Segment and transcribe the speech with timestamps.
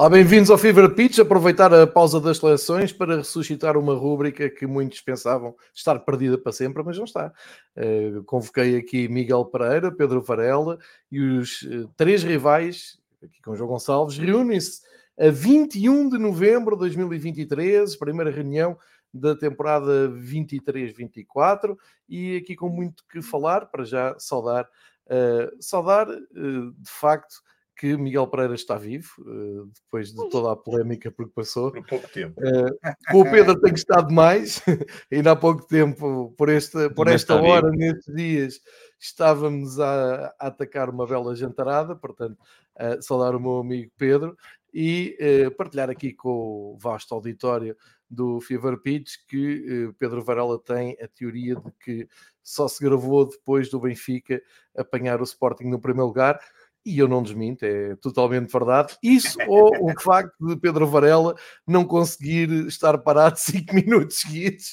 [0.00, 1.18] Olá, bem-vindos ao Fever Pitch.
[1.18, 6.52] Aproveitar a pausa das seleções para ressuscitar uma rúbrica que muitos pensavam estar perdida para
[6.52, 7.30] sempre, mas não está.
[7.76, 10.78] Uh, convoquei aqui Miguel Pereira, Pedro Varela
[11.12, 14.80] e os uh, três rivais, aqui com João Gonçalves, reúnem-se
[15.18, 18.78] a 21 de novembro de 2023, primeira reunião
[19.12, 21.76] da temporada 23-24
[22.08, 27.42] e aqui com muito que falar, para já saudar, uh, saudar de facto
[27.80, 31.72] que Miguel Pereira está vivo, uh, depois de toda a polémica por que passou.
[31.72, 32.38] Por pouco tempo.
[32.38, 32.76] Uh,
[33.10, 34.62] com o Pedro tem estado mais,
[35.10, 38.60] ainda há pouco tempo, por esta, por esta hora, nestes dias,
[38.98, 42.36] estávamos a, a, atacar uma bela jantarada, portanto,
[42.76, 44.36] uh, saudar o meu amigo Pedro
[44.74, 47.74] e uh, partilhar aqui com o vasto auditório
[48.10, 52.06] do Fever Pitch que uh, Pedro Varela tem a teoria de que
[52.42, 54.42] só se gravou depois do Benfica
[54.76, 56.38] apanhar o Sporting no primeiro lugar
[56.84, 58.96] e eu não desminto, é totalmente verdade.
[59.02, 61.34] Isso ou o facto de Pedro Varela
[61.66, 64.72] não conseguir estar parado cinco minutos seguidos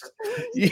[0.55, 0.71] e,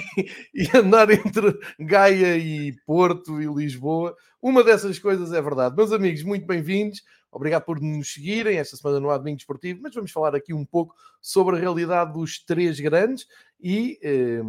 [0.53, 4.16] e, andar entre Gaia e Porto e Lisboa.
[4.42, 5.75] Uma dessas coisas é verdade.
[5.75, 7.02] Meus amigos, muito bem-vindos.
[7.31, 8.58] Obrigado por nos seguirem.
[8.58, 9.39] Esta semana não há domingo
[9.81, 13.27] mas vamos falar aqui um pouco sobre a realidade dos três grandes
[13.59, 13.99] e.
[14.02, 14.42] Eh,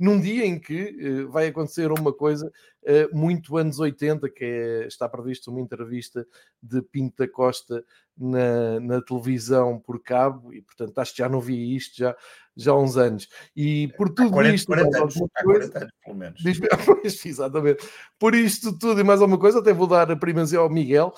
[0.00, 2.50] num dia em que uh, vai acontecer uma coisa
[2.82, 6.26] uh, muito anos 80, que é, está prevista uma entrevista
[6.62, 7.84] de Pinta Costa
[8.16, 12.16] na, na, televisão por cabo, e portanto acho que já não vi isto já,
[12.56, 13.28] já há uns anos.
[13.54, 16.42] E por tudo 40, isto, 40 anos, coisa, 40 anos, pelo menos.
[16.42, 16.60] Diz,
[17.26, 17.86] exatamente.
[18.18, 21.12] Por isto tudo e mais alguma coisa, até vou dar a primazia ao Miguel,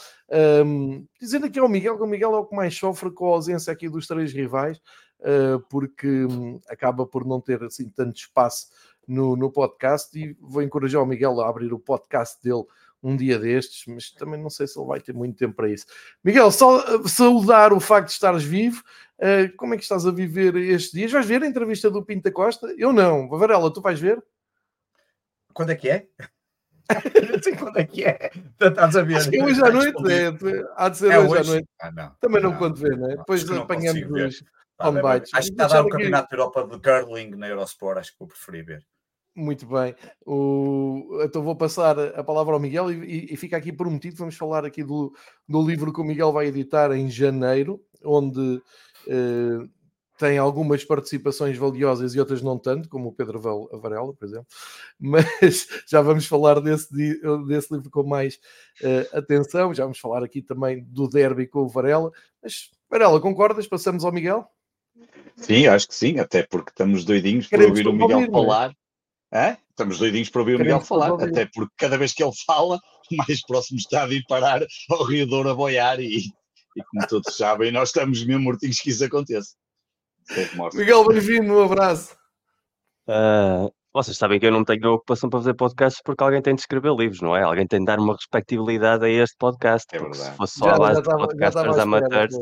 [0.64, 3.36] um, dizendo aqui ao Miguel que o Miguel é o que mais sofre com a
[3.36, 4.80] ausência aqui dos três rivais.
[5.24, 8.66] Eh, porque hum, acaba por não ter assim tanto espaço
[9.06, 12.64] no, no podcast e vou encorajar o Miguel a abrir o podcast dele
[13.00, 15.86] um dia destes, mas também não sei se ele vai ter muito tempo para isso.
[16.24, 18.82] Miguel, só eh, saudar o facto de estares vivo.
[19.18, 21.12] Uh, como é que estás a viver estes dias?
[21.12, 22.74] Vais ver a entrevista do Pinta Costa?
[22.76, 23.28] Eu não.
[23.28, 24.22] Varela, tu vais ver?
[25.52, 26.08] Quando é que é?
[27.42, 28.30] Sim, quando é que é?
[28.60, 29.16] Estás a ver?
[29.16, 31.68] Acho que hoje à noite, é, há de ser é hoje, hoje, à noite.
[31.80, 33.16] Ah, não, também não, não conto ver, né?
[33.16, 34.44] Depois apanhamos os,
[35.32, 38.18] Acho que está a dar o Campeonato da Europa de Curling na Eurosport, acho que
[38.18, 38.86] vou preferir ver.
[39.34, 39.94] Muito bem.
[40.26, 41.20] O...
[41.22, 44.16] Então vou passar a palavra ao Miguel e, e, fica aqui prometido.
[44.16, 45.12] Vamos falar aqui do,
[45.48, 48.60] do livro que o Miguel vai editar em janeiro, onde
[49.08, 49.66] eh,
[50.18, 54.46] tem algumas participações valiosas e outras não tanto, como o Pedro Varela, por exemplo.
[55.00, 56.94] Mas já vamos falar desse,
[57.48, 58.36] desse livro com mais
[58.82, 59.74] uh, atenção.
[59.74, 62.12] Já vamos falar aqui também do derby com o Varela.
[62.42, 63.66] Mas, Varela, concordas?
[63.66, 64.46] Passamos ao Miguel?
[65.36, 68.72] Sim, acho que sim, até porque estamos doidinhos para ouvir o Miguel ouvir, falar.
[69.32, 69.56] É?
[69.70, 72.78] Estamos doidinhos para ouvir Queremos o Miguel falar, até porque cada vez que ele fala,
[73.10, 76.18] mais próximo está de ir parar ao Rio Douro a boiar e,
[76.76, 79.54] e como todos sabem, nós estamos mesmo mortinhos que isso aconteça.
[80.74, 82.14] Miguel, bem-vindo, um abraço.
[83.08, 86.62] Uh, vocês sabem que eu não tenho ocupação para fazer podcasts porque alguém tem de
[86.62, 87.42] escrever livros, não é?
[87.42, 89.86] Alguém tem de dar uma respectabilidade a este podcast.
[89.94, 92.34] É porque se fosse só já, a base de podcasters amateurs,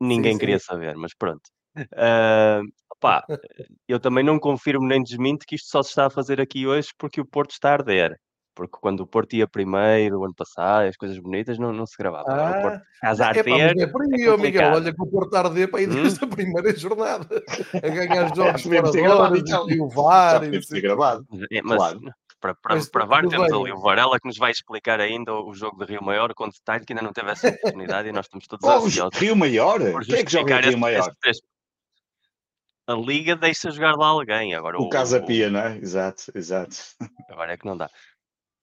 [0.00, 0.64] ninguém sim, queria sim.
[0.64, 1.42] saber, mas pronto.
[1.76, 2.62] Uh,
[3.88, 6.88] eu também não confirmo nem desminto que isto só se está a fazer aqui hoje
[6.98, 8.18] porque o Porto está a arder.
[8.54, 11.94] Porque quando o Porto ia primeiro, o ano passado, as coisas bonitas não, não se
[11.98, 12.34] gravavam.
[12.34, 13.78] Ah, o Porto casa a arder.
[13.78, 16.02] É, por aí, é Miguel, olha que o Porto está a arder para ir hum?
[16.02, 17.42] desde a primeira jornada
[17.74, 20.40] a ganhar jogos fora e o VAR.
[20.40, 21.26] Deve ser gravado.
[21.52, 22.00] É, mas, claro.
[22.40, 23.60] Para, para, para VAR temos bem.
[23.60, 26.84] ali o Varela que nos vai explicar ainda o jogo de Rio Maior com detalhe
[26.84, 29.18] que ainda não teve essa oportunidade e nós estamos todos oh, ansiosos.
[29.18, 29.78] Rio Maior?
[30.02, 31.12] Quem é que joga Rio Maior?
[32.86, 34.54] A liga deixa jogar lá alguém.
[34.54, 35.76] Agora, o, o Casa Pia, não é?
[35.78, 36.76] Exato, exato.
[37.30, 37.90] Agora é que não dá.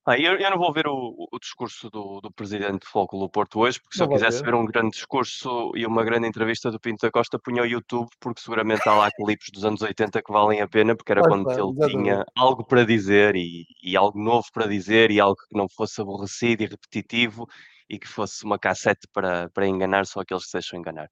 [0.05, 3.59] Ah, eu, eu não vou ver o, o discurso do, do presidente do Futebol Porto
[3.59, 4.51] hoje, porque se não eu quisesse ver.
[4.51, 8.09] ver um grande discurso e uma grande entrevista do Pinto da Costa, punha o YouTube,
[8.19, 11.49] porque seguramente há lá clipes dos anos 80 que valem a pena, porque era quando
[11.49, 11.91] ele exatamente.
[11.91, 16.01] tinha algo para dizer e, e algo novo para dizer e algo que não fosse
[16.01, 17.47] aborrecido e repetitivo
[17.89, 21.07] e que fosse uma cassete para, para enganar só aqueles que se deixam enganar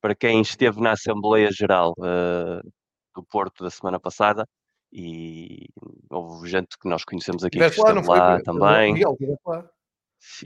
[0.00, 2.60] para quem esteve na Assembleia Geral uh,
[3.14, 4.46] do Porto da semana passada,
[4.92, 5.68] e
[6.10, 8.94] houve gente que nós conhecemos aqui que esteve lá, lá também.
[8.94, 9.16] Miguel,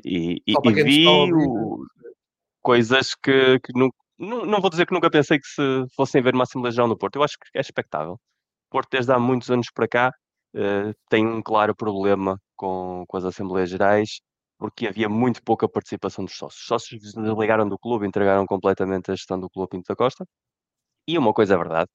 [0.05, 1.85] e, e, e vi o,
[2.63, 6.35] coisas que, que não, não, não, vou dizer que nunca pensei que se fossem ver
[6.35, 7.17] uma Assembleia Geral no Porto.
[7.17, 8.15] Eu acho que é expectável.
[8.15, 8.19] O
[8.71, 10.13] Porto, desde há muitos anos para cá,
[10.55, 14.21] uh, tem um claro problema com, com as Assembleias Gerais
[14.65, 16.63] porque havia muito pouca participação dos sócios.
[16.63, 20.25] Os sócios desligaram do clube, entregaram completamente a gestão do clube Pinto da Costa.
[21.07, 21.91] E uma coisa é verdade,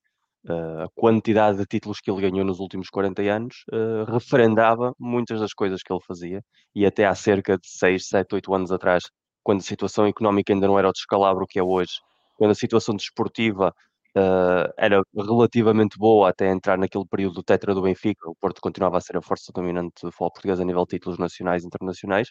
[0.47, 5.39] eh, a quantidade de títulos que ele ganhou nos últimos 40 anos uh, referendava muitas
[5.39, 6.43] das coisas que ele fazia.
[6.75, 9.03] E até há cerca de 6, 7, 8 anos atrás,
[9.43, 11.93] quando a situação económica ainda não era o descalabro que é hoje,
[12.37, 13.73] quando a situação desportiva
[14.17, 18.97] uh, era relativamente boa até entrar naquele período do tetra do Benfica, o Porto continuava
[18.97, 22.29] a ser a força dominante do futebol português a nível de títulos nacionais e internacionais,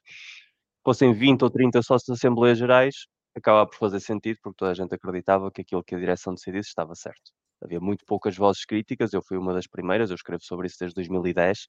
[0.84, 2.94] fossem 20 ou 30 sócios de Assembleias Gerais,
[3.36, 6.68] acaba por fazer sentido, porque toda a gente acreditava que aquilo que a direção decidisse
[6.70, 7.30] estava certo.
[7.62, 10.94] Havia muito poucas vozes críticas, eu fui uma das primeiras, eu escrevo sobre isso desde
[10.96, 11.66] 2010,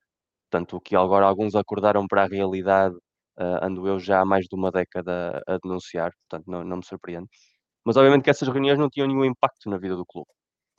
[0.50, 2.95] portanto, o que agora alguns acordaram para a realidade,
[3.39, 6.85] uh, ando eu já há mais de uma década a denunciar, portanto, não, não me
[6.85, 7.27] surpreende.
[7.85, 10.29] Mas obviamente que essas reuniões não tinham nenhum impacto na vida do clube.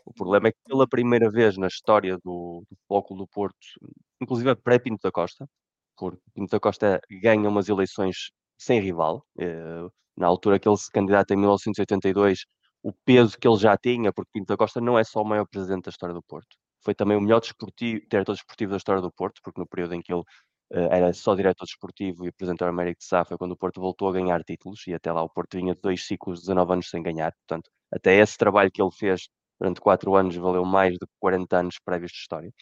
[0.05, 3.56] O problema é que pela primeira vez na história do, do Futebol do Porto,
[4.20, 5.47] inclusive pré-Pinto da Costa,
[5.97, 9.87] porque Pinto da Costa ganha umas eleições sem rival, eh,
[10.17, 12.44] na altura que ele se candidata em 1982,
[12.82, 15.47] o peso que ele já tinha, porque Pinto da Costa não é só o maior
[15.47, 19.12] presidente da história do Porto, foi também o melhor desportivo, diretor desportivo da história do
[19.12, 20.23] Porto, porque no período em que ele
[20.73, 24.09] era só diretor desportivo e apresentou o Américo de Sá foi quando o Porto voltou
[24.09, 26.91] a ganhar títulos e até lá o Porto vinha de dois ciclos de 19 anos
[26.91, 29.29] sem ganhar, portanto, até esse trabalho que ele fez
[29.59, 32.53] durante quatro anos valeu mais de 40 anos prévios de história.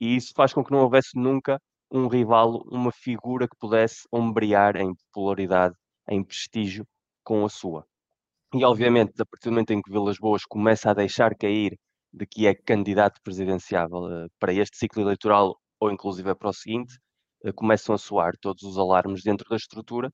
[0.00, 1.60] E isso faz com que não houvesse nunca
[1.90, 5.74] um rival, uma figura que pudesse ombrear em popularidade,
[6.08, 6.86] em prestígio
[7.24, 7.86] com a sua.
[8.54, 11.78] E obviamente, a partir do momento em que Vilas Boas começa a deixar cair
[12.12, 16.96] de que é candidato presidenciável uh, para este ciclo eleitoral ou inclusive para o seguinte,
[17.54, 20.12] começam a soar todos os alarmes dentro da estrutura,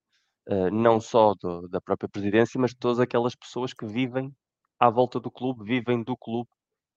[0.49, 4.33] uh, não só do, da própria presidência, mas de todas aquelas pessoas que vivem
[4.79, 6.49] à volta do clube, vivem do clube.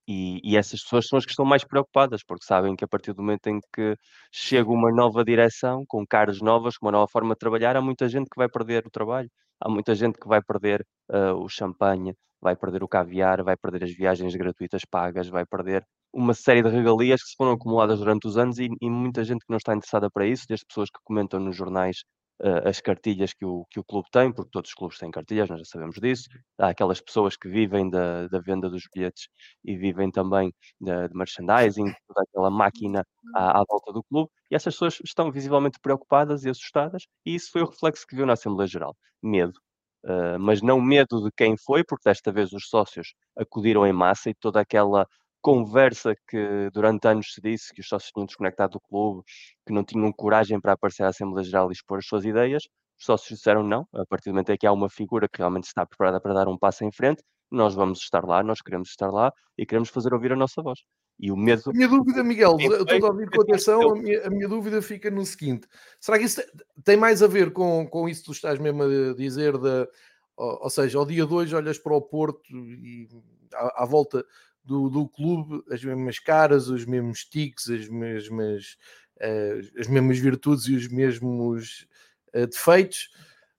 [0.07, 3.13] E, e, essas pessoas são as que estão mais preocupadas, porque sabem que a partir
[3.13, 3.95] do momento em que
[4.31, 8.07] chega uma nova direção, com caras novas, com uma nova forma de trabalhar, há muita
[8.07, 9.29] gente que vai perder o trabalho,
[9.59, 13.83] há muita gente que vai perder uh, o champanhe, vai perder o caviar, vai perder
[13.83, 15.83] as viagens gratuitas pagas, vai perder
[16.15, 19.41] uma série de regalias que se foram acumuladas durante os anos e, e muita gente
[19.41, 22.03] que não está interessada para isso, desde pessoas que comentam nos jornais
[22.41, 25.49] uh, as cartilhas que o, que o clube tem, porque todos os clubes têm cartilhas,
[25.49, 26.29] nós já sabemos disso.
[26.57, 29.27] Há aquelas pessoas que vivem da, da venda dos bilhetes
[29.63, 33.03] e vivem também de, de merchandising, toda aquela máquina
[33.35, 37.51] à, à, volta do clube, e essas pessoas estão visivelmente preocupadas e assustadas, e isso
[37.51, 38.95] foi o reflexo que viu na Assembleia Geral.
[39.21, 39.59] Medo.
[40.05, 44.29] Uh, mas não medo de quem foi, porque desta vez os sócios acudiram em massa
[44.29, 45.07] e toda aquela
[45.45, 49.21] conversa que durante anos se disse que os sócios tinham desconectado do clube,
[49.63, 52.63] que não tinham coragem para aparecer à Assembleia Geral e expor as suas ideias,
[52.97, 55.65] os sócios disseram não, a partir do momento em que há uma figura que realmente
[55.65, 57.21] está preparada para dar um passo em frente,
[57.51, 60.79] nós vamos estar lá, nós queremos estar lá e queremos fazer ouvir a nossa voz.
[61.19, 61.61] E o medo.
[61.69, 65.11] A minha dúvida, Miguel, estou a ouvir com atenção, a minha, a minha, dúvida fica
[65.11, 65.67] no seguinte:
[66.01, 66.41] será que isso
[66.83, 69.87] tem mais a ver com, com isso que tu estás mesmo a dizer, da,
[70.35, 73.07] ou, ou seja, ao dia 2 olhas para o Porto e
[73.53, 74.25] à, à volta
[74.65, 78.77] do, do clube as mesmas caras, os mesmos tiques, as mesmas,
[79.17, 81.87] uh, as mesmas virtudes e os mesmos
[82.35, 83.09] uh, defeitos,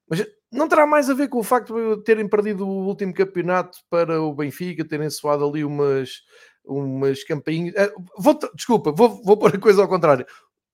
[0.09, 3.79] mas não terá mais a ver com o facto de terem perdido o último campeonato
[3.89, 6.23] para o Benfica, terem soado ali umas,
[6.65, 7.75] umas campainhas.
[7.75, 10.27] Uh, vou, desculpa, vou, vou pôr a coisa ao contrário.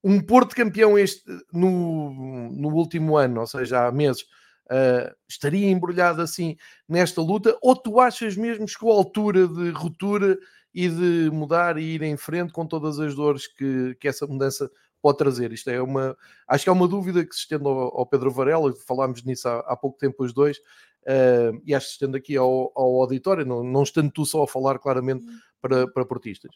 [0.03, 4.25] Um Porto campeão este no, no último ano, ou seja, há meses,
[4.65, 6.55] uh, estaria embrulhado assim
[6.87, 7.57] nesta luta?
[7.61, 10.37] Ou tu achas mesmo que a altura de ruptura
[10.73, 14.69] e de mudar e ir em frente com todas as dores que, que essa mudança
[15.01, 15.51] pode trazer?
[15.51, 16.17] Isto é uma,
[16.47, 19.59] acho que é uma dúvida que se estende ao, ao Pedro Varela, falámos nisso há,
[19.59, 23.45] há pouco tempo os dois, uh, e acho que se estende aqui ao, ao auditório,
[23.45, 25.39] não, não estando tu só a falar claramente hum.
[25.61, 26.51] para, para portistas.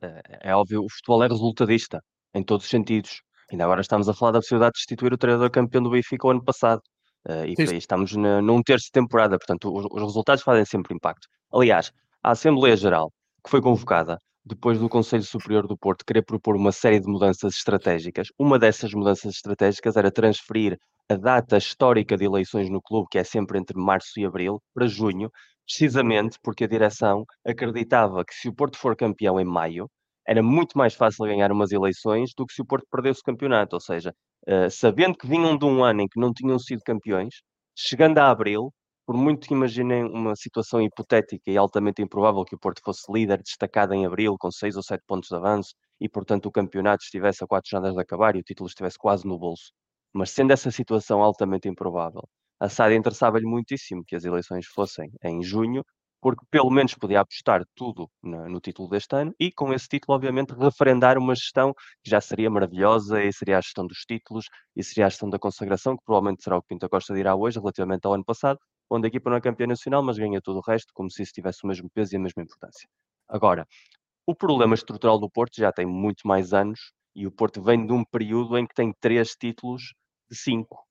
[0.00, 2.02] É, é, óbvio, o futebol é resultadista
[2.34, 3.22] em todos os sentidos.
[3.50, 6.30] Ainda agora estamos a falar da possibilidade de destituir o treinador campeão do Benfica o
[6.30, 6.82] ano passado.
[7.26, 7.76] Uh, e Sim.
[7.76, 11.26] estamos na, num terço de temporada, portanto, os, os, resultados fazem sempre impacto.
[11.52, 13.12] Aliás, a Assembleia Geral,
[13.44, 17.54] que foi convocada depois do Conselho Superior do Porto querer propor uma série de mudanças
[17.54, 20.78] estratégicas, uma dessas mudanças estratégicas era transferir
[21.08, 24.86] a data histórica de eleições no clube, que é sempre entre março e abril, para
[24.86, 25.30] junho,
[25.66, 29.86] precisamente porque a direção acreditava que se o Porto for campeão em maio,
[30.28, 33.76] era muito mais fácil ganhar umas eleições do que se o Porto perdesse o campeonato.
[33.76, 34.14] Ou seja,
[34.46, 37.36] uh, sabendo que vinham de um ano em que não tinham sido campeões,
[37.74, 38.70] chegando a abril,
[39.06, 43.42] por muito que imaginem uma situação hipotética e altamente improvável que o Porto fosse líder
[43.42, 47.42] destacado em abril, com seis ou sete pontos de avanço, e portanto o campeonato estivesse
[47.42, 49.72] a quatro jornadas de acabar e o título estivesse quase no bolso.
[50.12, 52.22] Mas sendo essa situação altamente improvável,
[52.60, 55.82] a SAD interessava-lhe muitíssimo que as eleições fossem em junho,
[56.20, 60.16] porque pelo menos podia apostar tudo no, no, título deste ano e com esse título,
[60.16, 61.72] obviamente, referendar uma gestão
[62.02, 65.38] que já seria maravilhosa e seria a gestão dos títulos e seria a gestão da
[65.38, 68.58] consagração, que provavelmente será o que Pinto Costa dirá hoje, relativamente ao ano passado,
[68.90, 71.32] onde a equipa não é campeã nacional, mas ganha todo o resto, como se isso
[71.32, 72.88] tivesse o mesmo peso e a mesma importância.
[73.28, 73.66] Agora,
[74.26, 77.92] o problema estrutural do Porto já tem muito mais anos e o Porto vem de
[77.92, 79.94] um período em que tem três títulos
[80.30, 80.87] de cinco.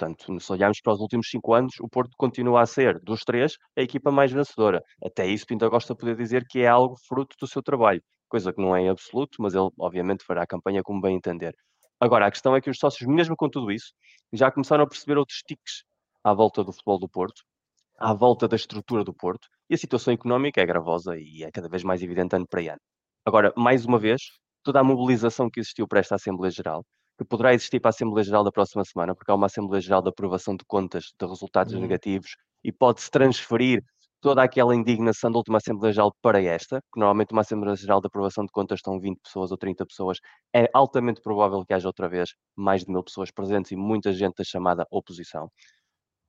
[0.00, 3.58] Portanto, se olharmos para os últimos cinco anos, o Porto continua a ser, dos três,
[3.76, 4.82] a equipa mais vencedora.
[5.04, 8.62] Até isso, Pinto Costa poder dizer que é algo fruto do seu trabalho, coisa que
[8.62, 11.54] não é em absoluto, mas ele, obviamente, fará a campanha como bem entender.
[12.00, 13.92] Agora, a questão é que os sócios, mesmo com tudo isso,
[14.32, 15.84] já começaram a perceber outros tiques
[16.24, 17.42] à volta do futebol do Porto,
[17.98, 21.68] à volta da estrutura do Porto, e a situação económica é gravosa e é cada
[21.68, 22.80] vez mais evidente ano para ano.
[23.26, 24.22] Agora, mais uma vez,
[24.62, 26.86] toda a mobilização que existiu para esta Assembleia Geral,
[27.20, 30.00] que poderá existir para a Assembleia Geral da próxima semana, porque há uma Assembleia Geral
[30.00, 31.80] de aprovação de contas de resultados uhum.
[31.80, 32.34] negativos
[32.64, 33.84] e pode-se transferir
[34.22, 38.06] toda aquela indignação da última Assembleia Geral para esta, que normalmente uma Assembleia Geral de
[38.06, 40.18] aprovação de contas estão 20 pessoas ou 30 pessoas,
[40.54, 44.36] é altamente provável que haja outra vez mais de mil pessoas presentes e muita gente
[44.36, 45.50] da chamada oposição.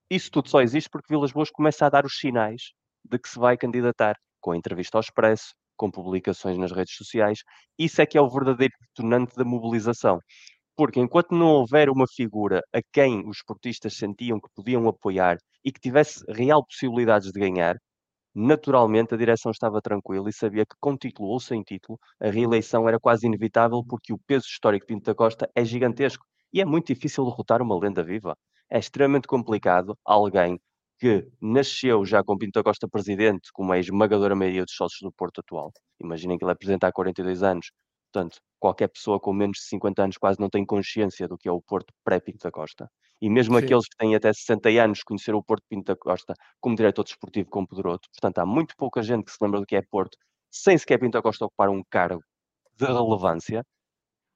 [0.10, 2.74] Isso tudo só existe porque Vilas Boas começa a dar os sinais
[3.10, 7.40] de que se vai candidatar, com a entrevista ao Expresso, com publicações nas redes sociais.
[7.80, 10.20] Isso é que é o verdadeiro detonante da mobilização.
[10.76, 15.72] Porque enquanto não houver uma figura a quem os esportistas sentiam que podiam apoiar e
[15.72, 17.76] que tivesse real possibilidades de ganhar,
[18.36, 22.88] naturalmente a direção estava tranquila e sabia que com título ou sem título a reeleição
[22.88, 26.66] era quase inevitável porque o peso histórico de Pinto da Costa é gigantesco e é
[26.66, 28.36] muito difícil derrotar uma lenda viva.
[28.70, 30.60] É extremamente complicado alguém
[31.00, 35.02] que nasceu já com Pinto da Costa presidente, como é a esmagadora maioria dos sócios
[35.02, 35.72] do Porto atual.
[36.00, 37.72] Imaginem que ele é presidente há 42 anos.
[38.12, 41.52] Portanto, qualquer pessoa com menos de 50 anos quase não tem consciência do que é
[41.52, 42.90] o Porto pré-Pinto da Costa.
[43.22, 43.64] E mesmo Sim.
[43.64, 47.50] aqueles que têm até 60 anos conheceram o Porto Pinto da Costa como diretor desportivo
[47.50, 48.10] com Pedroto.
[48.12, 50.18] Portanto, há muito pouca gente que se lembra do que é Porto,
[50.50, 52.22] sem sequer Pinto da Costa ocupar um cargo
[52.78, 53.64] de relevância.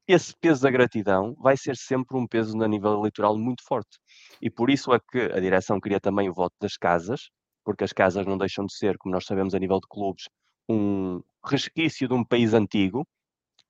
[0.07, 3.97] Esse peso da gratidão vai ser sempre um peso a nível eleitoral muito forte.
[4.41, 7.29] E por isso é que a direção queria também o voto das casas,
[7.63, 10.25] porque as casas não deixam de ser, como nós sabemos a nível de clubes,
[10.69, 13.05] um resquício de um país antigo,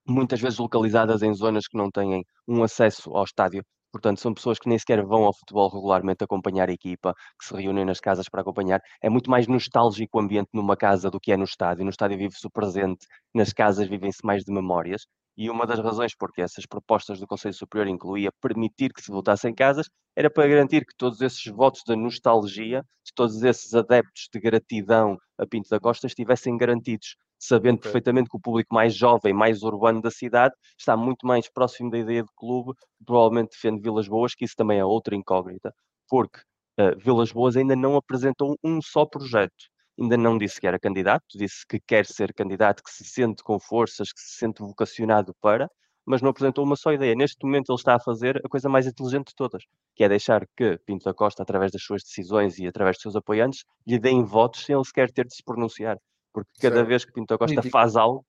[0.08, 3.64] muitas vezes localizadas em zonas que não têm um acesso ao estádio.
[3.92, 7.56] Portanto, são pessoas que nem sequer vão ao futebol regularmente acompanhar a equipa, que se
[7.56, 8.82] reúnem nas casas para acompanhar.
[9.02, 11.86] É muito mais nostálgico o ambiente numa casa do que é no estádio.
[11.86, 15.04] No estádio vive-se o presente, nas casas vivem-se mais de memórias.
[15.38, 19.48] E uma das razões porque essas propostas do Conselho Superior incluía permitir que se votasse
[19.48, 22.84] em casas era para garantir que todos esses votos da nostalgia,
[23.16, 27.84] todos esses adeptos de gratidão a Pinto da Costa estivessem garantidos sabendo okay.
[27.84, 31.98] perfeitamente que o público mais jovem, mais urbano da cidade, está muito mais próximo da
[31.98, 32.74] ideia de clube,
[33.06, 35.74] provavelmente defende Vilas Boas, que isso também é outra incógnita,
[36.10, 36.40] porque
[36.80, 39.54] uh, Vilas Boas ainda não apresentou um só projeto,
[40.00, 43.60] ainda não disse que era candidato, disse que quer ser candidato, que se sente com
[43.60, 45.70] forças, que se sente vocacionado para,
[46.06, 47.16] mas não apresentou uma só ideia.
[47.16, 49.64] Neste momento ele está a fazer a coisa mais inteligente de todas,
[49.96, 53.16] que é deixar que Pinto da Costa, através das suas decisões e através dos seus
[53.16, 55.98] apoiantes, lhe deem votos sem ele sequer ter de se pronunciar
[56.36, 56.88] porque cada certo.
[56.90, 58.26] vez que Pinto Costa faz algo,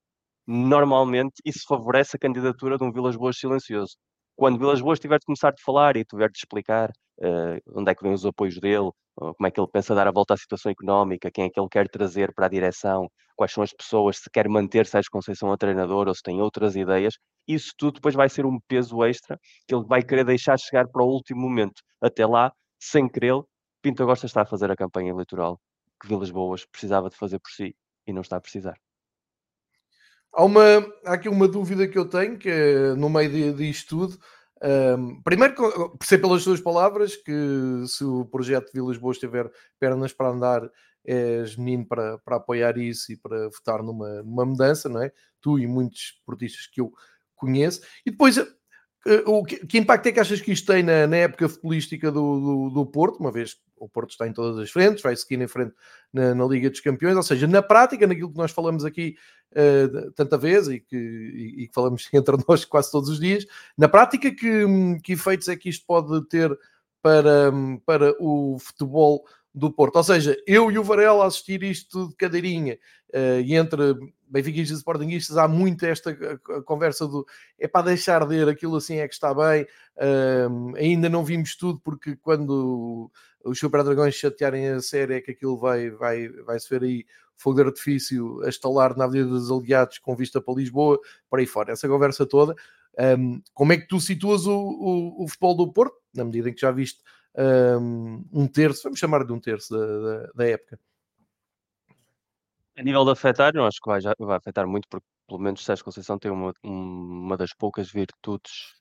[0.47, 3.97] normalmente isso favorece a candidatura de um Vilas Boas silencioso.
[4.37, 7.95] Quando Vilas Boas tiver de começar a falar e tiver de explicar uh, onde é
[7.97, 10.71] que vêm os apoios dele, como é que ele pensa dar a volta à situação
[10.71, 14.31] económica, quem é que ele quer trazer para a direção, quais são as pessoas, se
[14.31, 17.15] quer manter Sérgio Conceição a treinador ou se tem outras ideias,
[17.49, 19.37] isso tudo depois vai ser um peso extra
[19.67, 21.83] que ele vai querer deixar chegar para o último momento.
[22.01, 23.35] Até lá, sem querer,
[23.83, 25.59] Pinto Costa está a fazer a campanha eleitoral
[26.01, 27.75] que Vilas Boas precisava de fazer por si
[28.07, 28.79] e não está a precisar.
[30.33, 30.63] Há, uma,
[31.05, 34.19] há aqui uma dúvida que eu tenho, que é, no meio disto tudo,
[34.63, 35.55] um, primeiro,
[35.99, 40.71] percebo pelas suas palavras que se o projeto de Vilas Boas tiver pernas para andar,
[41.05, 45.13] és menino para, para apoiar isso e para votar numa, numa mudança, não é?
[45.41, 46.93] Tu e muitos esportistas que eu
[47.37, 47.83] conheço.
[48.05, 48.47] E depois, eh,
[49.27, 52.41] o que, que, impacto é que achas que isto tem na, na época futebolística do,
[52.41, 55.41] do, do, Porto, uma vez que o Porto está em todas as frentes, vai seguir
[55.41, 55.75] em frente
[56.13, 59.17] na, na, Liga dos Campeões, ou seja, na prática, naquilo que nós falamos aqui
[59.53, 63.47] uh, tanta vez e que, e, e que, falamos entre nós quase todos os dias,
[63.77, 64.67] na prática, que,
[65.03, 66.57] que efeitos é que isto pode ter
[67.03, 67.53] para,
[67.85, 69.25] para o futebol
[69.57, 69.97] do Porto.
[69.97, 72.79] Ou seja, eu e o Varela assistir isto de cadeirinha
[73.15, 73.95] uh, e entre
[74.29, 76.15] benfiquistas e sportinguistas há muito esta
[76.65, 77.25] conversa do
[77.59, 79.63] é para deixar de ir, aquilo assim é que está bem.
[79.97, 83.11] Uh, ainda não vimos tudo porque quando
[83.43, 87.07] os Super Dragões chatearem a série é que aquilo vai, vai, vai se ver aí
[87.35, 91.47] fogo de artifício a estalar na Avenida dos Aliados com vista para Lisboa, por aí
[91.47, 91.73] fora.
[91.73, 92.55] Essa conversa toda.
[93.19, 96.55] Um, como é que tu situas o, o, o futebol do Porto, na medida em
[96.55, 97.03] que já viste
[98.33, 100.79] um terço, vamos chamar de um terço da, da, da época.
[102.77, 105.85] A nível de afetar, não acho que vai, vai afetar muito, porque pelo menos Sérgio
[105.85, 108.75] Conceição tem uma, uma das poucas virtudes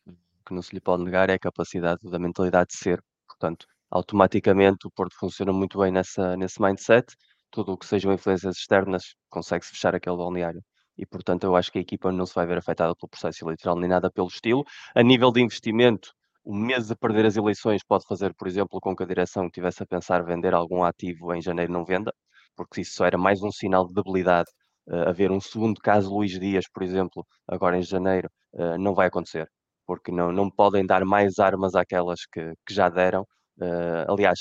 [0.46, 3.02] que não se lhe pode negar, é a capacidade da mentalidade de ser.
[3.28, 7.16] Portanto, automaticamente o Porto funciona muito bem nessa, nesse mindset.
[7.50, 10.62] Tudo o que sejam influências externas consegue-se fechar aquele balneário.
[10.98, 13.78] E, portanto, eu acho que a equipa não se vai ver afetada pelo processo eleitoral
[13.78, 14.64] nem nada pelo estilo.
[14.94, 16.14] A nível de investimento,
[16.46, 19.84] o mês de perder as eleições pode fazer, por exemplo, com que a direção tivesse
[19.84, 22.14] a pensar vender algum ativo em janeiro não venda,
[22.56, 24.50] porque isso só era mais um sinal de debilidade.
[24.88, 29.08] Uh, haver um segundo caso Luís Dias, por exemplo, agora em janeiro, uh, não vai
[29.08, 29.50] acontecer,
[29.88, 33.24] porque não, não podem dar mais armas àquelas que, que já deram.
[33.60, 34.40] Uh, aliás,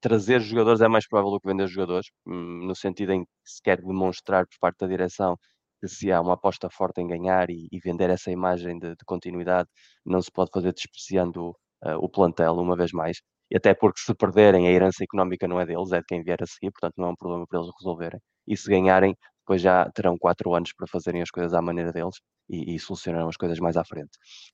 [0.00, 3.60] trazer jogadores é mais provável do que vender jogadores, um, no sentido em que se
[3.62, 5.36] quer demonstrar por parte da direção
[5.84, 9.68] se há uma aposta forte em ganhar e, e vender essa imagem de, de, continuidade,
[10.04, 13.18] não se pode fazer despreciando uh, o plantel uma vez mais.
[13.50, 16.42] E até porque se perderem, a herança económica não é deles, é de quem vier
[16.42, 18.20] a seguir, portanto não é um problema para eles resolverem.
[18.46, 22.16] E se ganharem, depois já terão quatro anos para fazerem as coisas à maneira deles
[22.48, 24.10] e, e solucionarão as coisas mais à frente.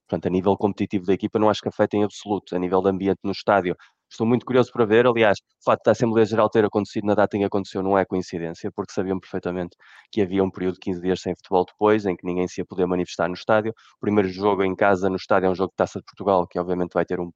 [0.07, 2.55] Portanto, a nível competitivo da equipa, não acho que afete em absoluto.
[2.55, 3.75] A nível de ambiente no estádio,
[4.12, 5.07] Estou muito curioso para ver.
[5.07, 8.04] Aliás, o facto da Assembleia Geral ter acontecido na data em que aconteceu não é
[8.04, 9.75] coincidência, porque sabiam perfeitamente
[10.11, 12.66] que havia um período de 15 dias sem futebol depois, em que ninguém se ia
[12.66, 13.73] poder manifestar no estádio.
[13.97, 16.59] O primeiro jogo em casa no estádio é um jogo de Taça de Portugal, que
[16.59, 17.31] obviamente vai ter um,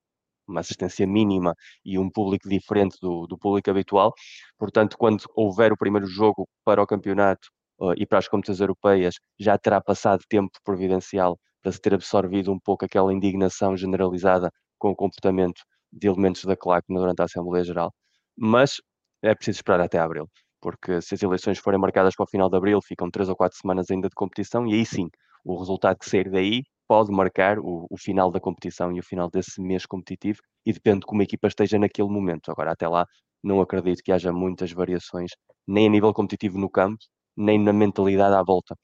[0.47, 4.13] uma assistência mínima e um público diferente do, do público habitual.
[4.59, 7.49] Portanto, quando houver o primeiro jogo para o campeonato
[7.81, 12.53] uh, e para as competições europeias, já terá passado tempo providencial para se ter absorvido
[12.53, 15.63] um pouco aquela indignação generalizada com o comportamento
[15.97, 17.93] de elementos da CLAC durante a Assembleia Geral,
[18.37, 18.77] mas
[19.23, 20.29] é preciso esperar até abril,
[20.61, 23.59] porque se as eleições forem marcadas para o final de abril, ficam três ou quatro
[23.59, 25.09] semanas ainda de competição, e aí sim,
[25.45, 29.29] o resultado que sair daí pode marcar o, o final da competição e o final
[29.31, 32.51] desse mês competitivo, e depende de como a equipa esteja naquele momento.
[32.51, 33.07] Agora, até lá,
[33.43, 35.31] não acredito que haja muitas variações,
[35.67, 36.99] nem a nível competitivo no campo,
[37.37, 38.77] nem na mentalidade à volta.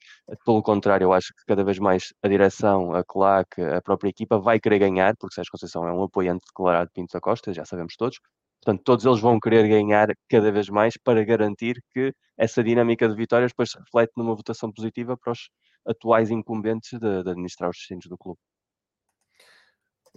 [0.45, 4.39] Pelo contrário, eu acho que cada vez mais a direção, a CLAC, a própria equipa
[4.39, 7.65] vai querer ganhar, porque Sérgio Conceição é um apoiante declarado de Pinto da Costa, já
[7.65, 8.19] sabemos todos.
[8.63, 13.15] Portanto, todos eles vão querer ganhar cada vez mais para garantir que essa dinâmica de
[13.15, 15.49] vitórias depois se reflete numa votação positiva para os
[15.85, 18.39] atuais incumbentes de, de administrar os destinos do clube.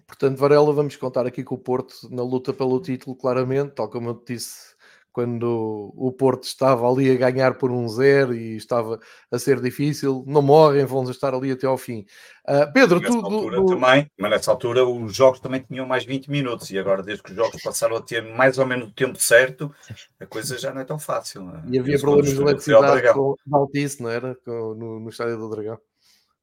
[0.06, 4.10] Portanto, Varela, vamos contar aqui com o Porto na luta pelo título, claramente, tal como
[4.10, 4.75] eu disse
[5.16, 9.00] quando o Porto estava ali a ganhar por um zero e estava
[9.32, 12.04] a ser difícil, não morrem, vão estar ali até ao fim.
[12.46, 13.22] Uh, Pedro, tu.
[13.22, 17.22] Do, Também, mas nessa altura os jogos também tinham mais 20 minutos e agora, desde
[17.22, 19.74] que os jogos passaram a ter mais ou menos o tempo certo,
[20.20, 21.48] a coisa já não é tão fácil.
[21.48, 21.62] É?
[21.70, 24.34] E havia problemas de eletricidade com Altice, não era?
[24.44, 25.78] Com, no, no estádio do Dragão.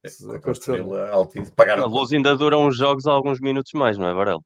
[0.03, 0.09] É,
[1.79, 4.41] a luz ainda duram os jogos alguns minutos mais, não é, Varela?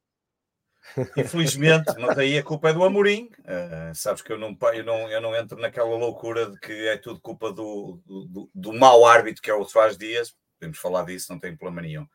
[1.18, 3.30] Infelizmente, mas aí a culpa é do Amorim.
[3.40, 6.98] Uh, sabes que eu não, eu, não, eu não entro naquela loucura de que é
[6.98, 10.36] tudo culpa do, do, do mau árbitro que é o Soares Dias.
[10.60, 12.08] Podemos falar disso, não tem problema nenhum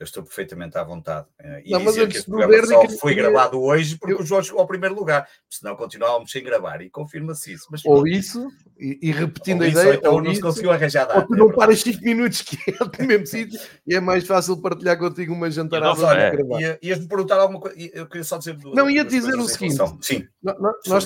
[0.00, 1.26] eu estou perfeitamente à vontade.
[1.38, 4.20] Eh, e não, dizer que este programa só que foi gravado hoje porque eu...
[4.20, 7.66] o Jorge chegou ao primeiro lugar, senão continuávamos sem gravar, e confirma-se isso.
[7.70, 10.70] Mas, ou isso, e, e repetindo ou a isso, ideia, então ou não se conseguiu
[10.72, 11.20] arranjar data.
[11.20, 14.56] Ou tu não paras 5 minutos que é no mesmo sítio e é mais fácil
[14.56, 16.02] partilhar contigo uma jantarada.
[16.02, 18.56] Olha, ia, ias-me perguntar alguma coisa, eu queria só dizer...
[18.56, 21.04] Duas, não, ia dizer o seguinte, sim, nós, nós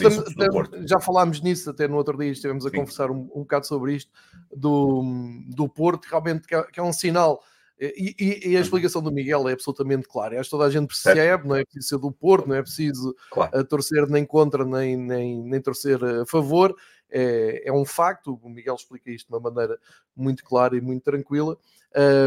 [0.87, 2.77] já falámos nisso até no outro dia, estivemos a sim.
[2.77, 4.13] conversar um, um bocado sobre isto,
[4.55, 5.03] do,
[5.49, 7.43] do Porto, realmente que é, que é um sinal
[7.81, 8.63] e, e, e, a uhum.
[8.63, 10.39] explicação do Miguel é absolutamente clara.
[10.39, 13.15] Acho que toda a gente percebe, não é preciso ser do Porto, não é preciso
[13.31, 13.51] claro.
[13.59, 16.75] Eh, torcer nem contra, nem, nem, nem torcer a favor.
[17.11, 19.79] É, é, um facto, o Miguel explica isto de uma maneira
[20.17, 21.59] muito clara e muito tranquila.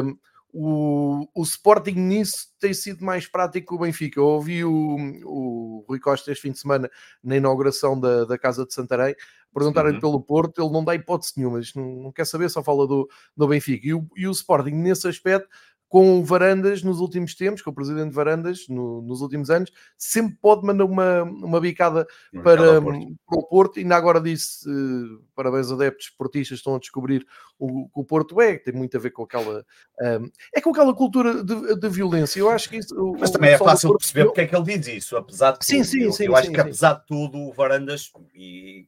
[0.04, 0.18] Um,
[0.60, 4.20] o, o Sporting nisso tem sido mais prático que o Benfica.
[4.20, 6.90] Eu ouvi o, o Rui Costa este fim de semana
[7.24, 9.16] na inauguração da, da Casa de Santarém
[9.54, 10.00] perguntarem uhum.
[10.00, 13.48] pelo Porto, ele não dá hipótese nenhuma, não, não quer saber, só fala do, do
[13.48, 13.88] Benfica.
[13.88, 15.48] E o, e o Sporting, nesse aspecto,
[15.90, 20.66] com Varandas nos últimos tempos, com o presidente Varandas no, nos últimos anos, sempre pode
[20.66, 22.06] mandar uma, uma bicada
[22.44, 23.16] para, Porto.
[23.26, 23.80] para o Porto.
[23.80, 27.26] Ainda agora disse, uh, parabéns adeptos esportistas, estão a descobrir
[27.58, 29.66] o que o Porto é, que tem muito a ver com aquela
[30.02, 32.40] um, é com aquela cultura de, de, violência.
[32.40, 32.96] Eu acho que isso.
[33.20, 34.02] Mas também é fácil Porto...
[34.02, 35.86] perceber porque é que ele diz isso, apesar de sim, tudo.
[35.86, 38.88] Sim, eu, sim, eu sim, acho que apesar de tudo, o Varandas, e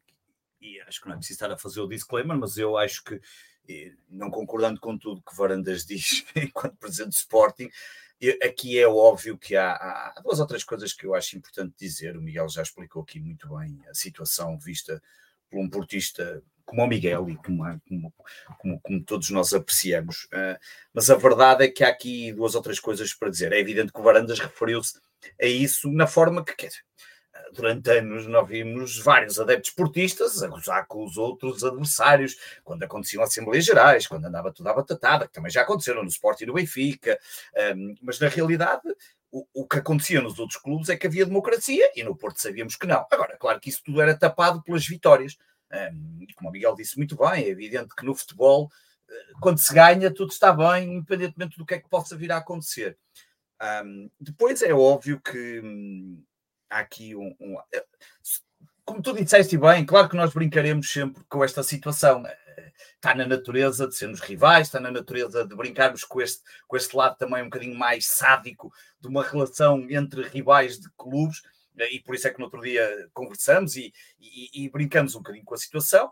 [0.62, 3.19] e acho que não é preciso estar a fazer o disclaimer, mas eu acho que,
[4.10, 7.69] não concordando com tudo que Varandas diz enquanto presidente do Sporting,
[8.43, 12.17] aqui é óbvio que há, há, duas ou três coisas que eu acho importante dizer.
[12.17, 15.02] O Miguel já explicou aqui muito bem a situação vista
[15.50, 18.13] por um portista como o Miguel e como, como,
[18.60, 20.26] como, como todos nós apreciamos.
[20.26, 20.60] Uh,
[20.93, 23.52] mas a verdade é que há aqui duas ou três coisas para dizer.
[23.52, 25.00] É evidente que o Varandas referiu-se
[25.41, 26.72] a isso na forma que quer
[27.53, 33.23] durante anos nós vimos vários adeptos esportistas a gozar com os outros adversários, quando aconteciam
[33.23, 36.53] Assembleias Gerais, quando andava tudo à batatada, que também já aconteceram no Sport e no
[36.53, 37.19] Benfica,
[37.75, 38.83] um, mas na realidade
[39.31, 42.75] o, o, que acontecia nos outros clubes é que havia democracia e no Porto sabíamos
[42.75, 43.05] que não.
[43.12, 45.38] Agora, claro que isso tudo era tapado pelas vitórias.
[45.71, 48.71] Um, como o Miguel disse muito bem, é evidente que no futebol,
[49.07, 52.38] eh, quando se ganha, tudo está bem, independentemente do que é que possa vir a
[52.38, 52.97] acontecer.
[53.62, 56.23] Um, depois é óbvio que hum,
[56.69, 57.58] aqui um, um,
[58.86, 62.23] Como tu disseste bem, claro que nós brincaremos sempre com esta situação.
[62.95, 66.95] Está na natureza de sermos rivais, está na natureza de brincarmos com este, com este
[66.95, 71.41] lado também um bocadinho mais sádico de uma relação entre rivais de clubes
[71.91, 75.45] e por isso é que no outro dia conversamos e, e, e brincamos um bocadinho
[75.45, 76.12] com a situação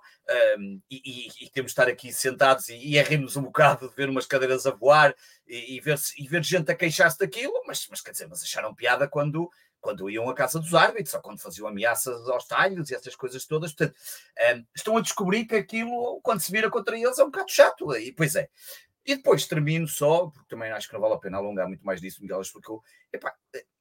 [0.58, 4.10] um, e, e, temos de estar aqui sentados e, e rimos um bocado de ver
[4.10, 5.14] umas cadeiras a voar
[5.48, 9.08] e, ver, e ver gente a queixar-se daquilo, mas, mas quer dizer, mas acharam piada
[9.08, 13.16] quando, quando iam à casa dos árbitros ou quando faziam ameaças aos talhos e essas
[13.16, 13.74] coisas todas.
[13.74, 13.96] Portanto,
[14.56, 17.96] um, estão a descobrir que aquilo, quando se vira contra eles, é um bocado chato.
[17.96, 18.50] E pois é.
[19.06, 22.02] E depois termino só, porque também acho que não vale a pena alongar muito mais
[22.02, 22.84] disso, Miguel explicou.
[23.14, 23.34] Epá,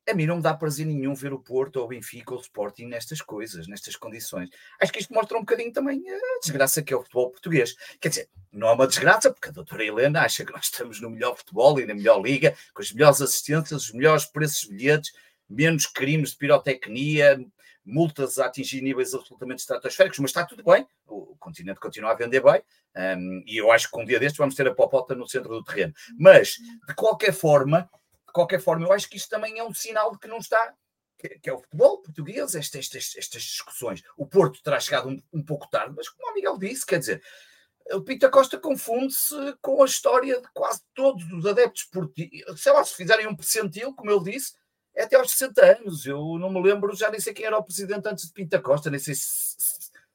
[0.09, 2.41] a mim não me dá prazer nenhum ver o Porto ou o Benfica ou o
[2.41, 4.49] Sporting nestas coisas, nestas condições.
[4.81, 7.75] Acho que isto mostra um bocadinho também a desgraça que é o futebol português.
[8.01, 11.11] Quer dizer, não é uma desgraça, porque a doutora Helena acha que nós estamos no
[11.11, 15.13] melhor futebol e na melhor liga, com as melhores assistências, os melhores preços de bilhetes,
[15.49, 17.39] menos crimes de pirotecnia,
[17.85, 22.43] multas a atingir níveis absolutamente estratosféricos, mas está tudo bem, o continente continua a vender
[22.43, 22.61] bem,
[22.97, 25.63] um, e eu acho que um dia destes vamos ter a popota no centro do
[25.63, 25.95] terreno.
[26.19, 26.57] Mas,
[26.89, 27.89] de qualquer forma,
[28.37, 30.75] qualquer forma, eu acho que isto também é um sinal de que não está,
[31.19, 34.03] que, que é o futebol português, estas, estas, estas discussões.
[34.15, 37.23] O Porto terá chegado um, um pouco tarde, mas como o Miguel disse, quer dizer,
[37.93, 42.61] o Pita Costa confunde-se com a história de quase todos os adeptos portugueses.
[42.61, 44.55] Sei lá, se fizerem um percentil, como ele disse,
[45.03, 46.07] até aos 60 anos.
[46.07, 48.91] Eu não me lembro, já nem sei quem era o presidente antes de Pinta Costa,
[48.91, 49.57] nem sei se,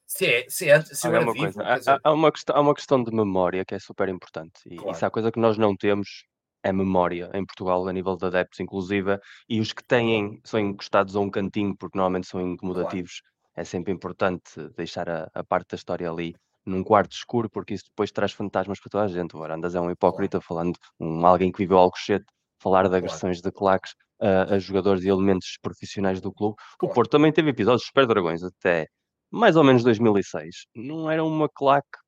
[0.06, 1.62] se é, se é, se é uma vivo, coisa.
[1.92, 4.60] Há, há, uma questão, há uma questão de memória que é super importante.
[4.66, 4.92] E claro.
[4.92, 6.26] isso é a coisa que nós não temos
[6.62, 9.18] é memória em Portugal a nível de adeptos, inclusive,
[9.48, 13.20] e os que têm são encostados a um cantinho porque normalmente são incomodativos.
[13.20, 13.32] Claro.
[13.54, 17.84] É sempre importante deixar a, a, parte da história ali num quarto escuro, porque isso
[17.86, 19.36] depois traz fantasmas para toda a gente.
[19.36, 20.46] O Arandas é um hipócrita claro.
[20.46, 22.24] falando, um, alguém que viveu Alcochete,
[22.58, 26.56] falar de agressões de claques a, a, jogadores e elementos profissionais do clube.
[26.80, 28.86] O Porto também teve episódios super dragões até
[29.30, 30.66] mais ou menos 2006.
[30.74, 31.98] Não era uma claque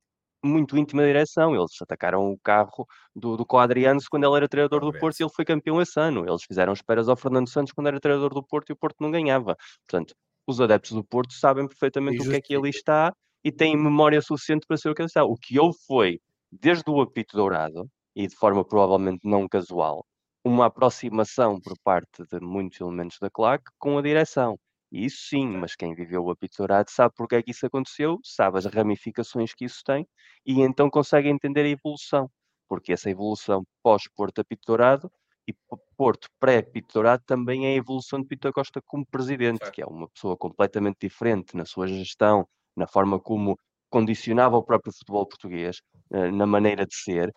[0.45, 1.55] muito íntima direção.
[1.55, 5.33] Eles atacaram o carro do, do Coadriano quando ele era treinador do Porto e ele
[5.35, 6.25] foi campeão esse ano.
[6.29, 9.11] Eles fizeram esperas ao Fernando Santos quando era treinador do Porto e o Porto não
[9.11, 9.57] ganhava.
[9.89, 10.15] Portanto,
[10.47, 14.21] os adeptos do Porto sabem perfeitamente o que é que ali está e têm memória
[14.21, 15.25] suficiente para saber o que ali está.
[15.25, 16.19] O que houve foi,
[16.53, 20.05] desde o apito dourado, e de forma provavelmente não casual,
[20.45, 24.59] uma aproximação por parte de muitos elementos da claque com a direção.
[24.93, 28.59] Isso sim, mas quem viveu o apito dourado sabe porque é que isso aconteceu, sabe
[28.59, 30.07] as ramificações que isso tem
[30.47, 32.31] e então consegue entender a evolução,
[32.69, 35.11] porque essa evolução pós-Porto apito dourado
[35.49, 35.55] e
[35.97, 40.09] Porto pré-apito dourado também é a evolução de Pinto Costa como presidente, que é uma
[40.09, 43.57] pessoa completamente diferente na sua gestão, na forma como
[43.91, 45.81] condicionava o próprio futebol português,
[46.13, 47.33] eh, na maneira de ser.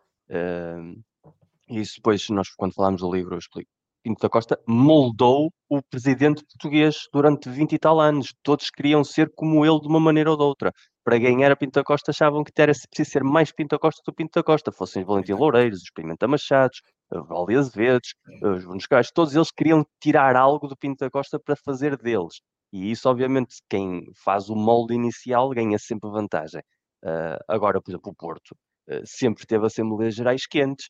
[1.69, 3.69] Eh, e isso depois, nós, quando falámos do livro, eu explico
[4.03, 8.34] Pinto da Costa moldou o presidente português durante 20 e tal anos.
[8.41, 10.71] Todos queriam ser como ele de uma maneira ou de outra.
[11.03, 14.01] Para ganhar a Pinto da Costa achavam que era preciso ser mais Pinto da Costa
[14.06, 18.63] do Pinto da Costa, fossem os Valentim Loureiros, os Pimenta Machados, os Valde Azevedos, os
[18.63, 22.39] Buenos Gajos, todos eles queriam tirar algo do Pinto da Costa para fazer deles.
[22.71, 26.62] E isso, obviamente, quem faz o molde inicial ganha sempre vantagem.
[27.03, 28.56] Uh, agora, por exemplo, o Porto
[28.89, 30.88] uh, sempre teve Assembleias Gerais quentes.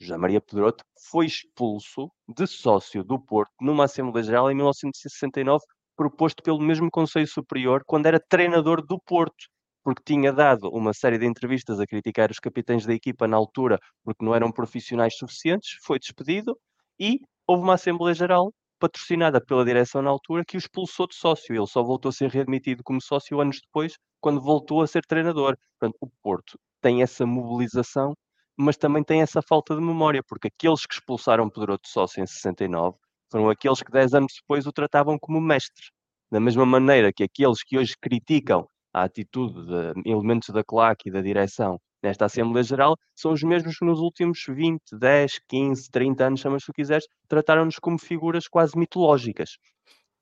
[0.00, 5.64] José Maria Pedroto foi expulso de sócio do Porto numa Assembleia Geral em 1969,
[5.96, 9.46] proposto pelo mesmo Conselho Superior, quando era treinador do Porto,
[9.82, 13.78] porque tinha dado uma série de entrevistas a criticar os capitães da equipa na altura,
[14.04, 16.56] porque não eram profissionais suficientes, foi despedido
[16.98, 21.54] e houve uma Assembleia Geral patrocinada pela direção na altura que o expulsou de sócio.
[21.54, 25.56] Ele só voltou a ser readmitido como sócio anos depois, quando voltou a ser treinador.
[25.78, 28.14] Portanto, o Porto tem essa mobilização
[28.58, 32.96] mas também tem essa falta de memória, porque aqueles que expulsaram Pedroto Sócio em 69
[33.30, 35.86] foram aqueles que 10 anos depois o tratavam como mestre.
[36.30, 41.12] Da mesma maneira que aqueles que hoje criticam a atitude de elementos da claque e
[41.12, 46.24] da direção nesta Assembleia Geral são os mesmos que nos últimos 20, 10, 15, 30
[46.26, 49.58] anos, chamas se quiseres, trataram-nos como figuras quase mitológicas.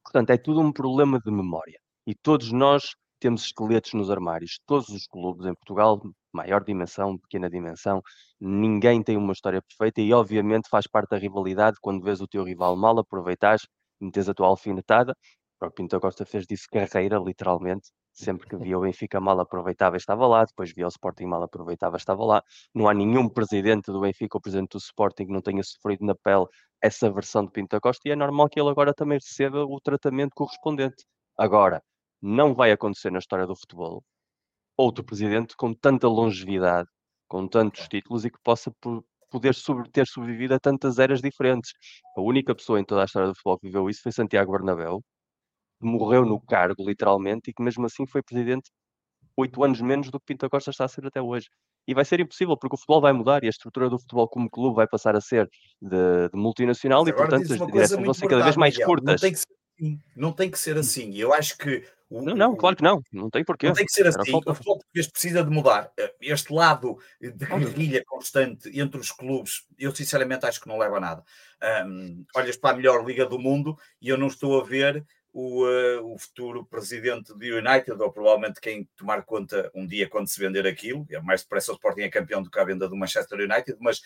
[0.04, 1.78] Portanto, é tudo um problema de memória.
[2.06, 4.60] E todos nós temos esqueletos nos armários.
[4.66, 6.00] Todos os clubes em Portugal,
[6.36, 8.02] maior dimensão, pequena dimensão,
[8.40, 12.44] ninguém tem uma história perfeita e, obviamente, faz parte da rivalidade quando vês o teu
[12.44, 13.66] rival mal aproveitares,
[14.00, 15.14] metes a tua alfinetada.
[15.60, 17.90] O Pinto Costa fez disso carreira, literalmente.
[18.12, 20.44] Sempre que via o Benfica mal aproveitava, estava lá.
[20.44, 22.42] Depois via o Sporting mal aproveitava, estava lá.
[22.74, 26.14] Não há nenhum presidente do Benfica ou presidente do Sporting que não tenha sofrido na
[26.14, 26.46] pele
[26.82, 30.32] essa versão de Pinto Costa e é normal que ele agora também receba o tratamento
[30.34, 31.04] correspondente.
[31.38, 31.82] Agora,
[32.20, 34.02] não vai acontecer na história do futebol
[34.76, 36.88] outro presidente com tanta longevidade,
[37.28, 38.72] com tantos títulos e que possa
[39.30, 41.72] poder sobre, ter sobrevivido a tantas eras diferentes.
[42.16, 45.02] A única pessoa em toda a história do futebol que viveu isso foi Santiago Bernabéu,
[45.80, 48.70] que morreu no cargo, literalmente, e que mesmo assim foi presidente
[49.36, 51.48] oito anos menos do que Pinto Costa está a ser até hoje.
[51.86, 54.50] E vai ser impossível, porque o futebol vai mudar e a estrutura do futebol como
[54.50, 55.48] clube vai passar a ser
[55.80, 59.12] de, de multinacional e, portanto, as direções vão ser cada vez mais Miguel, curtas.
[59.12, 59.46] Não tem que ser
[59.78, 60.00] assim.
[60.14, 61.14] Não tem que ser assim.
[61.16, 63.02] Eu acho que o, não, não, claro que não.
[63.12, 63.66] Não tem porquê.
[63.66, 64.32] Não tem que ser assim.
[64.32, 65.90] O futebol português precisa de mudar.
[66.20, 71.00] Este lado de guerrilha constante entre os clubes, eu sinceramente acho que não leva a
[71.00, 71.24] nada.
[71.86, 75.66] Um, olhas para a melhor liga do mundo e eu não estou a ver o,
[75.66, 80.40] uh, o futuro presidente do United, ou provavelmente quem tomar conta um dia quando se
[80.40, 83.40] vender aquilo, é mais depressa o Sporting é campeão do que a venda do Manchester
[83.40, 84.00] United, mas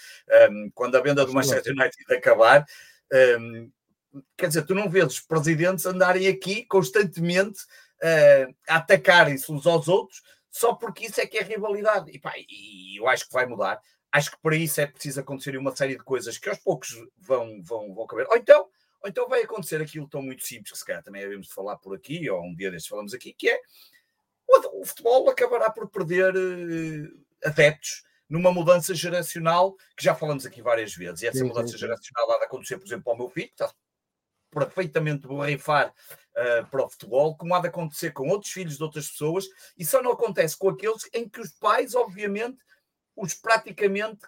[0.50, 2.64] um, quando a venda do Manchester United acabar,
[3.38, 3.70] um,
[4.36, 7.60] quer dizer, tu não vês os presidentes andarem aqui constantemente
[8.02, 12.10] uh, a atacarem-se uns aos outros, só porque isso é que é rivalidade.
[12.12, 13.80] E, pá, e eu acho que vai mudar.
[14.12, 17.62] Acho que para isso é preciso acontecer uma série de coisas que aos poucos vão,
[17.62, 18.26] vão, vão caber.
[18.28, 18.68] Ou então,
[19.02, 21.76] ou então vai acontecer aquilo tão muito simples que se calhar também havemos de falar
[21.76, 23.60] por aqui, ou um dia destes falamos aqui, que é
[24.48, 30.62] o, o futebol acabará por perder uh, adeptos numa mudança geracional, que já falamos aqui
[30.62, 31.78] várias vezes, e essa sim, mudança sim, sim.
[31.78, 33.72] geracional há de acontecer, por exemplo, ao meu filho, que está
[34.50, 39.08] perfeitamente borrifar uh, para o futebol, como há de acontecer com outros filhos de outras
[39.08, 39.46] pessoas,
[39.78, 42.58] e só não acontece com aqueles em que os pais, obviamente,
[43.16, 44.20] os praticamente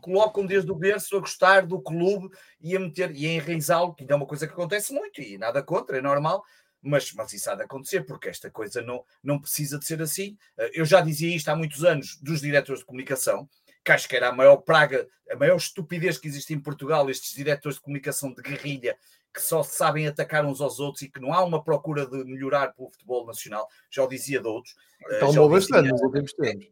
[0.00, 4.06] colocam desde o berço a gostar do clube e a meter e a enraizá-lo, que
[4.08, 6.42] é uma coisa que acontece muito e nada contra, é normal,
[6.82, 10.36] mas, mas isso há de acontecer, porque esta coisa não, não precisa de ser assim.
[10.58, 13.48] Uh, eu já dizia isto há muitos anos dos diretores de comunicação,
[13.84, 17.34] que acho que era a maior praga, a maior estupidez que existe em Portugal, estes
[17.34, 18.96] diretores de comunicação de guerrilha
[19.32, 22.74] que só sabem atacar uns aos outros e que não há uma procura de melhorar
[22.74, 24.74] pelo futebol nacional, já o dizia de outros.
[25.20, 26.66] Calmou uh, bastante nos últimos tempos.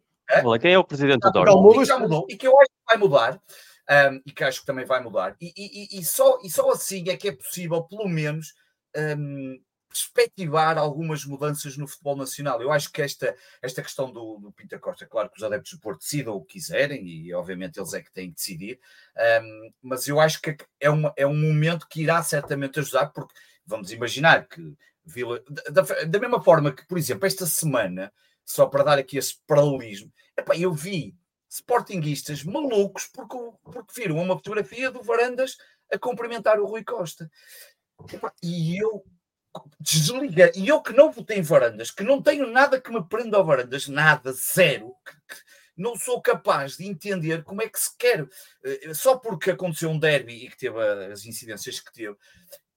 [0.45, 1.85] Olha, quem é o presidente do Dortmund?
[1.85, 3.43] Já mudou, e que eu acho que vai mudar,
[4.13, 7.09] um, e que acho que também vai mudar, e, e, e, só, e só assim
[7.09, 8.55] é que é possível, pelo menos,
[8.97, 12.63] um, perspectivar algumas mudanças no futebol nacional.
[12.63, 15.81] Eu acho que esta, esta questão do, do Pinta Costa, claro que os adeptos do
[15.81, 18.81] Porto decidam o que quiserem e obviamente eles é que têm que decidir,
[19.43, 23.35] um, mas eu acho que é, uma, é um momento que irá certamente ajudar, porque
[23.67, 24.75] vamos imaginar que
[25.05, 28.13] Vila, da, da mesma forma que, por exemplo, esta semana,
[28.45, 31.17] só para dar aqui esse paralelismo, epá, eu vi
[31.49, 35.57] sportinguistas malucos porque, porque viram uma fotografia do Varandas
[35.93, 37.29] a cumprimentar o Rui Costa.
[38.41, 39.05] E eu
[39.81, 40.53] desliga.
[40.55, 43.45] E eu que não votei em Varandas, que não tenho nada que me prenda ao
[43.45, 45.43] Varandas, nada, zero, que, que
[45.77, 48.29] não sou capaz de entender como é que se quer,
[48.63, 50.79] eh, só porque aconteceu um derby e que teve
[51.11, 52.17] as incidências que teve,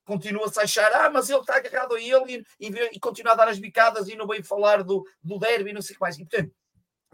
[0.04, 3.36] continua-se a achar, ah, mas ele está agarrado a ele e, e, e, continua a
[3.36, 6.02] dar as bicadas e não veio falar do, do derby e não sei o que
[6.02, 6.18] mais.
[6.18, 6.52] E, portanto,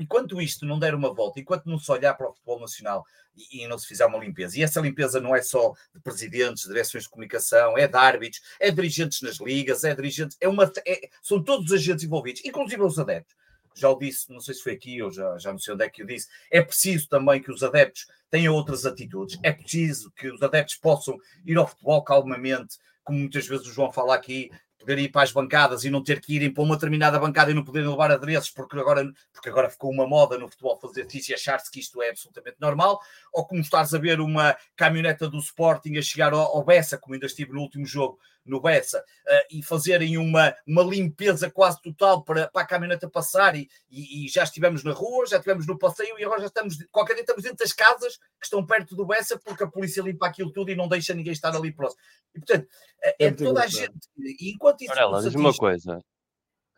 [0.00, 3.04] enquanto isto não der uma volta, enquanto não se olhar para o futebol nacional
[3.36, 6.62] e, e, não se fizer uma limpeza, e essa limpeza não é só de presidentes,
[6.62, 10.48] de direções de comunicação, é de árbitros, é de dirigentes nas ligas, é dirigentes, é
[10.48, 13.36] uma, é, são todos os agentes envolvidos, inclusive os adeptos.
[13.74, 15.88] Já o disse, não sei se foi aqui ou já, já não sei onde é
[15.88, 20.28] que eu disse, é preciso também que os adeptos tenham outras atitudes, é preciso que
[20.28, 25.04] os adeptos possam ir ao futebol calmamente, como muitas vezes o João fala aqui, poderem
[25.04, 27.62] ir para as bancadas e não ter que irem para uma determinada bancada e não
[27.62, 31.34] poderem levar adereços porque agora, porque agora ficou uma moda no futebol fazer isso e
[31.34, 32.98] achar-se que isto é absolutamente normal,
[33.32, 37.14] ou como estares a ver uma caminhoneta do Sporting a chegar ao, ao Bessa, como
[37.14, 38.18] ainda estive no último jogo,
[38.50, 43.54] no Bessa uh, e fazerem uma, uma limpeza quase total para, para a caminhoneta passar
[43.54, 46.76] e, e, e, já estivemos na rua, já estivemos no passeio e agora já estamos,
[46.90, 50.26] qualquer dia estamos dentro das casas que estão perto do Bessa porque a polícia limpa
[50.26, 52.02] aquilo tudo e não deixa ninguém estar ali próximo.
[52.34, 52.68] E portanto,
[53.02, 54.92] é, é toda a gente, e enquanto isso...
[54.92, 56.00] Olha diz uma coisa.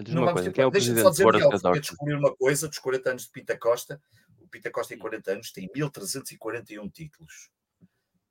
[0.00, 2.78] Diz uma coisa, quem é o presidente só dizer que eu descobrir uma coisa dos
[2.78, 4.00] 40 anos de Pita Costa.
[4.40, 7.50] O Pita Costa em 40 anos tem 1341 títulos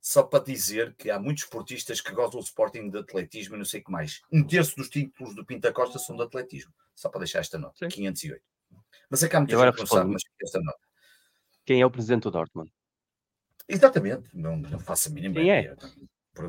[0.02, 3.64] só para dizer que há muitos esportistas que gostam do Sporting de atletismo e não
[3.64, 4.20] sei o que mais.
[4.32, 6.72] Um terço dos títulos do Pinta Costa são de atletismo.
[6.92, 7.76] Só para deixar esta nota.
[7.78, 7.88] Sim.
[7.88, 8.42] 508.
[9.08, 10.78] Mas é que há muita gente que não sabe, mas esta nota.
[11.64, 12.72] Quem é o presidente do Dortmund?
[13.68, 14.28] Exatamente.
[14.34, 15.60] Não, não faço a mínima Quem é?
[15.60, 15.76] ideia.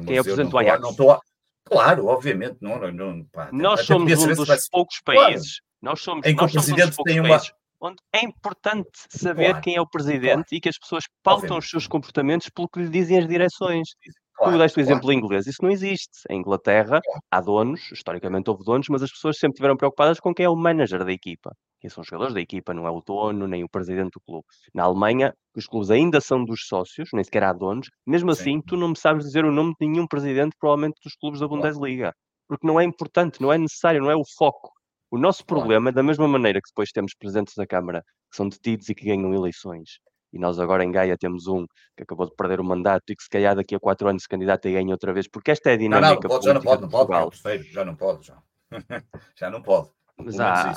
[0.04, 0.82] Quem é o presidente do Ajax?
[0.82, 1.22] Não estou a...
[1.64, 2.58] Claro, obviamente.
[2.60, 5.60] Não, não, pá, nós somos um dos poucos países.
[5.60, 5.74] Claro.
[5.80, 7.30] Nós somos, em que nós o presidente tem uma...
[7.30, 10.46] Países onde é importante saber claro, quem é o presidente claro.
[10.52, 13.90] e que as pessoas pautam os seus comportamentos pelo que lhe dizem as direções.
[14.36, 16.22] Claro, tu deste o exemplo inglês, isso não existe.
[16.30, 20.46] Em Inglaterra há donos, historicamente houve donos, mas as pessoas sempre estiveram preocupadas com quem
[20.46, 21.56] é o manager da equipa.
[21.80, 24.46] Quem são os jogadores da equipa, não é o dono, nem o presidente do clube.
[24.74, 27.90] Na Alemanha, os clubes ainda são dos sócios, nem sequer há donos.
[28.08, 28.42] Mesmo Sim.
[28.42, 31.48] assim, tu não me sabes dizer o nome de nenhum presidente, provavelmente, dos clubes da
[31.48, 32.14] Bundesliga.
[32.48, 34.72] Porque não é importante, não é necessário, não é o foco.
[35.14, 38.90] O nosso problema, da mesma maneira que depois temos presidentes da Câmara que são detidos
[38.90, 40.00] e que ganham eleições,
[40.34, 43.22] e nós agora em Gaia temos um que acabou de perder o mandato e que
[43.22, 45.74] se calhar daqui a quatro anos se candidata e ganha outra vez, porque esta é
[45.74, 48.42] a dinâmica não, não, pode, já não pode, não pode, já não pode, já.
[49.38, 49.92] já não pode.
[50.18, 50.74] Mas há,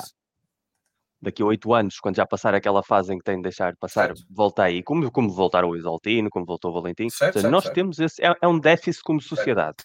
[1.19, 4.15] daqui a oito anos, quando já passar aquela fase em que tem de deixar passar,
[4.15, 4.21] certo.
[4.29, 7.09] volta aí, como, como voltar o Exaltino, como voltou o Valentim.
[7.09, 9.77] Certo, certo, nós temos esse, é, é, um déficit como sociedade.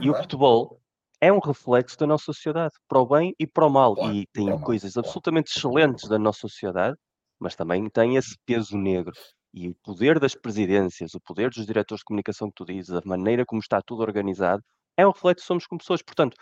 [0.00, 0.80] E o futebol
[1.26, 3.96] é um reflexo da nossa sociedade, para o bem e para o mal.
[3.96, 6.96] Claro, e tem coisas absolutamente excelentes da nossa sociedade,
[7.40, 9.12] mas também tem esse peso negro.
[9.52, 13.02] E o poder das presidências, o poder dos diretores de comunicação que tu dizes, a
[13.04, 14.62] maneira como está tudo organizado,
[14.96, 16.00] é um reflexo somos como pessoas.
[16.00, 16.36] Portanto,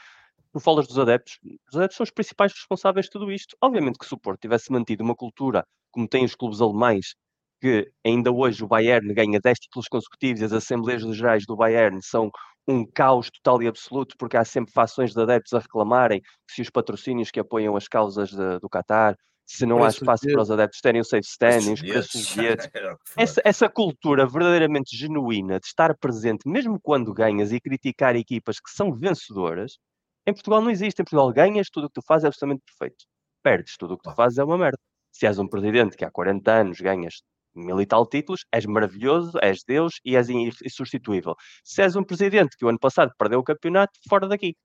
[0.52, 1.38] tu falas dos adeptos,
[1.70, 3.56] os adeptos são os principais responsáveis de tudo isto.
[3.62, 7.14] Obviamente que se o Porto tivesse mantido uma cultura como têm os clubes alemães,
[7.58, 12.00] que ainda hoje o Bayern ganha 10 títulos consecutivos e as Assembleias Gerais do Bayern
[12.02, 12.30] são
[12.66, 16.62] um caos total e absoluto, porque há sempre fações de adeptos a reclamarem que se
[16.62, 20.50] os patrocínios que apoiam as causas de, do Qatar, se não há espaço para os
[20.50, 22.68] adeptos terem o safe standing, os preços bilhetes.
[23.16, 28.70] Essa, essa cultura verdadeiramente genuína de estar presente, mesmo quando ganhas, e criticar equipas que
[28.70, 29.78] são vencedoras,
[30.26, 31.02] em Portugal não existe.
[31.02, 33.04] Em Portugal ganhas, tudo o que tu fazes é absolutamente perfeito.
[33.42, 34.78] Perdes, tudo o que tu fazes é uma merda.
[35.12, 37.22] Se és um presidente que há 40 anos ganhas
[37.54, 41.34] mil e tal títulos, és maravilhoso, és Deus e és insubstituível.
[41.62, 44.56] Se és um presidente que o ano passado perdeu o campeonato, fora daqui.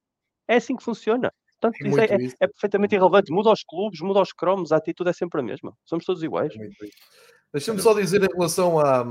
[0.47, 1.31] É assim que funciona.
[1.59, 3.31] Portanto, é, isso é, é, é, perfeitamente irrelevante.
[3.31, 5.73] Muda os clubes, muda os cromos, a atitude é sempre a mesma.
[5.85, 6.53] Somos todos iguais.
[6.55, 6.87] É
[7.51, 9.01] Deixa-me só dizer em relação a,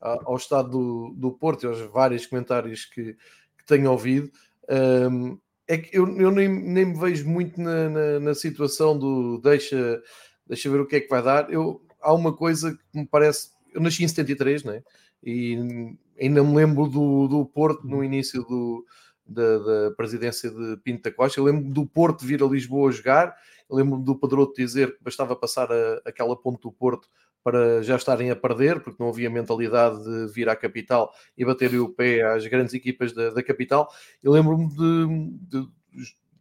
[0.00, 4.30] a, ao estado do, do Porto e aos vários comentários que, que tenho ouvido.
[4.68, 9.38] Um, é que eu, eu nem, nem, me vejo muito na, na, na, situação do
[9.38, 10.02] deixa,
[10.46, 11.52] deixa ver o que é que vai dar.
[11.52, 13.50] Eu, há uma coisa que me parece.
[13.72, 14.82] Eu nasci em 73, né?
[15.22, 18.84] E ainda me lembro do, do Porto no início do,
[19.26, 21.38] da, da, presidência de Pinto da Costa.
[21.38, 23.36] Eu lembro do Porto vir a Lisboa jogar.
[23.68, 27.08] Eu lembro do Pedroto dizer que bastava passar a, aquela ponte do Porto
[27.44, 31.74] para já estarem a perder, porque não havia mentalidade de vir à capital e bater
[31.78, 33.88] o pé às grandes equipas da, da capital.
[34.22, 35.68] Eu lembro-me de, de,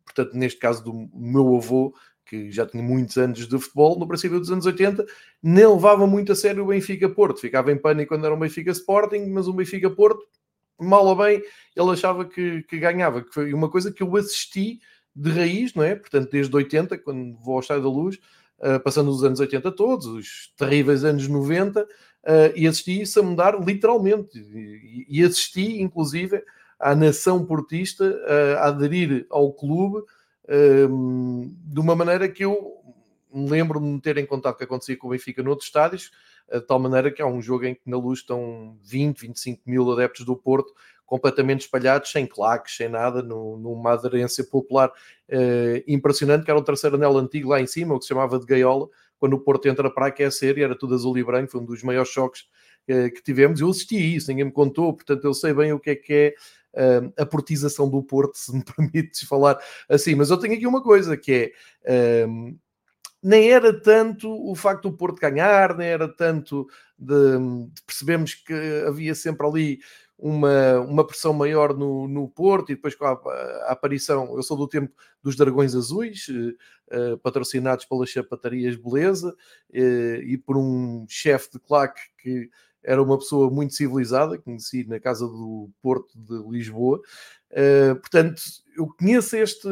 [0.06, 1.94] portanto, neste caso do meu avô,
[2.28, 5.06] que já tinha muitos anos de futebol, no princípio dos anos 80,
[5.42, 7.40] nem levava muito a sério o Benfica Porto.
[7.40, 10.26] Ficava em pânico quando era o Benfica Sporting, mas o Benfica Porto,
[10.80, 11.42] mal ou bem,
[11.76, 14.80] ele achava que, que ganhava, que foi uma coisa que eu assisti
[15.16, 15.96] de raiz, não é?
[15.96, 18.20] Portanto, desde 80, quando vou ao Estádio da Luz,
[18.60, 21.88] uh, passando os anos 80 todos, os terríveis anos 90, uh,
[22.24, 24.38] eh, e assisti isso a mudar literalmente.
[24.38, 26.44] E, e assisti, inclusive,
[26.80, 30.04] à nação portista uh, a aderir ao clube
[30.48, 32.78] de uma maneira que eu
[33.34, 36.12] me lembro de ter em contato que acontecia com o Benfica noutros estádios,
[36.52, 39.92] de tal maneira que há um jogo em que na luz estão 20, 25 mil
[39.92, 40.74] adeptos do Porto
[41.06, 46.98] completamente espalhados, sem claques, sem nada, numa aderência popular uh, impressionante, que era o terceiro
[46.98, 49.90] anel antigo lá em cima, o que se chamava de gaiola, quando o Porto entra
[49.90, 52.46] para aquecer e era tudo azul e branco, foi um dos maiores choques
[52.88, 53.60] que tivemos.
[53.60, 56.14] Eu assisti a isso, ninguém me contou, portanto eu sei bem o que é que
[56.14, 56.34] é
[56.74, 60.16] uh, a portização do Porto, se me permites falar assim.
[60.16, 61.54] Mas eu tenho aqui uma coisa que
[61.86, 62.26] é.
[62.26, 62.58] Uh,
[63.22, 67.16] nem era tanto o facto do Porto ganhar, nem era tanto de,
[67.74, 68.54] de percebemos que
[68.88, 69.80] havia sempre ali
[70.18, 74.58] uma, uma pressão maior no, no Porto e depois com a, a, aparição, eu sou
[74.58, 81.52] do tempo dos Dragões Azuis, uh, patrocinados pelas chapatarias Beleza uh, e por um chefe
[81.54, 82.50] de claque que
[82.88, 87.02] era uma pessoa muito civilizada, conheci na casa do Porto de Lisboa.
[87.52, 88.42] Uh, portanto,
[88.78, 89.68] eu conheço este,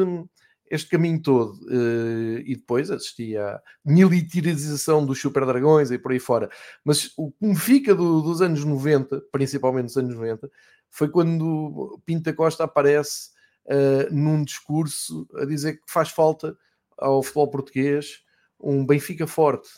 [0.70, 6.20] este caminho todo uh, e depois assisti à militarização dos Super Dragões e por aí
[6.20, 6.50] fora.
[6.84, 10.52] Mas o que me fica do, dos anos 90, principalmente dos anos 90,
[10.90, 13.30] foi quando Pinta Costa aparece
[13.68, 16.58] uh, num discurso a dizer que faz falta
[16.98, 18.26] ao futebol português
[18.60, 19.70] um Benfica forte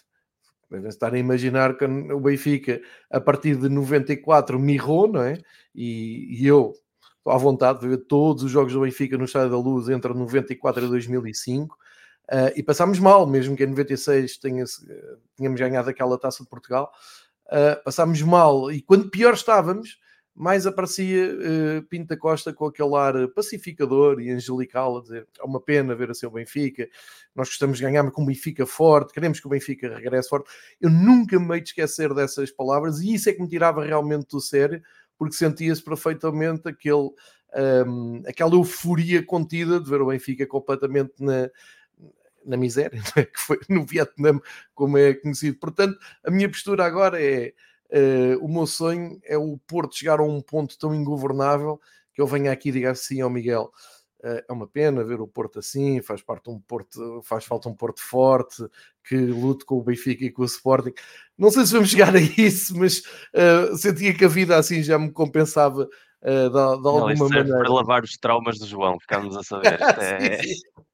[0.70, 5.38] Devem estar a imaginar que o Benfica, a partir de 94, mirrou, não é?
[5.74, 6.74] E, e eu
[7.18, 10.14] estou à vontade de ver todos os jogos do Benfica no Estádio da Luz entre
[10.14, 11.76] 94 e 2005.
[11.76, 11.78] Uh,
[12.30, 14.66] eh, e passámos mal, mesmo que em 96 tenha,
[15.38, 16.92] tínhamos ganhado aquela taça de Portugal,
[17.48, 18.70] uh, passámos mal.
[18.70, 19.98] E quando pior estávamos,
[20.38, 25.60] mais aparecia uh, Pinta Costa com aquele ar pacificador e angelical, a dizer é uma
[25.60, 26.88] pena ver assim o Benfica,
[27.36, 30.48] nós gostamos de ganhar com o Benfica forte, queremos que o Benfica regresse forte.
[30.80, 34.28] Eu nunca me hei de esquecer dessas palavras e isso é que me tirava realmente
[34.30, 34.80] do sério,
[35.18, 37.10] porque sentia-se perfeitamente aquele,
[37.88, 41.50] um, aquela euforia contida de ver o Benfica completamente na,
[42.46, 43.26] na miséria, é?
[43.26, 44.40] que foi no Vietnã,
[44.76, 45.58] como é conhecido.
[45.58, 47.54] Portanto, a minha postura agora é
[47.90, 51.80] Uh, o meu sonho é o Porto chegar a um ponto tão ingovernável
[52.14, 53.72] que eu venha aqui e diga assim ao Miguel:
[54.22, 58.02] é uma pena ver o Porto assim, faz parte um Porto, faz falta um Porto
[58.02, 58.64] forte
[59.08, 60.94] que lute com o Benfica e com o Sporting.
[61.38, 65.00] Não sei se vamos chegar a isso, mas uh, sentia que a vida assim já
[65.00, 65.90] me compensava uh,
[66.24, 67.58] de, de alguma não, maneira.
[67.58, 69.78] Para lavar os traumas do João, ficámos a saber.
[70.02, 70.42] é...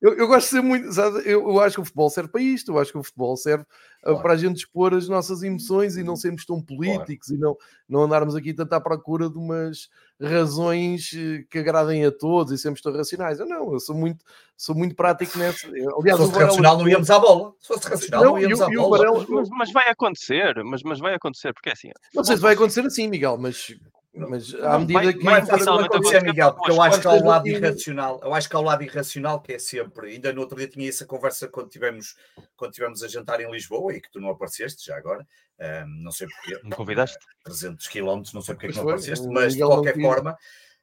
[0.02, 2.42] eu, eu, gosto de ser muito, sabe, eu, eu, acho que o futebol serve para
[2.42, 3.66] isto, eu acho que o futebol serve
[4.04, 4.22] claro.
[4.22, 7.40] para a gente expor as nossas emoções e não sermos tão políticos claro.
[7.40, 7.58] e não,
[7.88, 9.90] não andarmos aqui tanto à procura de umas
[10.22, 13.40] razões eh, que agradem a todos e sermos tão racionais.
[13.40, 14.24] Eu não, eu sou muito,
[14.58, 15.68] sou muito prático nessa.
[15.68, 17.54] Aliás, Se fosse racional, não íamos à bola.
[17.60, 18.98] Se fosse racional, não, não íamos à bola.
[18.98, 19.26] Varela...
[19.30, 21.92] Mas, mas, vai acontecer, mas, mas vai acontecer, porque é assim.
[22.14, 23.74] Não sei se vai acontecer assim, Miguel, mas
[24.16, 25.24] mas à medida vai, que.
[25.24, 28.56] Vai facilmente acontecer, Miguel, porque eu acho que há o lado irracional, eu acho que
[28.56, 30.12] há o lado irracional que é sempre.
[30.12, 32.16] Ainda no outro dia tinha essa conversa quando tivemos,
[32.56, 35.26] quando tivemos a jantar em Lisboa e que tu não apareceste já agora.
[35.60, 36.64] Um, não sei porque.
[36.64, 37.18] Me convidaste?
[37.44, 40.38] 300 quilómetros, não sei porque é que não apareceste, mas de qualquer forma.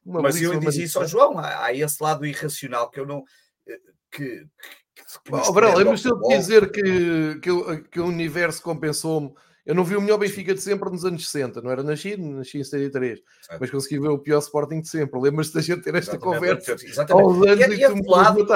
[0.05, 3.24] Mas eu disse isso ao João, há, há, esse lado irracional que eu não.
[3.66, 3.78] Eh,
[4.11, 4.47] que,
[4.95, 9.33] que, que oh, Brel, mas se eu dizer que, que, que o universo compensou-me
[9.64, 12.58] eu não vi o melhor Benfica de sempre nos anos 60, não era nascido, nasci
[12.58, 13.61] em 73, certo.
[13.61, 15.20] mas consegui ver o pior Sporting de sempre.
[15.20, 17.24] Lembras-te da gente ter esta exatamente, conversa exatamente.
[17.24, 18.46] aos anos e, e, e, esse lado,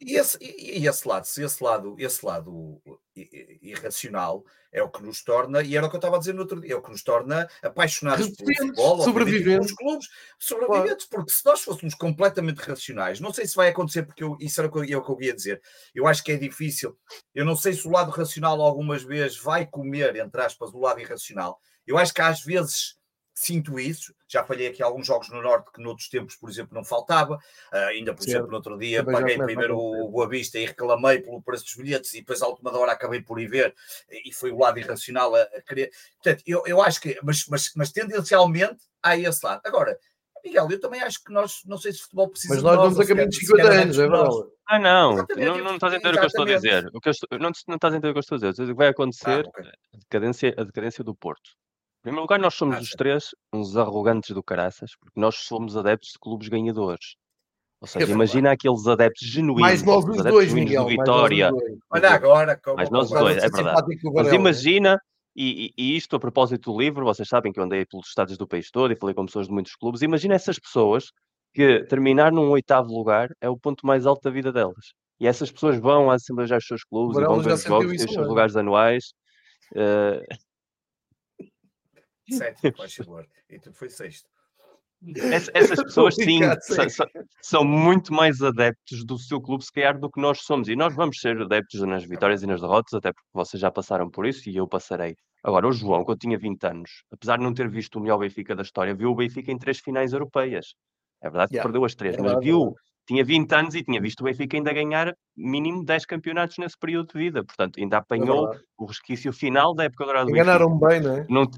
[0.00, 2.80] e, esse, e, esse lado, esse lado, esse lado
[3.14, 6.42] irracional é o que nos torna, e era o que eu estava a dizer no
[6.42, 10.08] outro dia, é o que nos torna apaixonados pelo futebol, sobreviventes, pelos clubes,
[10.38, 11.24] sobreviventes, claro.
[11.24, 14.68] porque se nós fôssemos completamente racionais, não sei se vai acontecer, porque eu, isso era
[14.68, 15.60] o que eu, é o que eu ia dizer,
[15.94, 16.96] eu acho que é difícil,
[17.34, 21.00] eu não sei se o lado racional algumas vezes vai comer, entre aspas, o lado
[21.00, 22.96] irracional, eu acho que às vezes
[23.34, 24.14] sinto isso.
[24.28, 27.36] Já falhei aqui alguns jogos no Norte que noutros tempos, por exemplo, não faltava.
[27.72, 28.30] Uh, ainda, por certo.
[28.30, 32.14] exemplo, no outro dia paguei primeiro o Boa Vista e reclamei pelo preço dos bilhetes
[32.14, 33.74] e depois à última hora acabei por ir ver
[34.10, 35.90] e foi o lado irracional a, a querer.
[36.22, 39.60] Portanto, eu, eu acho que, mas, mas, mas tendencialmente há esse lado.
[39.64, 39.98] Agora,
[40.44, 42.54] Miguel, eu também acho que nós, não sei se o futebol precisa.
[42.54, 44.34] Mas nós vamos a caminho de 50 anos, é verdade.
[44.68, 46.90] Ah, não, não, não estás a entender o que eu estou a dizer.
[46.92, 48.62] O que eu estou, não, não estás a entender o que eu estou a dizer.
[48.62, 49.70] O que vai acontecer ah, okay.
[49.94, 51.50] a, decadência, a decadência do Porto.
[52.02, 55.76] Em primeiro lugar, nós somos ah, os três uns arrogantes do caraças, porque nós somos
[55.76, 57.14] adeptos de clubes ganhadores.
[57.80, 59.60] Ou seja, é imagina aqueles adeptos genuínos.
[59.60, 60.82] Mais nós os dois, Miguel.
[60.82, 61.52] Do Vitória.
[61.88, 62.60] Olha agora.
[62.60, 64.00] Como, mais nós os dois, é verdade.
[64.16, 65.00] Mas imagina,
[65.36, 68.48] e, e, isto a propósito do livro, vocês sabem que eu andei pelos estados do
[68.48, 70.02] país todo e falei com pessoas de muitos clubes.
[70.02, 71.12] Imagina essas pessoas
[71.54, 74.92] que terminar num oitavo lugar é o ponto mais alto da vida delas.
[75.20, 78.06] E essas pessoas vão à Assembleia dos seus clubes e vão ver os jogos, têm
[78.06, 79.12] os seus lugares anuais.
[79.70, 80.20] Uh,
[82.32, 83.26] sétimo, faz favor.
[83.48, 84.28] E tu foi sexto.
[85.54, 87.06] essas pessoas, sim, são,
[87.40, 90.68] são, muito mais adeptos do seu clube, se calhar, do que nós somos.
[90.68, 94.10] E nós vamos ser adeptos nas vitórias e nas derrotas, até porque vocês já passaram
[94.10, 95.16] por isso e eu passarei.
[95.44, 98.54] Agora, o João, quando tinha 20 anos, apesar de não ter visto o melhor Benfica
[98.54, 100.74] da história, viu o Benfica em três finais europeias.
[101.20, 101.68] É verdade que yeah.
[101.68, 102.74] perdeu as três, é mas viu,
[103.06, 107.12] tinha 20 anos e tinha visto o Benfica ainda ganhar mínimo 10 campeonatos nesse período
[107.12, 107.44] de vida.
[107.44, 110.50] Portanto, ainda apanhou é o resquício final da época dourada do Benfica.
[110.50, 111.26] Enganaram bem, não é?
[111.28, 111.50] Não,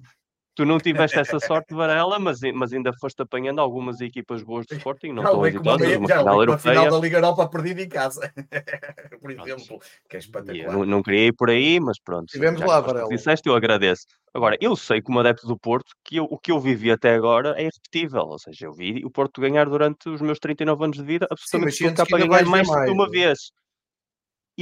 [0.55, 4.77] Tu não tiveste essa sorte, Varela, mas, mas ainda foste apanhando algumas equipas boas do
[4.77, 6.75] Sporting, não estou a dizer uma final europeia.
[6.75, 8.33] final da Liga Europa perdida em casa,
[9.21, 10.73] por exemplo, que é espetacular.
[10.73, 12.27] Não, não queria ir por aí, mas pronto.
[12.27, 13.09] Tivemos lá, Varela.
[13.09, 14.07] disseste, eu agradeço.
[14.33, 17.55] Agora, eu sei como adepto do Porto que eu, o que eu vivi até agora
[17.57, 21.05] é irrepetível, ou seja, eu vi o Porto ganhar durante os meus 39 anos de
[21.05, 23.53] vida absolutamente Sim, nunca para ganhar mais do que uma vez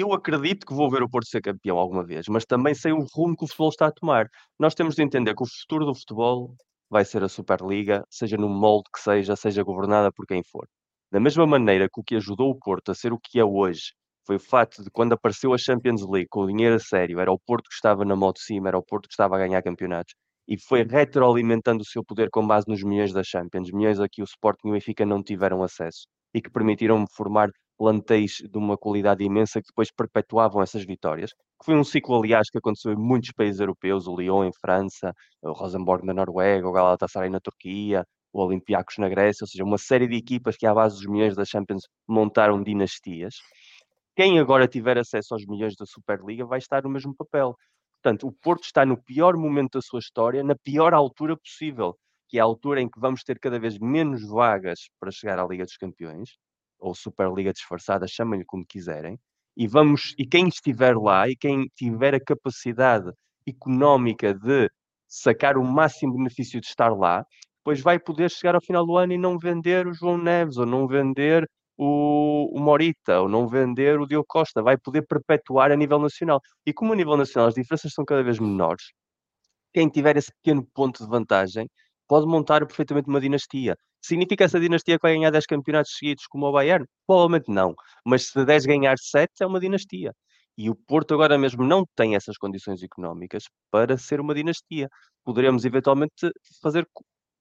[0.01, 3.07] eu acredito que vou ver o Porto ser campeão alguma vez, mas também sei o
[3.14, 4.26] rumo que o futebol está a tomar.
[4.59, 6.55] Nós temos de entender que o futuro do futebol
[6.90, 10.66] vai ser a Superliga, seja no molde que seja, seja governada por quem for.
[11.11, 13.93] Da mesma maneira que o que ajudou o Porto a ser o que é hoje
[14.26, 17.32] foi o facto de quando apareceu a Champions League com o dinheiro a sério, era
[17.32, 19.62] o Porto que estava na moto de cima, era o Porto que estava a ganhar
[19.62, 20.14] campeonatos
[20.49, 24.22] e foi retroalimentando o seu poder com base nos milhões da Champions, milhões a que
[24.22, 27.49] o Sporting e o Benfica não tiveram acesso e que permitiram formar
[27.83, 31.33] plantéis de uma qualidade imensa que depois perpetuavam essas vitórias.
[31.33, 35.12] Que foi um ciclo, aliás, que aconteceu em muitos países europeus, o Lyon em França,
[35.43, 39.78] o Rosenborg na Noruega, o Galatasaray na Turquia, o Olympiacos na Grécia, ou seja, uma
[39.78, 43.35] série de equipas que à base dos milhões da Champions montaram dinastias.
[44.14, 47.57] Quem agora tiver acesso aos milhões da Superliga vai estar no mesmo papel.
[48.01, 51.97] Portanto, o Porto está no pior momento da sua história, na pior altura possível,
[52.28, 55.45] que é a altura em que vamos ter cada vez menos vagas para chegar à
[55.45, 56.30] Liga dos Campeões
[56.83, 59.18] ou Superliga disfarçada, chamem-lhe como quiserem,
[59.57, 63.11] e vamos e quem estiver lá e quem tiver a capacidade
[63.47, 64.70] económica de
[65.07, 67.24] sacar o máximo benefício de estar lá,
[67.59, 70.66] depois vai poder chegar ao final do ano e não vender o João Neves ou
[70.66, 75.76] não vender o, o Morita ou não vender o Diogo Costa, vai poder perpetuar a
[75.76, 76.41] nível nacional.
[76.66, 78.85] E como a nível nacional as diferenças são cada vez menores,
[79.72, 81.68] quem tiver esse pequeno ponto de vantagem
[82.13, 83.75] pode montar perfeitamente uma dinastia.
[84.05, 86.85] Significa essa dinastia que vai ganhar 10 campeonatos seguidos como o Bayern?
[87.07, 87.75] Provavelmente não.
[88.05, 90.13] Mas se 10 ganhar 7 é uma dinastia.
[90.59, 94.91] E o Porto agora mesmo não tem essas condições económicas para ser uma dinastia.
[95.25, 96.31] Poderemos eventualmente
[96.63, 96.87] fazer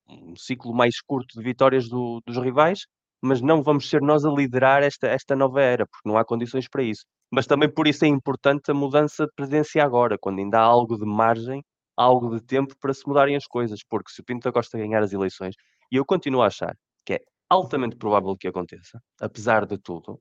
[0.07, 2.86] um ciclo mais curto de vitórias do, dos rivais,
[3.22, 6.69] mas não vamos ser nós a liderar esta, esta nova era, porque não há condições
[6.69, 7.03] para isso.
[7.30, 10.97] Mas também por isso é importante a mudança de presidência agora, quando ainda há algo
[10.97, 11.61] de margem,
[12.01, 15.03] algo de tempo para se mudarem as coisas, porque se o Pinto da Costa ganhar
[15.03, 15.55] as eleições,
[15.91, 16.75] e eu continuo a achar
[17.05, 20.19] que é altamente provável que aconteça, apesar de tudo,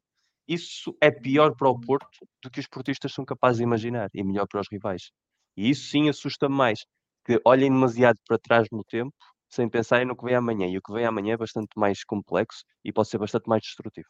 [0.48, 4.24] isso é pior para o Porto do que os portistas são capazes de imaginar e
[4.24, 5.10] melhor para os rivais.
[5.56, 6.80] E isso sim assusta-me mais,
[7.24, 9.14] que olhem demasiado para trás no tempo
[9.48, 10.66] sem pensar no que vem amanhã.
[10.66, 14.08] E o que vem amanhã é bastante mais complexo e pode ser bastante mais destrutivo.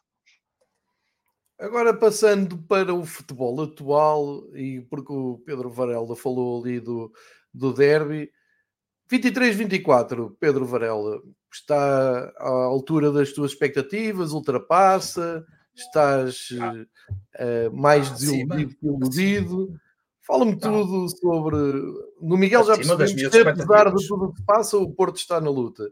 [1.59, 7.11] Agora passando para o futebol atual, e porque o Pedro Varela falou ali do,
[7.53, 8.31] do derby,
[9.11, 11.21] 23-24, Pedro Varela,
[11.51, 15.45] está à altura das tuas expectativas, ultrapassa,
[15.75, 19.73] estás uh, mais ah, desiludido que iludido.
[20.21, 21.57] Fala-me tudo sobre.
[22.21, 25.49] No Miguel já percebemos que, apesar de tudo o que passa, o Porto está na
[25.49, 25.89] luta.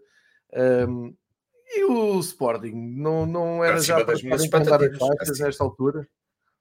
[0.88, 1.14] Um,
[1.68, 2.72] e o Sporting?
[2.74, 5.44] Não, não era já para estar encomendar as faixas assim.
[5.44, 6.08] nesta altura?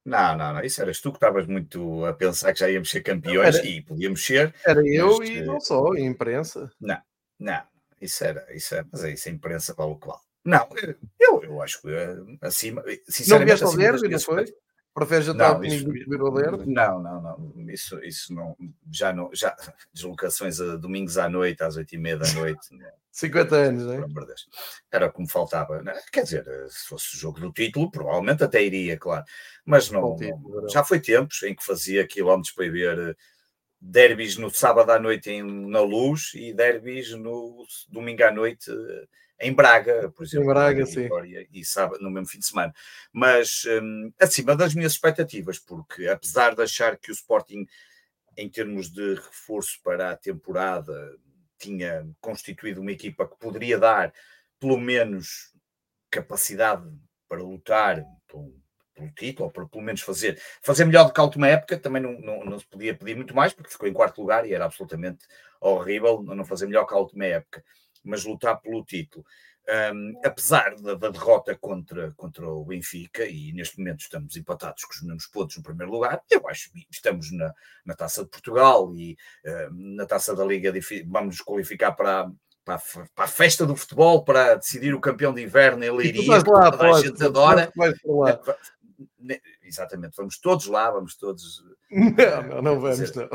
[0.09, 0.63] Não, não, não.
[0.63, 3.83] Isso eras tu que estavas muito a pensar que já íamos ser campeões era, e
[3.83, 4.55] podíamos ser.
[4.67, 6.71] Era eu e não só, a imprensa.
[6.81, 6.99] Não,
[7.39, 7.63] não.
[8.01, 10.21] Isso era, isso é, mas é isso, a imprensa vale o que vale.
[10.45, 10.67] Não,
[11.21, 12.83] eu, eu acho que eh, acima.
[12.83, 14.47] Não vieste ao derby, não foi?
[14.95, 17.71] Preferes jantar não, comigo do que ver o Não, não, não.
[17.71, 18.57] Isso, isso não.
[18.93, 19.31] Já não.
[19.33, 19.55] Já,
[19.93, 22.69] deslocações a domingos à noite, às oito e meia da noite.
[23.19, 24.07] 50 anos, não é?
[24.93, 25.83] Era como faltava.
[25.83, 25.93] Né?
[26.13, 29.25] Quer dizer, se fosse o jogo do título, provavelmente até iria, claro.
[29.65, 33.15] Mas não, não já foi tempos em que fazia quilómetros para ir ver eh,
[33.81, 39.07] derbys no sábado à noite em, na luz e derbys no domingo à noite eh,
[39.41, 40.51] em Braga, por exemplo.
[40.51, 41.09] Em Braga, sim.
[41.53, 42.75] E sábado, no mesmo fim de semana.
[43.13, 47.67] Mas um, acima das minhas expectativas, porque apesar de achar que o Sporting,
[48.37, 51.17] em termos de reforço para a temporada,
[51.59, 54.13] tinha constituído uma equipa que poderia dar
[54.59, 55.53] pelo menos
[56.11, 56.89] capacidade
[57.29, 58.55] para lutar pelo,
[58.95, 62.03] pelo título, ou para pelo menos fazer, fazer melhor do que a última época, também
[62.03, 64.65] não, não, não se podia pedir muito mais, porque ficou em quarto lugar e era
[64.65, 65.27] absolutamente
[65.61, 67.63] horrível não fazer melhor que a última época
[68.05, 69.25] mas lutar pelo título.
[69.93, 74.95] Um, apesar da, da, derrota contra, contra o Benfica, e neste momento estamos empatados com
[74.95, 77.53] os mesmos pontos no primeiro lugar, eu acho que estamos na,
[77.85, 79.15] na Taça de Portugal e
[79.71, 80.73] na Taça da Liga
[81.07, 82.31] vamos qualificar para,
[82.65, 86.23] para, a, para a festa do futebol, para decidir o campeão de inverno em Leiria,
[86.23, 87.71] que lá, toda a gente adora.
[89.63, 91.63] Exatamente, vamos todos lá, vamos todos.
[91.91, 93.29] Não, não, não vamos, não.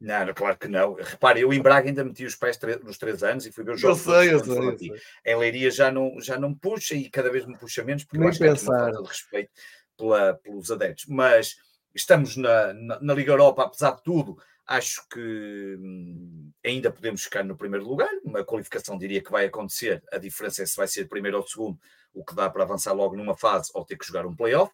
[0.00, 0.94] Não, claro que não.
[0.94, 3.80] Repare, eu em Braga ainda meti os pés nos três anos e fui ver os
[3.80, 4.06] jogos.
[4.06, 4.90] Eu sei, eu sei, eu sei.
[5.26, 8.26] Em Leiria já não, já não puxa e cada vez me puxa menos, porque Nem
[8.26, 8.64] eu acho pensar.
[8.64, 9.50] que é uma falta de respeito
[9.98, 11.04] pela, pelos adeptos.
[11.06, 11.56] Mas
[11.94, 17.44] estamos na, na, na, Liga Europa, apesar de tudo, acho que hum, ainda podemos ficar
[17.44, 18.10] no primeiro lugar.
[18.24, 20.02] Uma qualificação diria que vai acontecer.
[20.10, 21.78] A diferença é se vai ser primeiro ou segundo,
[22.14, 24.72] o que dá para avançar logo numa fase ou ter que jogar um playoff.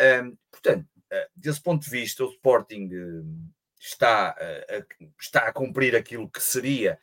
[0.00, 3.50] Um, portanto, eh, desse ponto de vista, o Sporting hum,
[3.82, 4.84] está a,
[5.20, 6.98] está a cumprir aquilo que seria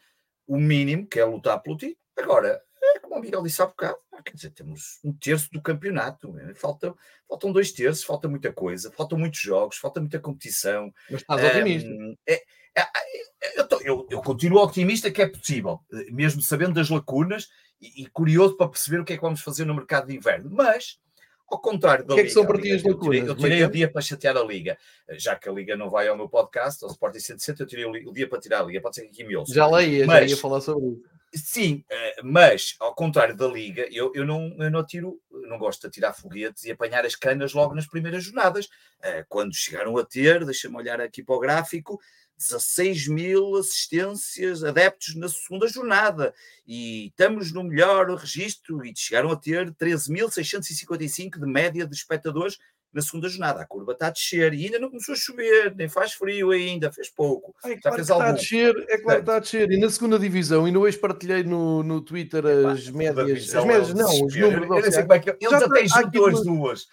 [0.47, 1.97] o mínimo, que é lutar pelo título.
[2.17, 6.31] Agora, é como o Miguel disse há bocado, quer dizer, temos um terço do campeonato,
[6.31, 6.53] né?
[6.55, 6.93] falta,
[7.27, 10.91] faltam dois terços, falta muita coisa, faltam muitos jogos, falta muita competição.
[11.09, 11.89] Mas estás otimista.
[11.89, 16.89] Um, é, é, é, eu, eu, eu, continuo otimista que é possível, mesmo sabendo das
[16.89, 17.47] lacunas
[17.79, 20.49] e, e curioso para perceber o que é que vamos fazer no mercado de inverno.
[20.51, 20.97] Mas
[21.51, 23.89] ao contrário da o que é que são partidas Eu tirei, eu tirei o dia
[23.89, 24.77] para chatear a Liga.
[25.11, 28.13] Já que a Liga não vai ao meu podcast, ao Sporting 160, eu tirei o
[28.13, 28.81] dia para tirar a Liga.
[28.81, 29.53] Pode ser que aqui me ouça.
[29.53, 31.19] Já leia, mas, já ia falar sobre isso.
[31.31, 35.87] Sim, eh, mas ao contrário da Liga, eu, eu, não, eu não tiro, não gosto
[35.87, 38.67] de tirar foguetes e apanhar as canas logo nas primeiras jornadas.
[39.01, 41.99] Eh, quando chegaram a ter, deixa-me olhar aqui para o gráfico,
[42.39, 46.33] 16 mil assistências, adeptos na segunda jornada,
[46.65, 52.57] e estamos no melhor registro, e chegaram a ter 13.655 de média de espectadores
[52.93, 53.61] na segunda jornada.
[53.61, 56.91] A curva está a descer e ainda não começou a chover, nem faz frio ainda,
[56.91, 57.53] fez pouco.
[57.63, 59.71] É claro fez está a descer, é claro que está a descer.
[59.71, 63.89] E na segunda divisão, e no hoje partilhei no, no Twitter as médias, as médias,
[63.89, 64.69] é não, os números.
[64.69, 66.87] Eu, eu sei como é que eles até juntam as duas.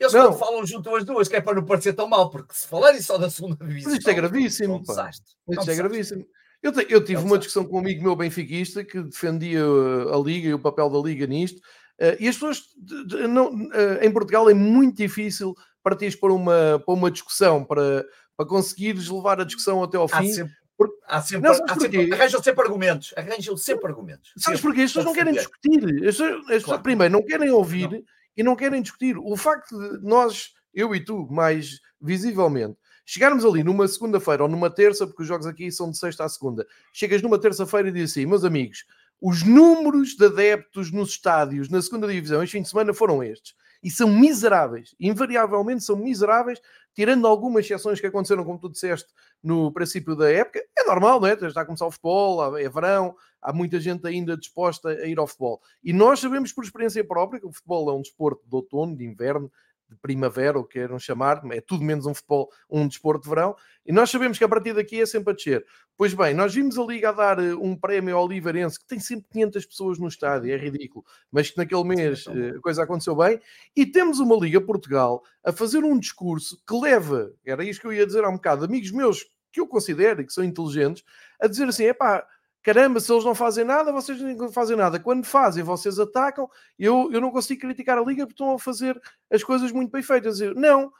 [0.00, 0.28] Eles não.
[0.28, 3.00] quando falam junto as duas, que é para não parecer tão mal, porque se falarem
[3.02, 3.90] só da segunda divisão.
[3.90, 4.74] Mas isto é gravíssimo.
[4.74, 5.32] É um desastre.
[5.50, 6.24] Isto é, é gravíssimo.
[6.62, 10.14] Eu, te, eu tive é uma discussão com um amigo meu benfiquista que defendia uh,
[10.14, 11.58] a Liga e o papel da Liga nisto.
[12.00, 16.32] Uh, e as pessoas, de, de, não, uh, em Portugal, é muito difícil partir para
[16.32, 18.04] uma, para uma discussão, para,
[18.36, 20.32] para conseguires levar a discussão até ao fim.
[20.76, 20.90] Por...
[21.06, 23.14] Há sempre, não, há sempre arranjam sempre argumentos.
[23.16, 24.32] Arranjam sempre argumentos.
[24.36, 24.82] Sabes porquê?
[24.82, 25.84] As pessoas não querem discutir.
[25.84, 26.82] As pessoas, as pessoas claro.
[26.82, 28.02] primeiro, não querem ouvir não.
[28.38, 29.18] E não querem discutir.
[29.18, 34.70] O facto de nós, eu e tu, mais visivelmente, chegarmos ali numa segunda-feira ou numa
[34.70, 38.12] terça, porque os jogos aqui são de sexta à segunda, chegas numa terça-feira e dizes
[38.12, 38.84] assim, meus amigos,
[39.20, 43.56] os números de adeptos nos estádios na segunda divisão este fim de semana foram estes.
[43.82, 44.94] E são miseráveis.
[44.98, 46.60] Invariavelmente são miseráveis,
[46.94, 49.08] tirando algumas exceções que aconteceram, como tu disseste,
[49.42, 50.60] no princípio da época.
[50.76, 51.34] É normal, não é?
[51.34, 55.26] Está a começar o futebol, é verão, há muita gente ainda disposta a ir ao
[55.26, 55.60] futebol.
[55.82, 59.04] E nós sabemos por experiência própria que o futebol é um desporto de outono, de
[59.04, 59.50] inverno,
[59.88, 63.56] de primavera, o que queiram chamar, é tudo menos um futebol, um desporto de verão,
[63.84, 65.64] e nós sabemos que a partir daqui é sempre a descer.
[65.96, 69.00] Pois bem, nós vimos a Liga a dar eh, um prémio ao Oliveirense, que tem
[69.00, 73.16] sempre 500 pessoas no estádio, é ridículo, mas que naquele mês eh, a coisa aconteceu
[73.16, 73.40] bem,
[73.74, 77.92] e temos uma Liga Portugal a fazer um discurso que leva, era isto que eu
[77.92, 81.02] ia dizer há um bocado, amigos meus que eu considero e que são inteligentes,
[81.40, 82.26] a dizer assim, é pá,
[82.68, 85.00] caramba, se eles não fazem nada, vocês não fazem nada.
[85.00, 86.46] Quando fazem, vocês atacam.
[86.78, 89.00] Eu, eu não consigo criticar a Liga porque estão a fazer
[89.30, 90.38] as coisas muito bem feitas.
[90.38, 90.92] Eu, não,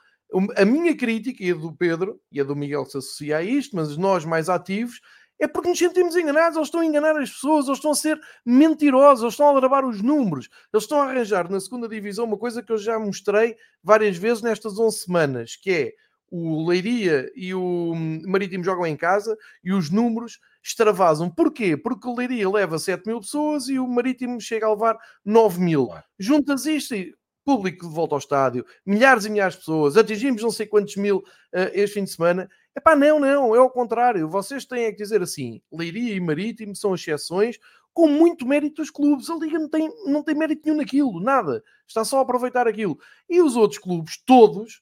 [0.57, 3.75] a minha crítica, e a do Pedro, e a do Miguel se associa a isto,
[3.75, 4.99] mas nós mais ativos,
[5.37, 8.19] é porque nos sentimos enganados, eles estão a enganar as pessoas, eles estão a ser
[8.43, 12.37] mentirosos, eles estão a gravar os números, eles estão a arranjar na segunda divisão uma
[12.37, 15.93] coisa que eu já mostrei várias vezes nestas 11 semanas, que é
[16.31, 17.93] o Leiria e o
[18.25, 20.39] Marítimo jogam em casa e os números
[20.69, 21.29] extravasam.
[21.29, 21.75] Porquê?
[21.75, 25.89] Porque o Leiria leva 7 mil pessoas e o Marítimo chega a levar 9 mil.
[26.17, 27.13] Juntas isto e
[27.43, 31.17] público de volta ao estádio, milhares e milhares de pessoas, atingimos não sei quantos mil
[31.17, 32.47] uh, este fim de semana.
[32.77, 34.29] Epá, não, não, é ao contrário.
[34.29, 37.57] Vocês têm é que dizer assim, Leiria e Marítimo são exceções
[37.91, 39.29] com muito mérito dos clubes.
[39.29, 41.63] A Liga não tem, não tem mérito nenhum naquilo, nada.
[41.87, 42.99] Está só a aproveitar aquilo.
[43.27, 44.81] E os outros clubes, todos,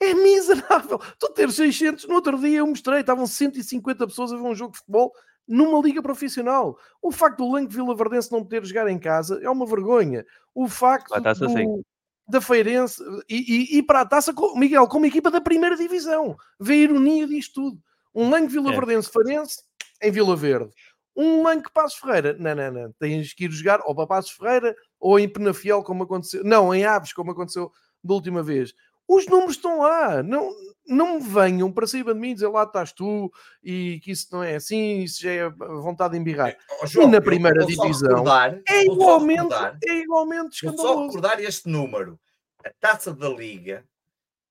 [0.00, 0.98] é miserável.
[1.18, 4.72] Tu ter 600, no outro dia eu mostrei, estavam 150 pessoas a ver um jogo
[4.72, 5.12] de futebol
[5.46, 6.78] numa liga profissional.
[7.02, 10.24] O facto do Lanque Vila Verdense não poder jogar em casa é uma vergonha.
[10.54, 11.82] O facto do, assim.
[12.28, 16.36] da Feirense e, e, e, para a taça, Miguel, como equipa da primeira divisão.
[16.60, 17.82] Vê a ironia disto tudo.
[18.14, 18.74] Um Lanque Vila é.
[18.74, 19.62] Verdense Feirense
[20.02, 20.70] em Vila Verde.
[21.16, 22.36] Um Lanque Passos Ferreira.
[22.38, 22.92] Não, não, não.
[22.98, 26.44] Tens que ir jogar ou para Passos Ferreira ou em Penafiel, como aconteceu.
[26.44, 27.72] Não, em Aves, como aconteceu
[28.04, 28.72] da última vez.
[29.08, 30.22] Os números estão lá.
[30.22, 30.50] Não,
[30.86, 33.32] não me venham para cima de mim dizer lá estás tu
[33.62, 36.56] e que isso não é assim, isso já é vontade de embirrar.
[36.82, 38.24] Oh, João, e na primeira divisão
[38.68, 39.54] é, igualmente,
[39.86, 40.86] é igualmente escandaloso.
[40.86, 42.20] Vou só recordar este número.
[42.64, 43.84] A taça da Liga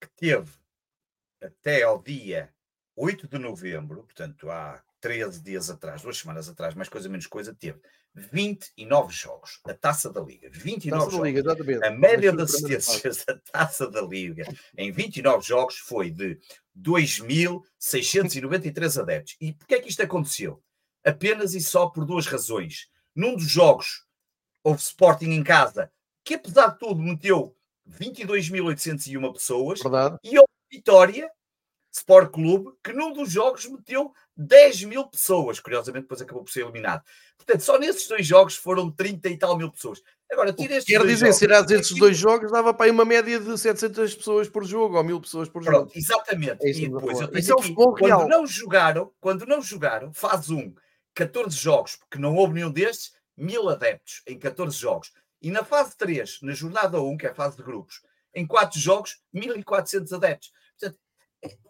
[0.02, 0.52] que teve
[1.42, 2.50] até ao dia
[2.96, 7.54] 8 de novembro, portanto há 13 dias atrás, duas semanas atrás, mais coisa menos coisa,
[7.54, 7.80] teve
[8.18, 9.62] 29 jogos.
[9.66, 10.50] A taça da Liga.
[10.52, 11.28] 29 taça jogos.
[11.28, 11.44] Liga,
[11.88, 14.44] a média de assistências da taça da Liga
[14.76, 16.40] em 29 jogos foi de
[16.78, 19.38] 2.693 adeptos.
[19.40, 20.62] E porquê é que isto aconteceu?
[21.06, 22.90] Apenas e só por duas razões.
[23.16, 24.04] Num dos jogos
[24.64, 25.92] houve Sporting em casa,
[26.24, 27.56] que apesar de tudo meteu
[27.88, 29.80] 22.801 pessoas.
[29.82, 30.18] Verdade.
[30.24, 31.32] E houve Vitória,
[31.98, 35.60] Sport Clube, que num dos jogos meteu 10 mil pessoas.
[35.60, 37.04] Curiosamente, depois acabou por ser eliminado.
[37.38, 40.02] Portanto, só nesses dois jogos foram 30 e tal mil pessoas.
[40.32, 43.40] Agora, tira estes Quer dizer, se tirares estes dois jogos, dava para aí uma média
[43.40, 45.92] de 700 pessoas por jogo ou mil pessoas por Pronto, jogo.
[45.96, 46.66] Exatamente.
[46.66, 48.28] É e depois, eu tenho é aqui, quando real.
[48.28, 50.74] não jogaram, quando não jogaram, faz um,
[51.16, 55.12] 14 jogos, porque não houve nenhum destes, mil adeptos em 14 jogos.
[55.42, 58.02] E na fase 3, na jornada 1, que é a fase de grupos,
[58.36, 60.52] em 4 jogos, 1400 adeptos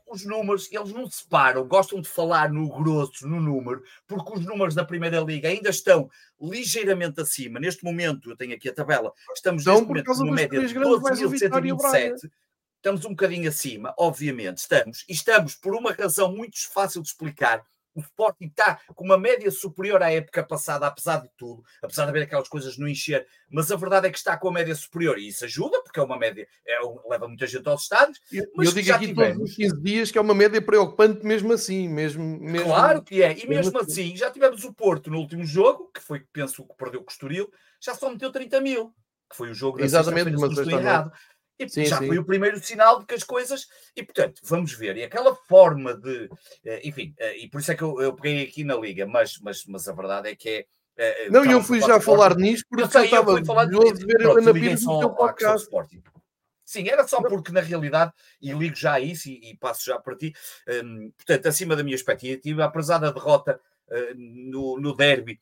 [0.10, 4.46] os números, eles não se param, gostam de falar no grosso, no número, porque os
[4.46, 6.10] números da Primeira Liga ainda estão
[6.42, 7.60] ligeiramente acima.
[7.60, 12.30] Neste momento, eu tenho aqui a tabela, estamos então, neste momento numa média de 12.127.
[12.78, 17.66] Estamos um bocadinho acima, obviamente, estamos, e estamos por uma razão muito fácil de explicar,
[17.98, 22.10] o Sporting está com uma média superior à época passada, apesar de tudo, apesar de
[22.12, 25.18] haver aquelas coisas no encher, mas a verdade é que está com a média superior
[25.18, 26.78] e isso ajuda, porque é uma média, é,
[27.10, 28.22] leva muita gente aos estádios.
[28.56, 29.38] Mas eu digo aqui tivemos...
[29.38, 32.24] todos os 15 dias que é uma média preocupante mesmo assim, mesmo.
[32.40, 35.44] mesmo claro que é, e mesmo, mesmo assim, assim, já tivemos o Porto no último
[35.44, 38.94] jogo, que foi, penso, que perdeu o Estoril, já só meteu 30 mil,
[39.30, 41.12] que foi o jogo da Exatamente, mas errado.
[41.60, 42.08] E sim, já sim.
[42.08, 43.68] foi o primeiro sinal de que as coisas.
[43.96, 44.98] E portanto, vamos ver.
[44.98, 46.30] E aquela forma de.
[46.64, 49.40] Eh, enfim, eh, e por isso é que eu, eu peguei aqui na Liga, mas,
[49.40, 50.66] mas, mas a verdade é que é.
[50.98, 54.28] Eh, não, eu fui já falar nisto porque eu, sei, eu estava eu de ver
[54.28, 55.70] a Ana Pires no teu podcast.
[56.64, 59.98] Sim, era só porque na realidade, e ligo já a isso e, e passo já
[59.98, 60.34] para ti,
[60.84, 65.40] um, portanto, acima da minha expectativa, apesar da derrota uh, no, no derby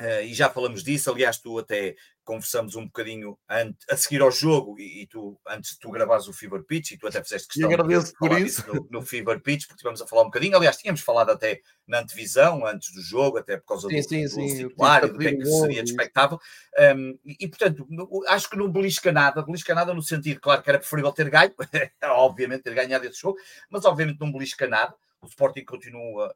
[0.00, 1.94] Uh, e já falamos disso, aliás, tu até
[2.24, 3.36] conversamos um bocadinho
[3.90, 6.96] a seguir ao jogo e, e, tu, antes de tu gravares o Fever Pitch, e
[6.96, 8.64] tu até fizeste questão agradeço por isso.
[8.66, 10.56] No, no, Fever Pitch, porque estivemos a falar um bocadinho.
[10.56, 14.22] Aliás, tínhamos falado até na antevisão, antes do jogo, até por causa sim, do, sim,
[14.22, 16.38] do sim, titular e do que é que seria expectável.
[16.78, 17.86] Um, e, e, portanto,
[18.28, 21.52] acho que não belisca nada, belisca nada no sentido, claro que era preferível ter ganho,
[22.04, 23.38] obviamente ter ganhado esse jogo,
[23.68, 24.94] mas obviamente não belisca nada.
[25.20, 26.34] O Sporting continua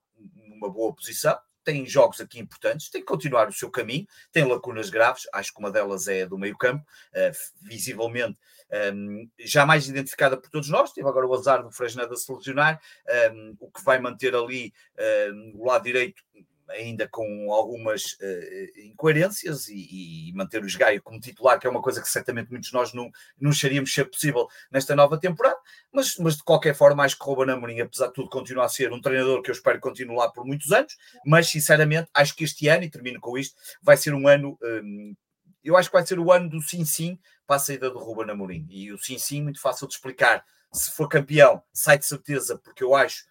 [0.48, 4.90] numa boa posição, tem jogos aqui importantes, tem que continuar o seu caminho, tem lacunas
[4.90, 8.38] graves, acho que uma delas é do meio campo, uh, visivelmente
[8.70, 12.32] um, ehm, já mais identificada por todos nós, teve agora o azar do Fresneda se
[12.32, 16.22] lesionar, um, ehm, o que vai manter ali um, ehm, o lado direito
[16.70, 21.82] ainda com algumas uh, incoerências e, e, manter o Gaio como titular, que é uma
[21.82, 25.56] coisa que certamente muitos de nós não, não acharíamos ser possível nesta nova temporada,
[25.92, 28.92] mas, mas de qualquer forma acho que Ruben Amorim, apesar de tudo, continua a ser
[28.92, 32.68] um treinador que eu espero continue lá por muitos anos, mas sinceramente acho que este
[32.68, 35.14] ano, e termino com isto, vai ser um ano, um,
[35.62, 38.66] eu acho que vai ser o ano do sim-sim para a saída do Ruben Amorim,
[38.70, 42.94] e o sim-sim muito fácil de explicar, se for campeão, sai de certeza, porque eu
[42.94, 43.24] acho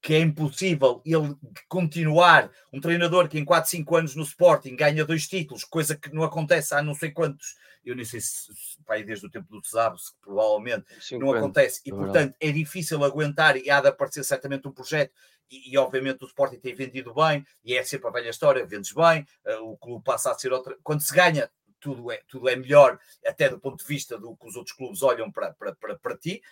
[0.00, 1.34] que é impossível ele
[1.68, 6.12] continuar um treinador que em 4, 5 anos no Sporting ganha dois títulos, coisa que
[6.14, 8.52] não acontece há não sei quantos, eu nem sei se,
[8.86, 13.02] vai desde o tempo do Cesaro, provavelmente 50, não acontece, e é portanto é difícil
[13.02, 15.12] aguentar e há de aparecer certamente um projeto.
[15.50, 18.92] E, e, obviamente o Sporting tem vendido bem e é sempre a velha história, vendes
[18.92, 22.56] bem, uh, o clube passa a ser outra, quando se ganha tudo é, tudo é
[22.56, 25.96] melhor, até do ponto de vista do que os outros clubes olham para, para, para,
[25.96, 26.42] para ti,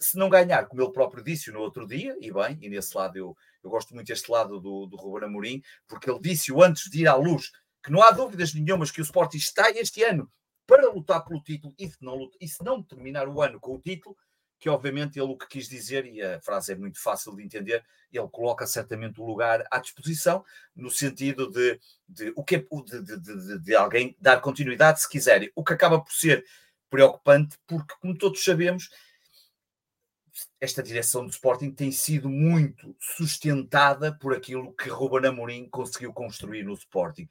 [0.00, 3.16] se não ganhar, como ele próprio disse no outro dia, e bem, e nesse lado
[3.16, 7.02] eu, eu gosto muito deste lado do, do Ruben Amorim, porque ele disse-o antes de
[7.02, 7.50] ir à luz,
[7.82, 10.30] que não há dúvidas nenhumas que o Sporting está este ano
[10.66, 13.80] para lutar pelo título, e se não, e se não terminar o ano com o
[13.80, 14.16] título,
[14.58, 17.84] que obviamente ele o que quis dizer, e a frase é muito fácil de entender,
[18.10, 20.42] ele coloca certamente o lugar à disposição,
[20.74, 25.50] no sentido de, de, o que é, de, de, de, alguém dar continuidade se quiserem,
[25.54, 26.44] o que acaba por ser
[26.88, 28.88] preocupante, porque, como todos sabemos,
[30.60, 36.62] esta direção do Sporting tem sido muito sustentada por aquilo que Ruben Amorim conseguiu construir
[36.64, 37.28] no Sporting,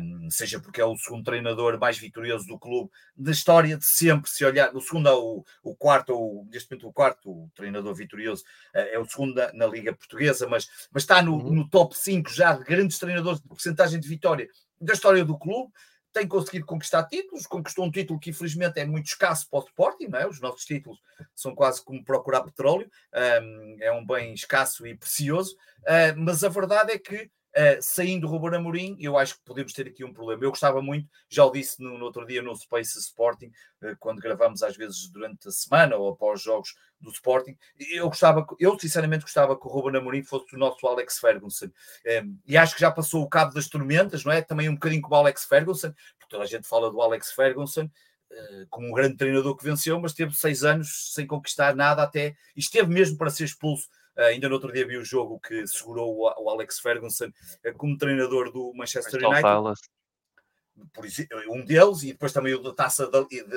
[0.00, 4.30] um, seja porque é o segundo treinador mais vitorioso do clube da história de sempre,
[4.30, 7.94] se olhar, o segundo ou o, o quarto, ou neste momento o quarto o treinador
[7.94, 8.44] vitorioso,
[8.74, 11.54] uh, é o segundo na, na, Liga Portuguesa, mas, mas está no, uhum.
[11.54, 14.48] no top 5 já de grandes treinadores de porcentagem de vitória
[14.80, 15.72] da história do clube,
[16.16, 20.06] tem conseguido conquistar títulos, conquistou um título que infelizmente é muito escasso para o Sporting,
[20.06, 20.26] não é?
[20.26, 20.98] os nossos títulos
[21.34, 22.90] são quase como procurar petróleo,
[23.42, 28.26] um, é um bem escasso e precioso, uh, mas a verdade é que Uh, saindo
[28.26, 30.44] Ruben Amorim, eu acho que podemos ter aqui um problema.
[30.44, 33.50] Eu gostava muito, já o disse no, no outro dia no Space Sporting,
[33.82, 38.46] uh, quando gravamos às vezes durante a semana ou após jogos do Sporting, eu gostava,
[38.60, 41.66] eu sinceramente gostava que o Ruben Amorim fosse o nosso Alex Ferguson.
[41.66, 41.70] Um,
[42.04, 44.42] ehm, e acho que já passou o cabo das tormentas, não é?
[44.42, 47.88] Também um bocadinho como o Alex Ferguson, porque toda a gente fala do Alex Ferguson,
[48.70, 52.92] como um grande treinador que venceu, mas teve seis anos sem conquistar nada até, esteve
[52.92, 56.80] mesmo para ser expulso ainda no outro dia vi o jogo que segurou o, Alex
[56.80, 59.80] Ferguson uh, como treinador do Manchester United.
[60.92, 63.10] Por exemplo, um deles, e depois também o da taça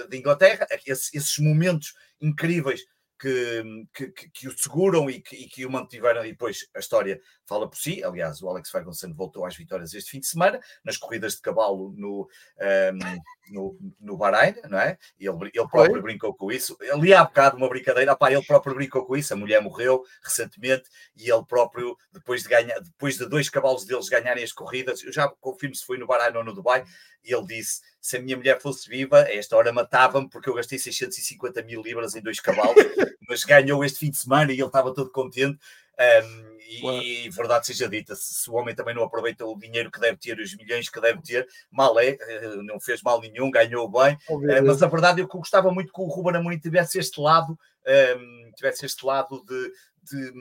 [0.08, 2.86] de, Inglaterra, esses momentos incríveis
[3.20, 7.20] que, que, que, o seguram e que, e que o mantiveram, e depois a história
[7.46, 8.04] fala por si.
[8.04, 11.94] Aliás, o Alex Ferguson voltou às vitórias este fim de semana, nas corridas de cavalo
[11.98, 14.98] no, um, no, no Bahrein, não é?
[15.20, 16.02] Ele, ele próprio Oi?
[16.02, 16.78] brincou com isso.
[16.94, 19.34] Ali há bocado uma brincadeira, opá, ele próprio brincou com isso.
[19.34, 24.08] A mulher morreu recentemente e ele próprio, depois de ganhar, depois de dois cavalos deles
[24.08, 26.86] ganharem as corridas, eu já confirmo se foi no Bahrein ou no Dubai,
[27.24, 30.54] e ele disse: se a minha mulher fosse viva, a esta hora matava-me porque eu
[30.54, 32.76] gastei 650 mil libras em dois cavalos,
[33.28, 35.60] mas ganhou este fim de semana e ele estava todo contente.
[36.00, 39.90] Um, e, e, verdade seja dita, se, se, o homem também não aproveita o dinheiro
[39.90, 43.50] que deve ter, os milhões que deve ter, mal é, eh, não fez mal nenhum,
[43.50, 46.60] ganhou bem, uh, mas a verdade é que eu gostava muito que o Ruben Amorim
[46.60, 47.58] tivesse este lado,
[47.88, 50.32] um, tivesse este lado de, de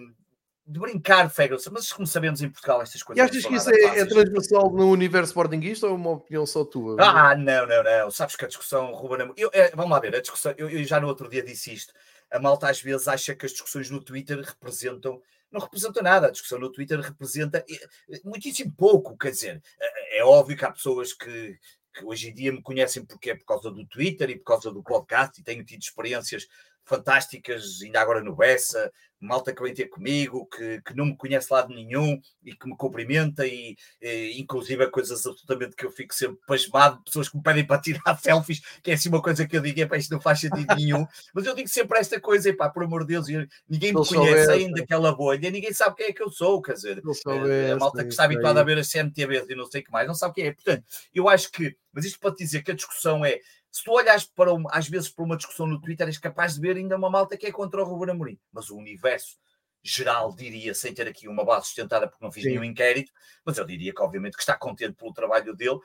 [0.69, 3.19] de brincar, Ferguson, mas como sabemos em Portugal estas coisas.
[3.19, 6.63] E achas que isso é, é transversal no universo sportinguista ou é uma opinião só
[6.63, 6.95] tua?
[7.01, 8.11] Ah, não, não, não.
[8.11, 11.01] Sabes que a discussão, Ruben, eu, é, vamos lá ver, a discussão, eu, eu, já
[11.01, 11.95] no outro dia disse isto.
[12.31, 16.27] A malta às vezes acha que as discussões no Twitter representam, não representam nada.
[16.27, 19.17] A discussão no Twitter representa eh, muitíssimo pouco.
[19.17, 21.59] Quer dizer, é, é óbvio que há pessoas que,
[21.95, 24.71] que hoje em dia me conhecem porque é por causa do Twitter e por causa
[24.71, 26.47] do podcast e tenho tido experiências
[26.89, 31.53] fantásticas, ainda agora no Bessa, malta que vem ter comigo, que, que não me conhece
[31.53, 36.39] lado nenhum e que me cumprimenta e, e inclusive coisas absolutamente que eu fico sempre
[36.47, 39.61] pasmado, pessoas que me pedem para tirar selfies, que é assim uma coisa que eu
[39.61, 42.69] digo, é para isto não faz sentido nenhum, mas eu digo sempre esta coisa, pá,
[42.69, 43.27] por amor de Deus,
[43.69, 47.03] ninguém me conhece ainda daquela bolha, ninguém sabe quem é que eu sou, quer dizer,
[47.51, 49.91] é, a malta que está habituada a ver as CMTVs e não sei o que
[49.91, 52.71] mais, não sabe quem é, portanto, eu acho que, mas isto para te dizer que
[52.71, 53.41] a discussão é
[53.71, 56.61] se tu olhas para uma, às vezes para uma discussão no Twitter, és capaz de
[56.61, 58.39] ver ainda uma malta que é contra o Ruben Amorim.
[58.53, 59.37] Mas o universo
[59.83, 62.51] geral diria, sem ter aqui uma base sustentada porque não fiz Sim.
[62.51, 63.13] nenhum inquérito,
[63.45, 65.79] mas eu diria que obviamente que está contente pelo trabalho dele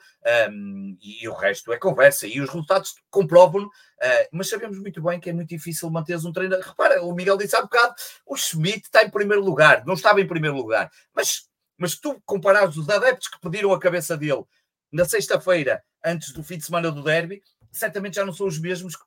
[0.50, 5.02] um, e, e, o resto é conversa e os resultados comprovam-no, uh, mas sabemos muito
[5.02, 6.60] bem que é muito difícil manter um treino.
[6.60, 7.94] Repara, o Miguel disse há bocado,
[8.26, 12.76] o Schmidt está em primeiro lugar, não estava em primeiro lugar, mas, mas tu comparares
[12.76, 14.44] os adeptos que pediram a cabeça dele
[14.92, 17.42] na sexta-feira antes do fim de semana do derby,
[17.74, 19.04] certamente já não são os mesmos que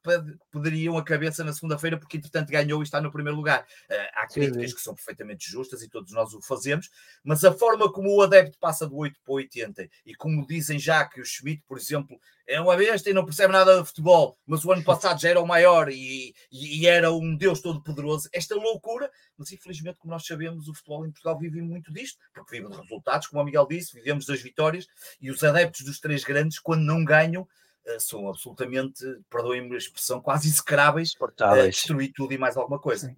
[0.51, 3.61] poderiam a cabeça na segunda-feira, porque entretanto ganhou e está no primeiro lugar.
[3.89, 6.89] Uh, há críticas que são perfeitamente justas e todos nós o fazemos,
[7.23, 11.05] mas a forma como o adepto passa do 8 para 80 e como dizem já
[11.05, 14.63] que o Schmidt, por exemplo, é uma besta e não percebe nada de futebol, mas
[14.63, 18.55] o ano passado já era o maior e, e, e era um Deus todo-poderoso, esta
[18.55, 22.71] loucura, mas infelizmente, como nós sabemos, o futebol em Portugal vive muito disto, porque vive
[22.71, 24.87] de resultados, como o Miguel disse, vivemos das vitórias
[25.19, 27.66] e os adeptos dos três grandes, quando não ganham, eh,
[27.99, 33.15] são absolutamente, perdoem-me a expressão, quase execráveis a eh, destruir tudo e mais alguma coisa.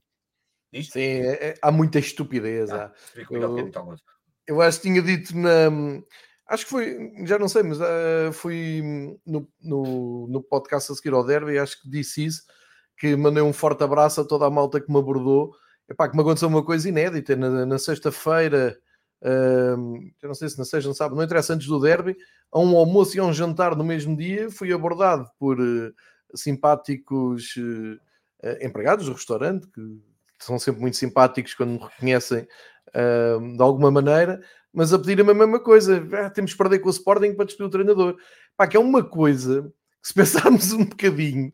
[0.74, 2.70] Sim, Sim é, é, há muita estupidez.
[2.70, 3.70] Ah, eu,
[4.48, 5.70] eu, acho que tinha dito na.
[6.48, 8.82] Acho que foi, já não sei, mas uh, fui
[9.26, 12.42] no, no, no, podcast a seguir ao Derby, acho que disse isso,
[12.98, 15.54] que mandei um forte abraço a toda a malta que me abordou.
[15.88, 18.89] Epá, que me aconteceu uma coisa inédita na, na sexta-feira, uh,
[19.22, 22.16] eu não sei se na sexta, não sabe, não interessa, antes do Derby,
[22.52, 25.94] a um almoço e a um jantar no mesmo dia, fui abordado por uh,
[26.34, 29.82] simpáticos uh, empregados do restaurante, que
[30.40, 32.48] são sempre muito simpáticos quando me reconhecem
[33.56, 34.42] de alguma maneira,
[34.74, 37.68] mas a pedir a mesma coisa, ah, temos que perder com o Sporting para despedir
[37.68, 38.18] o treinador.
[38.58, 41.54] Pá, que é uma coisa que se pensarmos um bocadinho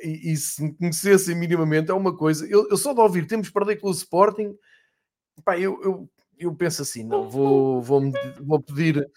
[0.00, 2.46] e, e, se me conhecessem minimamente, é uma coisa.
[2.46, 4.54] Eu, eu só de ouvir temos que perder com o Sporting,
[5.44, 6.08] pá, eu, eu,
[6.38, 8.02] eu penso assim, não, vou, vou,
[8.40, 9.08] vou pedir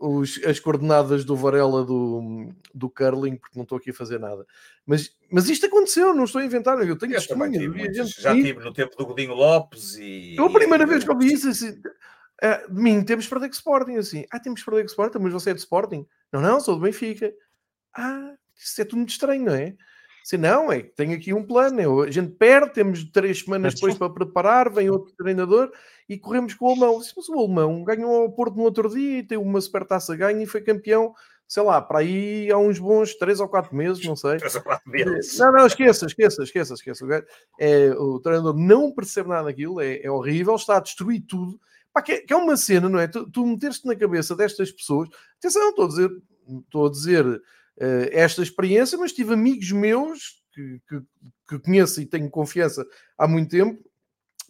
[0.00, 4.46] os, as coordenadas do Varela do, do curling, porque não estou aqui a fazer nada.
[4.86, 8.16] Mas, mas isto aconteceu, não estou a inventar, eu tenho testemunhas.
[8.18, 10.34] Já tive no tempo do Godinho Lopes e.
[10.36, 10.86] Eu a primeira e...
[10.86, 13.96] vez que eu vi isso, assim, uh, de mim, temos que perder com o Sporting,
[13.96, 14.24] assim.
[14.30, 16.06] Ah, temos que perder com o Sporting, mas você é de Sporting?
[16.32, 17.32] Não, não, sou do Benfica.
[17.94, 19.74] Ah, isso é tudo muito estranho, não é?
[20.30, 22.04] Se não, é tem aqui um plano.
[22.04, 25.72] É, a gente perde, temos três semanas depois para preparar, vem outro treinador
[26.08, 26.98] e corremos com o alemão.
[26.98, 30.46] Mas o alemão ganhou ao Porto no outro dia e tem uma supertaça ganha e
[30.46, 31.12] foi campeão,
[31.48, 34.36] sei lá, para aí há uns bons três ou quatro meses, não sei.
[34.36, 35.36] Três ou quatro meses.
[35.36, 37.26] Não, não, esqueça, esqueça, esqueça, esqueça.
[37.58, 41.58] É, o treinador não percebe nada daquilo, é, é horrível, está a destruir tudo.
[41.92, 43.08] Pá, que, é, é uma cena, não é?
[43.08, 45.08] Tu, tu meteres-te na cabeça destas pessoas,
[45.38, 46.10] atenção, estou a dizer,
[46.68, 47.42] estou a dizer
[48.12, 51.00] esta experiência, mas tive amigos meus que, que,
[51.48, 53.82] que, conheço e tenho confiança há muito tempo,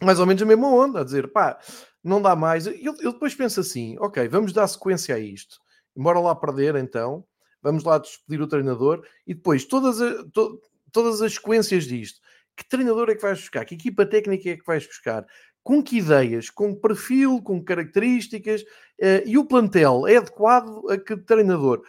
[0.03, 1.59] mais ou menos a mesma onda, a dizer pá,
[2.03, 2.67] não dá mais.
[2.67, 5.59] Eu, eu depois penso assim, ok, vamos dar sequência a isto,
[5.97, 7.25] embora lá perder então,
[7.63, 10.61] vamos lá despedir o treinador e depois todas, a, to,
[10.93, 12.21] todas as sequências disto.
[12.57, 13.65] Que treinador é que vais buscar?
[13.65, 15.25] Que equipa técnica é que vais buscar?
[15.63, 16.51] Com que ideias?
[16.51, 17.41] Com perfil?
[17.43, 18.63] Com características?
[18.63, 21.83] Uh, e o plantel é adequado a que treinador?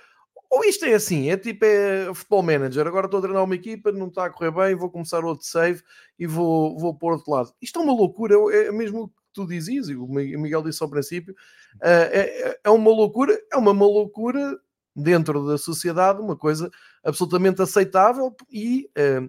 [0.52, 3.90] Ou isto é assim, é tipo é futebol manager, agora estou a treinar uma equipa,
[3.90, 5.82] não está a correr bem, vou começar outro save
[6.20, 7.54] e vou, vou pôr outro lado.
[7.62, 10.84] Isto é uma loucura, é, é mesmo o que tu dizias, e o Miguel disse
[10.84, 11.34] ao princípio,
[11.82, 14.60] é, é, é uma loucura, é uma loucura
[14.94, 16.70] dentro da sociedade, uma coisa
[17.02, 19.22] absolutamente aceitável e, eh,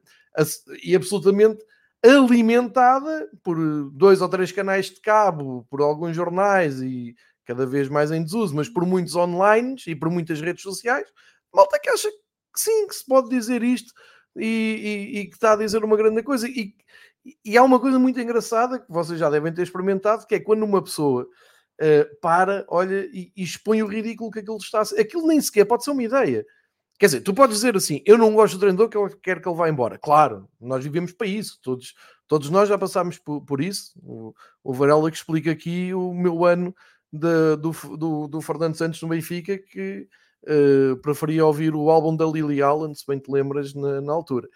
[0.82, 1.64] e absolutamente
[2.04, 3.56] alimentada por
[3.92, 7.14] dois ou três canais de cabo, por alguns jornais e
[7.44, 11.06] cada vez mais em desuso, mas por muitos online e por muitas redes sociais,
[11.52, 13.92] malta que acha que sim, que se pode dizer isto
[14.36, 16.48] e, e, e que está a dizer uma grande coisa.
[16.48, 16.74] E,
[17.44, 20.64] e há uma coisa muito engraçada que vocês já devem ter experimentado, que é quando
[20.64, 21.22] uma pessoa
[21.80, 25.00] uh, para, olha e, e, expõe o ridículo que aquilo está a ser.
[25.00, 26.44] Aquilo nem sequer pode ser uma ideia.
[26.98, 29.48] Quer dizer, tu podes dizer assim, eu não gosto do treinador, que eu quero que
[29.48, 29.98] ele vá embora.
[29.98, 31.94] Claro, nós vivemos para isso, todos,
[32.28, 33.92] todos nós já passámos por, por isso.
[34.02, 34.32] O,
[34.62, 36.74] o Varela que explica aqui o meu ano
[37.12, 40.08] de, do, do, do, Fernando Santos no Benfica que
[40.44, 44.48] uh, preferia ouvir o álbum da Lily Allen, se bem te lembras, na, na altura.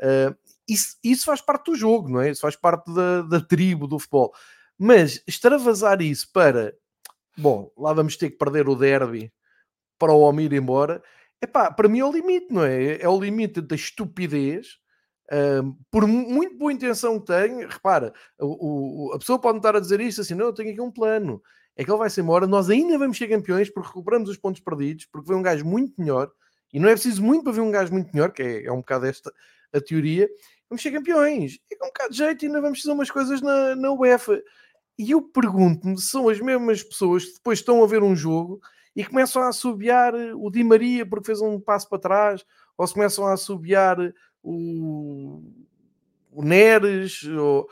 [0.00, 0.36] Uh,
[0.68, 2.30] isso, isso, faz parte do jogo, não é?
[2.30, 4.32] Isso faz parte da, da tribo do futebol.
[4.78, 6.74] Mas extravasar isso para,
[7.36, 9.32] bom, lá vamos ter que perder o derby
[9.98, 11.02] para o homem ir embora,
[11.40, 13.00] epá, para mim é o limite, não é?
[13.00, 14.78] É o limite da estupidez
[15.32, 19.80] Uh, por muito boa intenção que tem, repara, o, o, a pessoa pode estar a
[19.80, 21.42] dizer isto assim: não, eu tenho aqui um plano.
[21.76, 25.06] É que ele vai-se embora, nós ainda vamos ser campeões porque recuperamos os pontos perdidos,
[25.06, 26.30] porque foi um gajo muito melhor,
[26.72, 28.78] e não é preciso muito para ver um gajo muito melhor, que é, é um
[28.78, 29.32] bocado esta
[29.72, 30.28] a teoria.
[30.68, 33.74] Vamos ser campeões, e com um bocado de jeito, ainda vamos fazer umas coisas na,
[33.74, 34.40] na UEFA.
[34.96, 38.60] E eu pergunto-me se são as mesmas pessoas que depois estão a ver um jogo
[38.94, 42.44] e começam a assobiar o Di Maria porque fez um passo para trás,
[42.78, 43.98] ou se começam a assobiar
[44.42, 45.42] o,
[46.30, 47.68] o Neres, ou...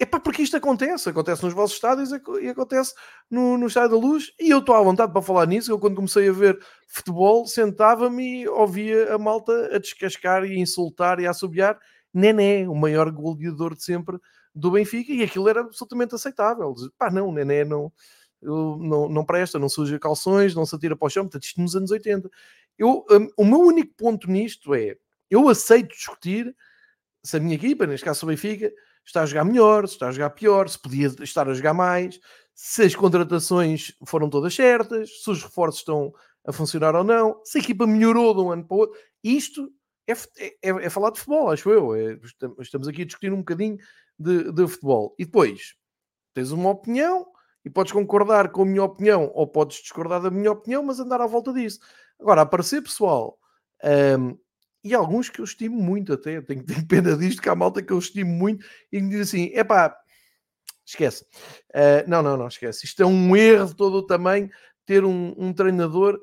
[0.00, 2.94] É pá, porque isto acontece, acontece nos vossos estádios e acontece
[3.28, 5.72] no, no Estádio da Luz, e eu estou à vontade para falar nisso.
[5.72, 10.58] Eu, quando comecei a ver futebol, sentava-me e ouvia a malta a descascar e a
[10.58, 11.78] insultar e a assobiar
[12.14, 14.18] Nené, o maior goleador de sempre
[14.54, 16.74] do Benfica, e aquilo era absolutamente aceitável.
[16.96, 17.92] Pá, não, Nené não,
[18.40, 21.74] não, não presta, não suja calções, não se atira para o chão, portanto, isto nos
[21.74, 22.30] anos 80.
[22.78, 24.96] Eu, um, o meu único ponto nisto é,
[25.28, 26.54] eu aceito discutir
[27.22, 28.72] se a minha equipa, neste caso o Benfica,
[29.08, 32.20] está a jogar melhor, se está a jogar pior, se podia estar a jogar mais,
[32.54, 36.12] se as contratações foram todas certas, se os reforços estão
[36.46, 38.98] a funcionar ou não, se a equipa melhorou de um ano para o outro.
[39.22, 39.70] Isto
[40.06, 41.94] é, é, é, é falar de futebol, acho eu.
[41.94, 42.18] É,
[42.60, 43.76] estamos aqui a discutir um bocadinho
[44.18, 45.14] de, de futebol.
[45.18, 45.74] E depois
[46.34, 47.26] tens uma opinião
[47.64, 51.20] e podes concordar com a minha opinião ou podes discordar da minha opinião, mas andar
[51.20, 51.80] à volta disso.
[52.20, 53.38] Agora, aparecer pessoal,
[54.18, 54.38] um,
[54.82, 57.92] e alguns que eu estimo muito até, tenho, tenho pena disto, que há malta que
[57.92, 59.96] eu estimo muito e me diz assim: é pá,
[60.84, 61.24] esquece.
[61.70, 62.86] Uh, não, não, não, esquece.
[62.86, 64.50] Isto é um erro de todo o tamanho
[64.86, 66.20] ter um, um treinador.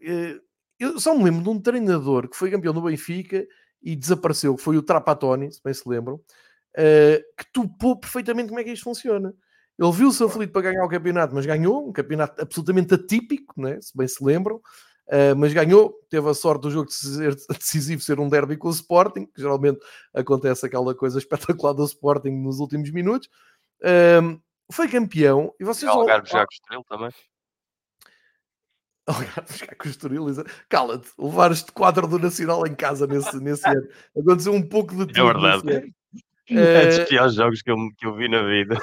[0.00, 0.40] Uh,
[0.78, 3.46] eu só me lembro de um treinador que foi campeão do Benfica
[3.82, 8.60] e desapareceu, que foi o Trapatoni, se bem se lembram, uh, que topou perfeitamente como
[8.60, 9.34] é que isto funciona.
[9.78, 13.80] Ele viu-se aflito para ganhar o campeonato, mas ganhou, um campeonato absolutamente atípico, né?
[13.80, 14.60] se bem se lembram,
[15.08, 18.68] uh, mas ganhou, teve a sorte do jogo de ser decisivo ser um derby com
[18.68, 19.80] o Sporting, que geralmente
[20.14, 23.28] acontece aquela coisa espetacular do Sporting nos últimos minutos.
[23.80, 24.40] Uh,
[24.72, 25.90] foi campeão e vocês.
[25.90, 27.10] E Algarve já Estoril também.
[29.06, 30.26] Algarve já com Estoril,
[30.68, 33.88] cala-te, levares-te quadro do Nacional em casa nesse, nesse ano.
[34.16, 35.20] Aconteceu um pouco de tudo.
[35.20, 35.94] É verdade.
[36.50, 38.78] É dos piores jogos que eu, que eu vi na vida.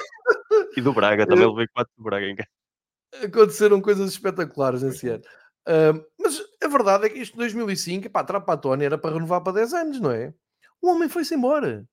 [0.76, 2.48] E do Braga, também levei 4 do Braga em casa.
[3.24, 5.22] Aconteceram coisas espetaculares nesse ano.
[5.66, 9.54] Uh, mas a verdade é que isto de 2005, pá, Trapatoni era para renovar para
[9.54, 10.32] 10 anos, não é?
[10.80, 11.86] O homem foi-se embora.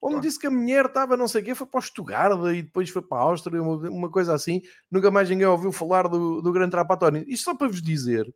[0.00, 2.38] O homem disse que a mulher estava não sei o quê, foi para o Stuttgart
[2.54, 4.60] e depois foi para a Áustria, uma, uma, coisa assim.
[4.90, 7.24] Nunca mais ninguém ouviu falar do, do grande Trapatoni.
[7.26, 8.26] Isto só para vos dizer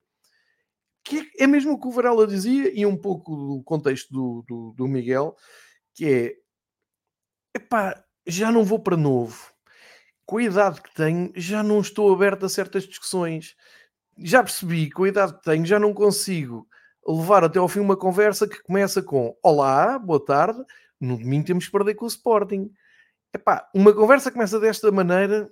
[1.05, 4.75] que é mesmo o que o Varela dizia e um pouco do contexto do, do,
[4.77, 5.35] do Miguel,
[5.95, 6.35] que é
[7.55, 9.53] epá, já não vou para novo.
[10.27, 13.55] Com a idade que tenho, já não estou aberto a certas discussões.
[14.21, 16.67] Já percebi, com a idade que tenho, já não consigo
[17.07, 20.61] levar até ao fim uma conversa que começa com Olá, boa tarde,
[21.01, 22.69] no domingo temos que perder com o Sporting.
[23.33, 25.49] Epá, uma conversa começa desta maneira,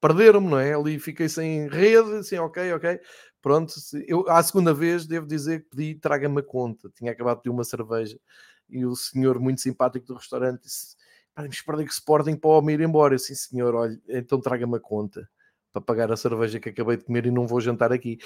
[0.00, 0.74] perderam-me, não é?
[0.74, 2.98] Ali fiquei sem rede, assim, ok, ok.
[3.40, 3.72] Pronto,
[4.08, 6.90] eu à segunda vez devo dizer que pedi, traga-me a conta.
[6.96, 8.18] Tinha acabado de ter uma cerveja
[8.68, 10.96] e o senhor muito simpático do restaurante disse
[11.36, 13.16] vamos perder que Sporting para o homem ir embora.
[13.16, 15.28] Sim, senhor, olha, então traga-me a conta
[15.74, 18.18] para pagar a cerveja que acabei de comer e não vou jantar aqui.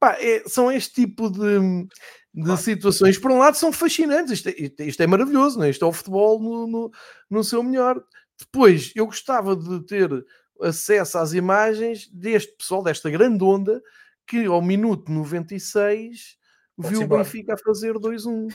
[0.00, 1.86] Pá, é, são este tipo de,
[2.32, 3.18] de situações.
[3.18, 4.32] Por um lado, são fascinantes.
[4.32, 5.70] Isto é, isto é maravilhoso, não é?
[5.70, 6.90] Isto é o futebol no, no,
[7.28, 8.02] no, seu melhor.
[8.38, 10.10] Depois, eu gostava de ter
[10.62, 13.82] acesso às imagens deste pessoal, desta grande onda,
[14.26, 16.38] que ao minuto 96
[16.78, 18.48] viu o Benfica a fazer 2-1.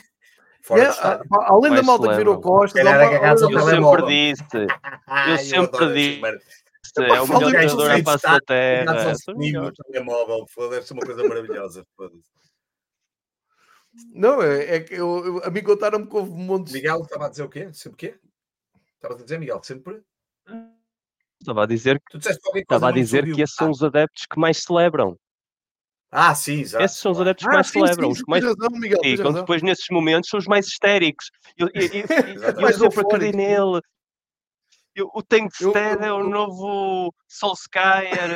[0.62, 4.44] Fora é, além da malta que virou costas, eu sempre disse,
[5.30, 6.69] eu sempre disse.
[6.98, 9.14] É o melhor jogador a face da terra.
[9.92, 11.86] telemóvel, deve ser uma coisa maravilhosa.
[14.12, 16.74] Não, é, é que eu, eu, a mim contaram-me que houve um monte de.
[16.74, 17.72] Miguel estava a dizer o quê?
[17.72, 18.20] Sempre o quê?
[18.94, 20.02] Estava a dizer, Miguel, sempre.
[21.40, 22.18] Estava a dizer que,
[22.58, 25.16] estava a dizer que esses são os adeptos que mais celebram.
[26.12, 26.84] Ah, sim, exato.
[26.84, 28.14] Esses são os adeptos que ah, mais sim, celebram.
[28.14, 28.44] Sim, os mais...
[28.44, 31.30] Razão, Miguel, e quando depois, nesses momentos, são os mais histéricos.
[31.56, 33.80] Eu, eu, eu, eu sempre acreditei nele.
[35.14, 38.30] O Tankstead é o novo Solskjaer,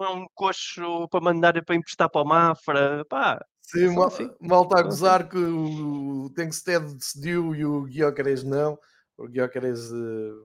[0.00, 3.04] é um coxo para mandar para emprestar para o Mafra.
[3.08, 4.30] Pá, Sim, mal, assim.
[4.40, 8.78] mal está a gozar que o Tankstead decidiu e o Guiocares não
[9.18, 9.90] o Gyökeres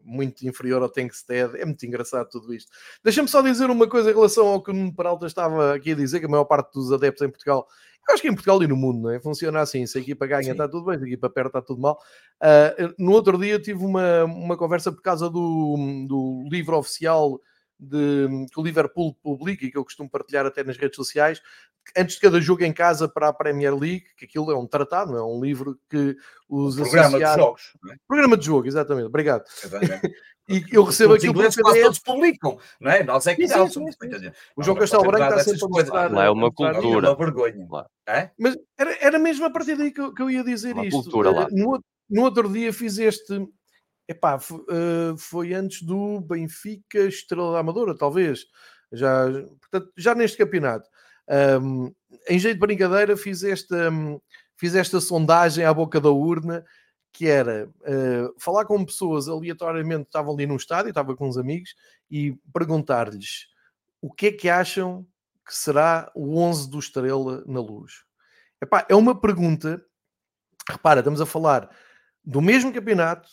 [0.04, 1.60] muito inferior ao Tankstead.
[1.60, 2.72] É muito engraçado tudo isto.
[3.04, 5.96] Deixa-me só dizer uma coisa em relação ao que o Nuno Peralta estava aqui a
[5.96, 7.68] dizer, que a maior parte dos adeptos em Portugal,
[8.08, 9.20] eu acho que em Portugal e no mundo, não é?
[9.20, 10.52] Funciona assim, se a equipa ganha Sim.
[10.52, 12.00] está tudo bem, se a equipa perde está tudo mal.
[12.42, 17.40] Uh, no outro dia tive uma, uma conversa por causa do, do livro oficial
[17.80, 21.42] de, que o Liverpool publica e que eu costumo partilhar até nas redes sociais,
[21.98, 25.18] antes de cada jogo em casa para a Premier League, que aquilo é um tratado,
[25.18, 26.16] é um livro que
[26.48, 27.36] os um programa associados...
[27.36, 27.78] de jogos.
[27.92, 27.96] É?
[28.08, 29.44] Programa de jogo, exatamente, obrigado.
[30.50, 33.04] e eu recebo aquilo para quase todos publicam, não é?
[33.04, 33.96] Nós é que não, somos,
[34.56, 36.12] O João Castelo Branco está sempre a mostrar.
[36.12, 37.08] Lá é uma cultura.
[37.08, 37.68] É uma vergonha.
[38.08, 38.32] É?
[38.38, 41.04] Mas era, era mesmo a partir daí que eu, que eu ia dizer uma isto.
[41.04, 41.48] Cultura lá.
[41.52, 43.48] No, no outro dia fiz este.
[44.10, 44.40] Epá,
[45.20, 48.48] foi antes do Benfica Estrela da Amadora, talvez.
[48.92, 49.26] Já,
[49.62, 50.90] portanto, já neste campeonato.
[51.62, 51.94] Um,
[52.28, 53.92] em jeito de brincadeira, fiz esta,
[54.58, 56.66] fiz esta sondagem à boca da urna
[57.12, 61.38] que era uh, falar com pessoas aleatoriamente que estavam ali num estádio, estava com uns
[61.38, 61.76] amigos,
[62.10, 63.48] e perguntar-lhes
[64.02, 65.06] o que é que acham
[65.46, 68.04] que será o 11 do Estrela na luz.
[68.60, 69.84] Epá, é uma pergunta,
[70.68, 71.70] repara, estamos a falar
[72.24, 73.30] do mesmo campeonato,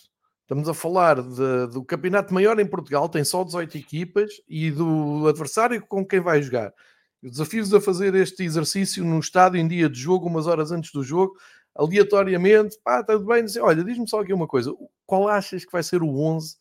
[0.47, 5.27] estamos a falar de, do campeonato maior em Portugal, tem só 18 equipas, e do
[5.27, 6.73] adversário com quem vai jogar.
[7.21, 11.03] Desafios a fazer este exercício no estádio em dia de jogo, umas horas antes do
[11.03, 11.37] jogo,
[11.75, 14.73] aleatoriamente, pá, está tudo bem, dizer, olha, diz-me só aqui uma coisa,
[15.05, 16.57] qual achas que vai ser o 11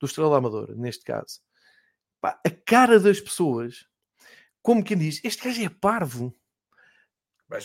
[0.00, 1.40] do Estrela Amadora, neste caso?
[2.20, 3.86] Pá, a cara das pessoas,
[4.60, 6.34] como quem diz, este gajo é parvo.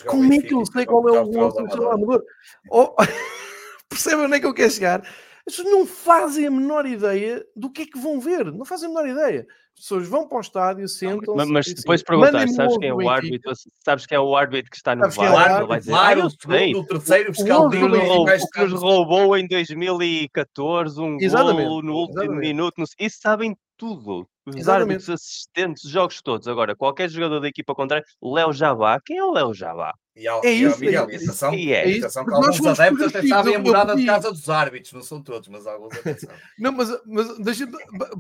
[0.05, 2.24] Como é que eu sei qual é o 11 do Estrela Amadora?
[2.69, 2.95] Oh,
[3.89, 5.03] percebem onde é que eu quero chegar?
[5.47, 8.87] As pessoas não fazem a menor ideia do que é que vão ver, não fazem
[8.87, 9.45] a menor ideia.
[9.75, 12.93] As pessoas vão para o estádio, sentam Mas, mas depois assim, perguntar, sabes quem é
[12.93, 13.51] o árbitro?
[13.83, 15.51] Sabes quem é o árbitro que está no VAR?
[15.51, 16.75] É ele vai dizer, ah, eu sei.
[16.75, 21.67] O terceiro o, que nos roubou em 2014 um Exatamente.
[21.67, 22.47] golo no último Exatamente.
[22.47, 22.83] minuto.
[22.99, 24.27] Isso sabem tudo.
[24.45, 24.91] Os Exatamente.
[24.91, 26.47] árbitros, assistentes, jogos todos.
[26.47, 28.99] Agora, qualquer jogador da equipa contrária, Léo Jabá.
[29.03, 29.93] Quem é o Léo Jabá?
[30.16, 31.45] E é isso, e é isso.
[31.55, 31.97] E é.
[31.97, 35.47] atenção que alguns adeptos até sabem a morada de casa dos árbitros, não são todos,
[35.47, 36.30] mas alguns atenção.
[36.59, 37.68] não, mas, mas deixa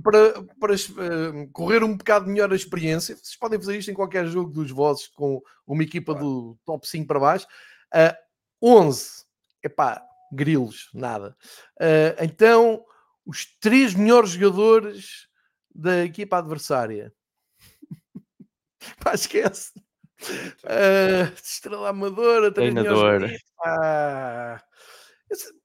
[0.03, 4.25] para, para uh, correr um bocado melhor a experiência, vocês podem fazer isto em qualquer
[4.25, 6.27] jogo dos vossos com uma equipa claro.
[6.27, 7.45] do top 5 para baixo.
[7.93, 8.17] Uh,
[8.79, 9.25] 11,
[9.61, 11.37] epá, grilos, nada.
[11.79, 12.83] Uh, então,
[13.23, 15.27] os três melhores jogadores
[15.73, 17.13] da equipa adversária.
[18.99, 19.71] Pá, esquece.
[20.63, 23.29] Uh, estrela amadora, treinador.
[23.65, 24.61] Ah.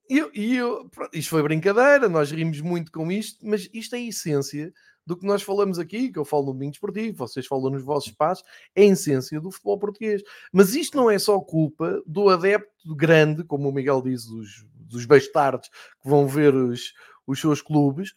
[0.09, 4.03] E eu, eu, isto foi brincadeira, nós rimos muito com isto, mas isto é a
[4.03, 4.73] essência
[5.09, 8.11] do que nós falamos aqui, que eu falo no domingo esportivo, vocês falam nos vossos
[8.11, 8.45] espaços,
[8.75, 10.23] é a essência do futebol português.
[10.53, 15.07] Mas isto não é só culpa do adepto grande, como o Miguel diz, dos, dos
[15.07, 15.71] bastardos
[16.03, 16.93] que vão ver os,
[17.27, 18.15] os seus clubes,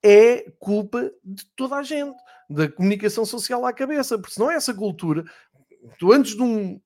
[0.00, 2.16] é culpa de toda a gente,
[2.48, 5.24] da comunicação social à cabeça, porque senão é essa cultura.
[5.98, 6.80] Tu antes de um.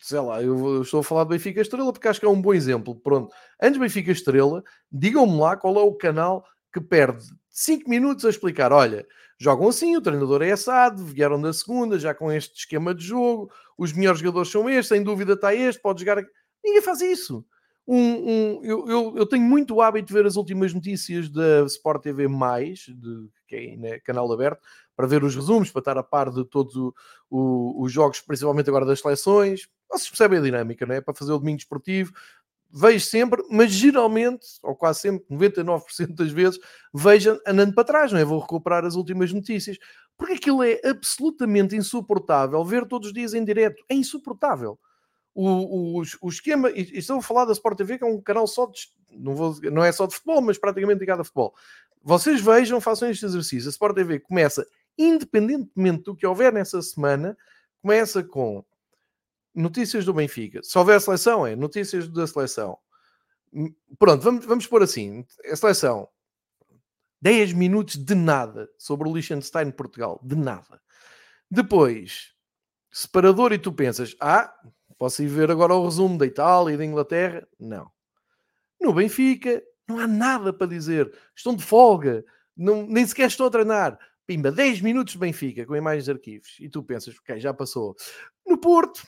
[0.00, 2.54] Sei lá, eu estou a falar do Benfica Estrela porque acho que é um bom
[2.54, 2.94] exemplo.
[2.94, 4.62] Pronto, antes Benfica Estrela,
[4.92, 9.06] digam-me lá qual é o canal que perde 5 minutos a explicar: olha,
[9.38, 13.50] jogam assim, o treinador é assado, vieram da segunda, já com este esquema de jogo,
[13.76, 16.24] os melhores jogadores são estes, sem dúvida está este, pode jogar.
[16.62, 17.44] Ninguém faz isso
[17.88, 22.02] um, um eu, eu, eu, tenho muito hábito de ver as últimas notícias da Sport
[22.02, 24.60] TV, de, que é né, canal aberto,
[24.94, 26.94] para ver os resumos, para estar a par de todos o,
[27.30, 29.68] o, os jogos, principalmente agora das seleções.
[29.90, 31.00] Vocês percebem a dinâmica, não é?
[31.00, 32.12] Para fazer o domingo esportivo.
[32.70, 36.60] Vejo sempre, mas geralmente, ou quase sempre, 99% das vezes,
[36.92, 38.24] vejo andando para trás, não é?
[38.24, 39.78] Vou recuperar as últimas notícias.
[40.14, 43.82] Porque aquilo é absolutamente insuportável ver todos os dias em direto.
[43.88, 44.78] É insuportável
[45.40, 48.44] o, o, o esquema, e estou a falar da Sport TV, que é um canal
[48.48, 51.54] só de, não, vou, não é só de futebol, mas praticamente ligado a futebol.
[52.02, 53.68] Vocês vejam, façam este exercício.
[53.68, 54.66] A Sport TV começa,
[54.98, 57.38] independentemente do que houver nessa semana,
[57.80, 58.64] começa com
[59.54, 60.60] notícias do Benfica.
[60.64, 62.76] Se houver seleção, é notícias da seleção.
[63.52, 66.08] Hum, pronto, vamos, vamos pôr assim: a seleção,
[67.22, 70.82] 10 minutos de nada sobre o Liechtenstein Portugal, de nada.
[71.48, 72.34] Depois,
[72.90, 74.52] separador, e tu pensas, ah,
[74.98, 77.46] Posso ir ver agora o resumo da Itália e da Inglaterra?
[77.58, 77.90] Não.
[78.80, 81.12] No Benfica, não há nada para dizer.
[81.34, 82.24] Estão de folga.
[82.56, 83.98] Não, nem sequer estão a treinar.
[84.26, 86.56] Pimba, 10 minutos de Benfica com imagens de arquivos.
[86.60, 87.96] E tu pensas, ok, já passou.
[88.46, 89.06] No Porto,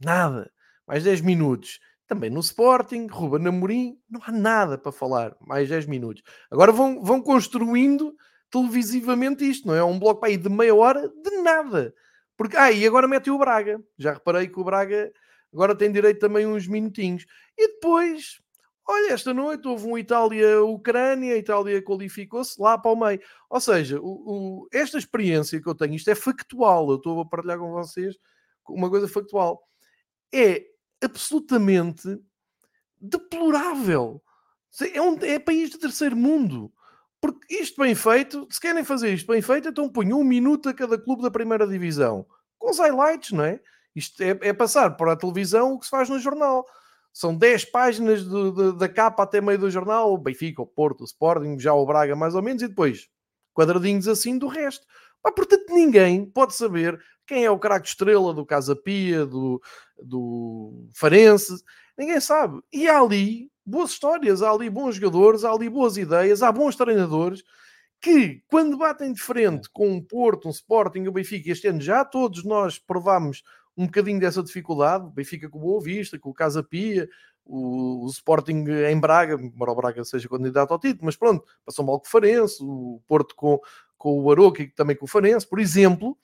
[0.00, 0.50] nada.
[0.86, 1.78] Mais 10 minutos.
[2.08, 5.36] Também no Sporting, Ruben Amorim, não há nada para falar.
[5.40, 6.22] Mais 10 minutos.
[6.50, 8.16] Agora vão, vão construindo
[8.50, 9.84] televisivamente isto, não é?
[9.84, 11.94] Um bloco para aí de meia hora de nada.
[12.36, 13.82] Porque, ah, e agora mete o Braga.
[13.98, 15.12] Já reparei que o Braga
[15.52, 17.24] agora tem direito também uns minutinhos.
[17.56, 18.40] E depois,
[18.86, 23.20] olha, esta noite houve um Itália-Ucrânia, a Itália qualificou-se lá para o meio.
[23.48, 27.26] Ou seja, o, o, esta experiência que eu tenho, isto é factual, eu estou a
[27.26, 28.16] partilhar com vocês
[28.68, 29.62] uma coisa factual,
[30.34, 30.64] é
[31.02, 32.18] absolutamente
[33.00, 34.22] deplorável.
[34.92, 36.72] É, um, é país de terceiro mundo.
[37.26, 40.74] Porque isto bem feito, se querem fazer isto bem feito, então ponham um minuto a
[40.74, 42.24] cada clube da primeira divisão.
[42.56, 43.60] Com os highlights, não é?
[43.96, 46.64] Isto é, é passar para a televisão o que se faz no jornal.
[47.12, 51.00] São 10 páginas do, do, da capa até meio do jornal, o Benfica, o Porto,
[51.00, 53.08] o Sporting, já o Braga mais ou menos, e depois
[53.52, 54.86] quadradinhos assim do resto.
[55.20, 56.96] Pá, portanto, ninguém pode saber
[57.26, 59.60] quem é o craque estrela do Casa Pia, do,
[60.00, 61.60] do Farense,
[61.98, 62.60] ninguém sabe.
[62.72, 66.76] E há ali boas histórias, há ali bons jogadores, há ali boas ideias, há bons
[66.76, 67.42] treinadores
[68.00, 72.04] que, quando batem de frente com um Porto, um Sporting, o Benfica, este ano já
[72.04, 73.42] todos nós provámos
[73.76, 77.08] um bocadinho dessa dificuldade, o Benfica com o Boa Vista, com o Casa Pia,
[77.44, 81.84] o, o, Sporting em Braga, embora o Braga seja candidato ao título, mas pronto, passou
[81.84, 83.60] mal com o Farense, o Porto com,
[83.98, 86.16] com o Aroca e também com o Farense, por exemplo,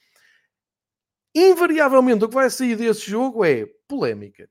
[1.35, 4.49] invariavelmente o que vai sair desse jogo é polémica.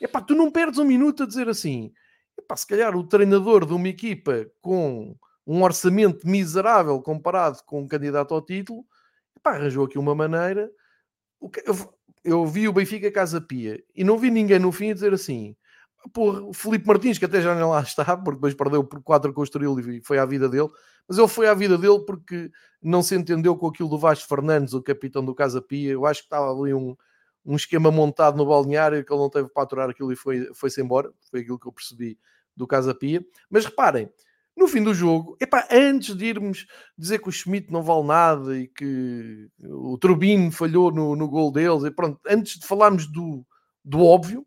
[0.00, 1.92] Epá, tu não perdes um minuto a dizer assim,
[2.40, 7.88] epá, se calhar o treinador de uma equipa com um orçamento miserável comparado com um
[7.88, 8.84] candidato ao título,
[9.36, 10.70] epá, arranjou aqui uma maneira.
[12.24, 15.56] Eu, vi o Benfica Casa Pia e não vi ninguém no fim a dizer assim.
[16.12, 19.32] Porra, o Felipe Martins, que até já não lá está, porque depois perdeu por 4
[19.32, 20.68] com o Estoril e foi à vida dele,
[21.06, 22.50] mas ele foi à vida dele porque
[22.82, 25.92] não se entendeu com aquilo do Vasco Fernandes, o capitão do Casa Pia.
[25.92, 26.96] Eu acho que estava ali um,
[27.44, 30.80] um esquema montado no balneário que ele não teve para aturar aquilo e foi, foi-se
[30.80, 31.10] embora.
[31.30, 32.18] Foi aquilo que eu percebi
[32.56, 33.24] do Casa Pia.
[33.48, 34.10] Mas reparem,
[34.56, 38.58] no fim do jogo, epá, antes de irmos dizer que o Schmidt não vale nada
[38.58, 43.44] e que o Turbino falhou no, no gol deles, e pronto, antes de falarmos do,
[43.84, 44.46] do óbvio,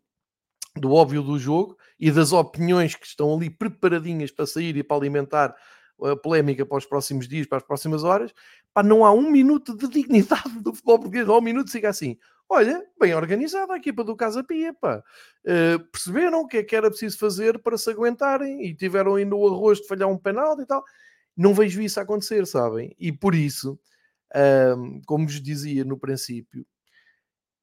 [0.76, 4.96] do óbvio do jogo e das opiniões que estão ali preparadinhas para sair e para
[4.96, 5.54] alimentar
[6.02, 8.32] a polémica para os próximos dias, para as próximas horas,
[8.72, 12.16] pá, não há um minuto de dignidade do futebol português, ou um minuto siga assim.
[12.48, 15.02] Olha, bem organizada a equipa do Casa Pia, pá.
[15.44, 19.34] Uh, perceberam o que é que era preciso fazer para se aguentarem e tiveram ainda
[19.34, 20.84] o arroz de falhar um penal e tal.
[21.36, 22.94] Não vejo isso acontecer, sabem?
[22.98, 23.78] E por isso,
[24.34, 26.66] uh, como vos dizia no princípio,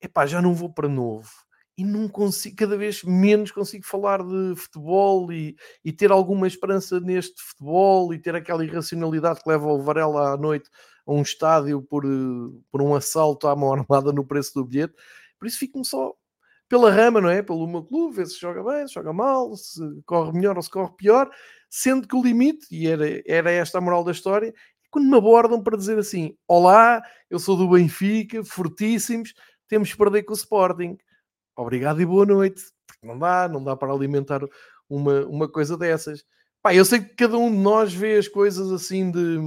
[0.02, 1.30] epá, já não vou para novo
[1.78, 5.56] e não consigo, cada vez menos consigo falar de futebol e,
[5.86, 10.38] e ter alguma esperança neste futebol e ter aquela irracionalidade que leva o Varela à
[10.38, 10.70] noite
[11.06, 12.04] a um estádio por,
[12.72, 14.94] por um assalto à mão armada no preço do bilhete.
[15.40, 16.14] Por isso fico-me só
[16.70, 17.42] pela rama, não é?
[17.42, 20.70] Pelo meu clube, ver se joga bem, se joga mal, se corre melhor ou se
[20.70, 21.30] corre pior,
[21.70, 24.54] sendo que o limite, e era, era esta a moral da história, é
[24.90, 29.34] quando me abordam para dizer assim: Olá, eu sou do Benfica, fortíssimos,
[29.68, 30.98] temos que perder com o Sporting
[31.56, 32.62] obrigado e boa noite.
[32.88, 34.42] Porque não dá, não dá para alimentar
[34.90, 36.24] uma, uma coisa dessas.
[36.62, 39.38] Pá, eu sei que cada um de nós vê as coisas assim de,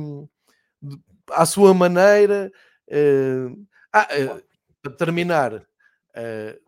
[0.82, 0.98] de
[1.30, 2.52] à sua maneira.
[2.88, 4.42] Uh, ah, uh,
[4.82, 6.60] para terminar, uh,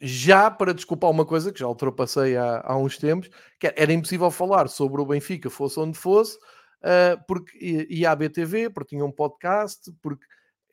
[0.00, 3.28] já para desculpar uma coisa que já ultrapassei há, há uns tempos,
[3.58, 6.38] que era impossível falar sobre o Benfica, fosse onde fosse,
[7.26, 10.24] porque ia à BTV, porque tinha um podcast, porque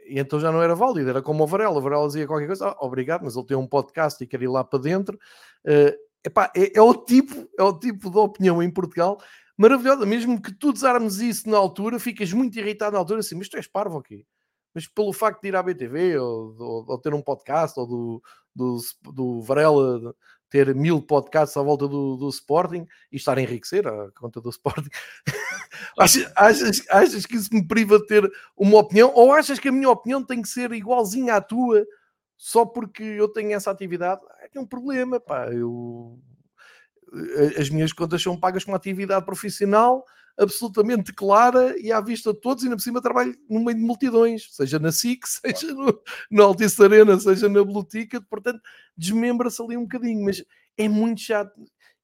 [0.07, 1.77] e então já não era válido, era como o Varela.
[1.77, 4.47] O Varela dizia qualquer coisa, ah, obrigado, mas ele tem um podcast e quer ir
[4.47, 5.19] lá para dentro.
[5.65, 5.93] Uh,
[6.23, 9.19] epá, é, é, o tipo, é o tipo de opinião em Portugal
[9.57, 10.05] maravilhosa.
[10.05, 13.57] Mesmo que tu desarmes isso na altura, ficas muito irritado na altura, assim, mas tu
[13.57, 14.25] és parvo aqui.
[14.73, 18.23] Mas pelo facto de ir à BTV ou, ou, ou ter um podcast ou do,
[18.53, 18.77] do,
[19.13, 20.13] do Varela
[20.49, 24.49] ter mil podcasts à volta do, do Sporting e estar a enriquecer a conta do
[24.49, 24.89] Sporting.
[25.99, 29.11] achas, achas, achas que isso me priva de ter uma opinião?
[29.13, 31.85] Ou achas que a minha opinião tem que ser igualzinha à tua
[32.37, 34.21] só porque eu tenho essa atividade?
[34.39, 35.47] É, é um problema, pá.
[35.51, 36.19] Eu...
[37.59, 40.05] As minhas contas são pagas com atividade profissional
[40.37, 43.83] absolutamente clara e à vista de todos, e ainda por cima trabalho no meio de
[43.83, 48.61] multidões, seja na SIC, seja no, no Altice Arena, seja na Blue Ticket, portanto,
[48.97, 50.43] desmembra-se ali um bocadinho, mas
[50.77, 51.53] é muito chato.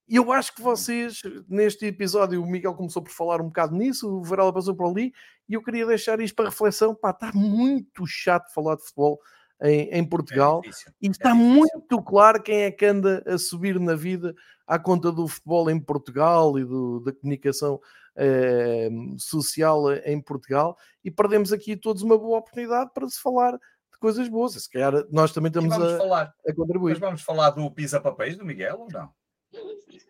[0.07, 4.09] E eu acho que vocês, neste episódio, o Miguel começou por falar um bocado nisso,
[4.09, 5.13] o Varela passou por ali,
[5.47, 6.93] e eu queria deixar isto para reflexão.
[6.93, 9.19] Pá, está muito chato falar de futebol
[9.61, 10.69] em, em Portugal, é
[11.01, 14.35] e está é muito claro quem é que anda a subir na vida
[14.65, 17.79] à conta do futebol em Portugal e do, da comunicação
[18.15, 23.99] eh, social em Portugal e perdemos aqui todos uma boa oportunidade para se falar de
[23.99, 24.53] coisas boas.
[24.53, 26.91] Se calhar nós também estamos a, falar, a contribuir.
[26.91, 29.09] Mas vamos falar do Pisa Papéis do Miguel ou não?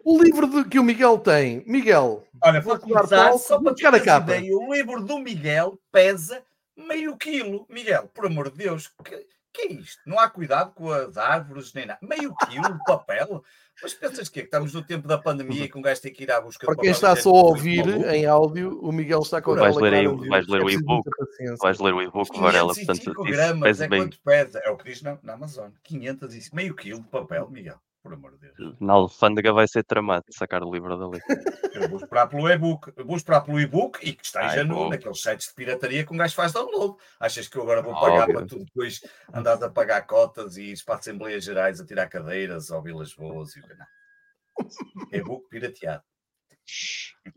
[0.04, 2.24] O livro de, que o Miguel tem, Miguel.
[2.44, 4.36] Olha, vou começar só para ter a capa.
[4.36, 6.44] Ideia, o livro do Miguel pesa
[6.76, 7.66] meio quilo.
[7.70, 10.02] Miguel, por amor de Deus, que, que é isto?
[10.06, 12.00] Não há cuidado com as árvores nem nada.
[12.02, 13.44] Meio quilo de papel.
[13.82, 16.14] Mas pensas que, é que estamos no tempo da pandemia e que um gajo tem
[16.14, 19.42] que ir à busca Para quem está só a ouvir em áudio, o Miguel está
[19.42, 21.10] com vais ler, aí, vais ler o e-book.
[21.60, 22.74] Vais ler o e-book, Varela.
[22.76, 24.60] Portanto, gramas é quanto pesa.
[24.64, 25.72] É o que diz na, na Amazon.
[25.84, 27.80] 500 e meio quilo de papel, Miguel.
[28.02, 28.76] Por amor de Deus.
[28.80, 31.22] Na alfândega vai ser tramado sacar o livro dali.
[31.74, 35.48] Eu vou esperar pelo e-book, vou esperar pelo e-book e que esteja no, naqueles sites
[35.48, 36.98] de pirataria que um gajo faz download.
[37.20, 38.36] Achas que eu agora vou pagar Óbvio.
[38.36, 39.02] para tu depois
[39.34, 43.56] andares a pagar cotas e ir para Assembleias Gerais a tirar cadeiras ou Vilas Boas
[43.56, 43.88] e o canal?
[45.12, 46.04] E-book pirateado.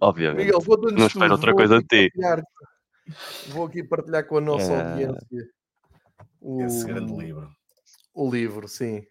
[0.01, 0.47] Obviamente.
[0.47, 0.61] Miguel,
[0.93, 2.13] não espero outra coisa de ti.
[3.49, 4.91] Vou aqui partilhar com a nossa é...
[4.91, 5.55] audiência
[6.45, 7.51] o, esse grande livro.
[8.13, 9.05] O livro, sim.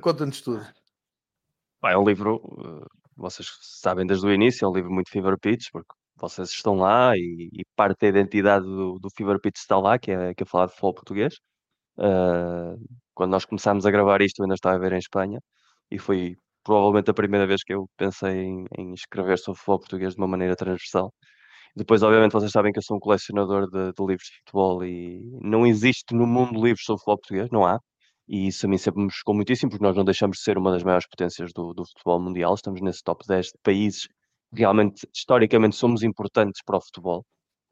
[0.00, 0.66] Conta-nos tudo.
[1.84, 2.86] é um livro, eh,
[3.16, 7.16] vocês sabem desde o início, é um livro muito Fever Pitch, porque vocês estão lá
[7.16, 10.46] e, e parte da identidade do, do Fever Pitch está lá, que é, que é
[10.46, 11.34] falar de futebol português.
[11.98, 12.78] Uh,
[13.14, 15.40] quando nós começámos a gravar isto, eu ainda estava a ver em Espanha
[15.90, 20.14] e foi provavelmente a primeira vez que eu pensei em, em escrever sobre futebol português
[20.14, 21.12] de uma maneira transversal.
[21.76, 25.20] Depois, obviamente, vocês sabem que eu sou um colecionador de, de livros de futebol e
[25.42, 27.78] não existe no mundo livros sobre futebol português, não há.
[28.32, 30.72] E isso a mim sempre me chocou muitíssimo, porque nós não deixamos de ser uma
[30.72, 32.54] das maiores potências do, do futebol mundial.
[32.54, 34.08] Estamos nesse top 10 de países
[34.52, 37.26] realmente, historicamente, somos importantes para o futebol.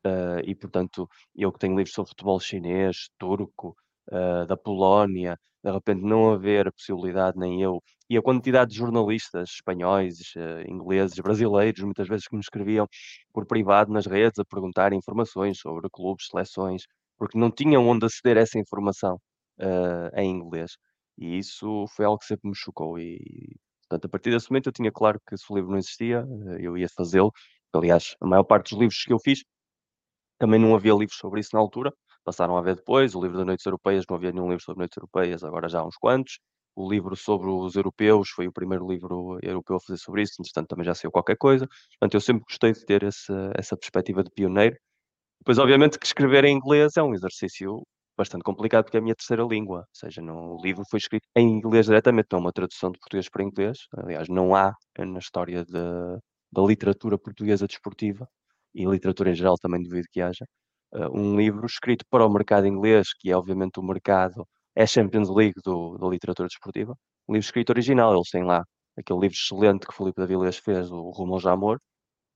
[0.06, 3.74] Uh, e, portanto, eu que tenho livros sobre futebol chinês, turco,
[4.12, 8.76] uh, da Polónia, de repente não haver a possibilidade, nem eu, e a quantidade de
[8.76, 12.86] jornalistas espanhóis, uh, ingleses, brasileiros, muitas vezes que me escreviam
[13.32, 16.82] por privado nas redes a perguntar informações sobre clubes, seleções,
[17.18, 19.18] porque não tinham onde aceder a essa informação
[19.60, 20.76] uh, em inglês.
[21.18, 22.98] E isso foi algo que sempre me chocou.
[22.98, 23.18] E,
[23.88, 26.24] portanto, a partir desse momento eu tinha claro que se o livro não existia,
[26.58, 27.32] eu ia fazê-lo.
[27.72, 29.44] Aliás, a maior parte dos livros que eu fiz,
[30.38, 31.92] também não havia livros sobre isso na altura,
[32.24, 33.14] passaram a haver depois.
[33.14, 35.86] O livro das Noites Europeias, não havia nenhum livro sobre Noites Europeias, agora já há
[35.86, 36.40] uns quantos.
[36.74, 40.68] O livro sobre os europeus foi o primeiro livro europeu a fazer sobre isso, entretanto
[40.68, 41.66] também já saiu qualquer coisa.
[41.98, 44.76] Portanto, eu sempre gostei de ter essa, essa perspectiva de pioneiro.
[45.40, 47.82] Depois, obviamente, que escrever em inglês é um exercício
[48.20, 51.26] bastante complicado porque é a minha terceira língua, ou seja, no, o livro foi escrito
[51.36, 53.78] em inglês diretamente, não é uma tradução de português para inglês.
[53.96, 55.72] Aliás, não há na história de,
[56.52, 58.28] da literatura portuguesa desportiva
[58.74, 60.44] e literatura em geral também duvido que haja
[60.94, 65.28] uh, um livro escrito para o mercado inglês, que é obviamente o mercado, é Champions
[65.30, 66.94] League do, da literatura desportiva,
[67.28, 68.64] um livro escrito original, eles têm lá
[68.98, 71.78] aquele livro excelente que Felipe Davilés fez, o Rumo ao Jamor,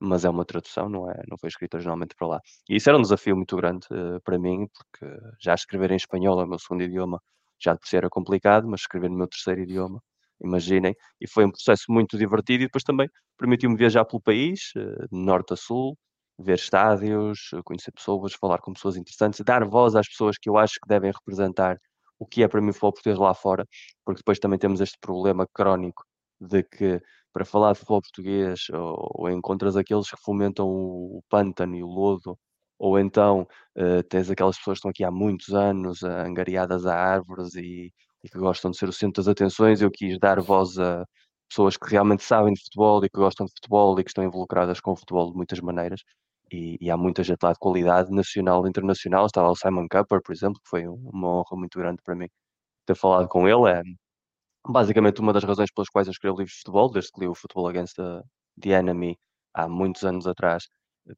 [0.01, 2.41] mas é uma tradução, não, é, não foi escrito originalmente para lá.
[2.69, 6.41] E isso era um desafio muito grande uh, para mim, porque já escrever em espanhol
[6.41, 7.21] é o meu segundo idioma,
[7.63, 10.01] já de por si era complicado, mas escrever no meu terceiro idioma,
[10.43, 13.09] imaginem, e foi um processo muito divertido e depois também
[13.39, 15.97] permitiu-me viajar pelo país, uh, norte a sul,
[16.39, 20.75] ver estádios, conhecer pessoas, falar com pessoas interessantes, dar voz às pessoas que eu acho
[20.75, 21.79] que devem representar
[22.19, 23.67] o que é para mim o futebol português lá fora,
[24.05, 26.05] porque depois também temos este problema crónico
[26.41, 27.01] de que
[27.35, 31.83] para falar de futebol português ou, ou encontras aqueles que fomentam o, o pântano e
[31.83, 32.39] o lodo,
[32.79, 33.43] ou então
[33.77, 37.93] uh, tens aquelas pessoas que estão aqui há muitos anos uh, angariadas a árvores e,
[38.23, 39.83] e, que gostam de ser o centro das atenções.
[39.83, 41.05] Eu quis dar voz a
[41.49, 44.81] pessoas que realmente sabem de futebol e que gostam de futebol e que estão involucradas
[44.81, 46.01] com o futebol de muitas maneiras
[46.53, 49.27] e, e há muita gente lá de qualidade nacional e internacional.
[49.27, 52.29] Estava o Simon Cupper, por exemplo, que foi uma honra muito grande para mim
[52.87, 53.69] ter falado com ele.
[53.71, 53.83] É
[54.67, 57.35] basicamente uma das razões pelas quais eu escrevi livros de futebol, desde que li o
[57.35, 58.23] Futebol Against the,
[58.61, 59.17] the Enemy
[59.55, 60.69] há muitos anos atrás,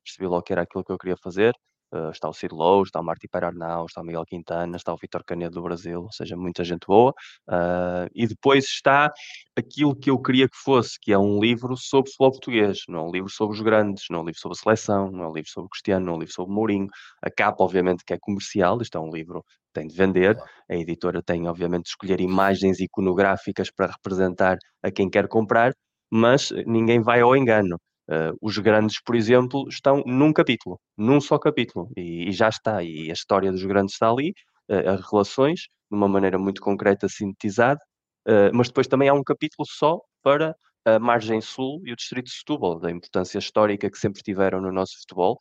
[0.04, 1.54] percebi logo que era aquilo que eu queria fazer.
[1.92, 4.96] Uh, está o Cid Lowe, está o Marti Perarnau, está o Miguel Quintana, está o
[4.96, 7.12] Vitor Canedo do Brasil, ou seja, muita gente boa.
[7.48, 9.12] Uh, e depois está
[9.56, 13.02] aquilo que eu queria que fosse, que é um livro sobre futebol português, não é
[13.04, 15.32] um livro sobre os grandes, não é um livro sobre a seleção, não é um
[15.32, 16.88] livro sobre o Cristiano, não é um livro sobre o Mourinho.
[17.22, 19.44] A capa, obviamente, que é comercial, isto é um livro
[19.76, 20.36] tem de vender.
[20.70, 25.72] A editora tem, obviamente, de escolher imagens iconográficas para representar a quem quer comprar,
[26.10, 27.76] mas ninguém vai ao engano.
[28.08, 32.82] Uh, os grandes, por exemplo, estão num capítulo, num só capítulo, e, e já está.
[32.82, 34.30] E a história dos grandes está ali,
[34.70, 37.80] uh, as relações, de uma maneira muito concreta, sintetizada,
[38.28, 40.54] uh, mas depois também há um capítulo só para
[40.84, 44.70] a margem sul e o distrito de Setúbal, da importância histórica que sempre tiveram no
[44.70, 45.40] nosso futebol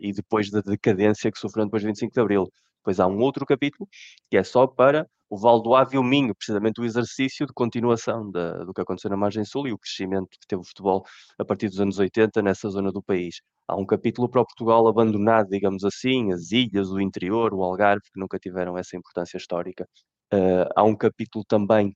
[0.00, 2.46] e depois da decadência que sofreram depois de 25 de Abril.
[2.86, 3.88] Depois há um outro capítulo
[4.30, 7.52] que é só para o Val do Ave e o Minho, precisamente o exercício de
[7.52, 11.04] continuação da, do que aconteceu na margem sul e o crescimento que teve o futebol
[11.36, 13.40] a partir dos anos 80 nessa zona do país.
[13.66, 18.02] Há um capítulo para o Portugal abandonado, digamos assim, as ilhas, o interior, o Algarve,
[18.04, 19.84] que nunca tiveram essa importância histórica.
[20.32, 21.92] Uh, há um capítulo também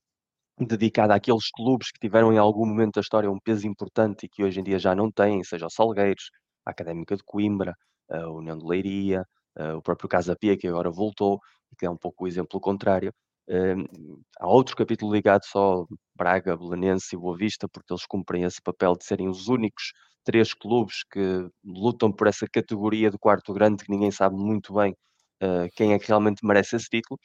[0.59, 4.43] dedicado àqueles clubes que tiveram em algum momento da história um peso importante e que
[4.43, 6.29] hoje em dia já não têm, seja o Salgueiros,
[6.65, 7.73] a Académica de Coimbra,
[8.09, 9.25] a União de Leiria,
[9.59, 11.39] uh, o próprio Casa Pia, que agora voltou,
[11.77, 13.13] que é um pouco o exemplo contrário.
[13.49, 18.61] Uh, há outro capítulo ligado só Braga, Belenense e Boa Vista, porque eles cumprem esse
[18.61, 23.83] papel de serem os únicos três clubes que lutam por essa categoria do quarto grande,
[23.83, 24.95] que ninguém sabe muito bem
[25.41, 27.19] uh, quem é que realmente merece esse título.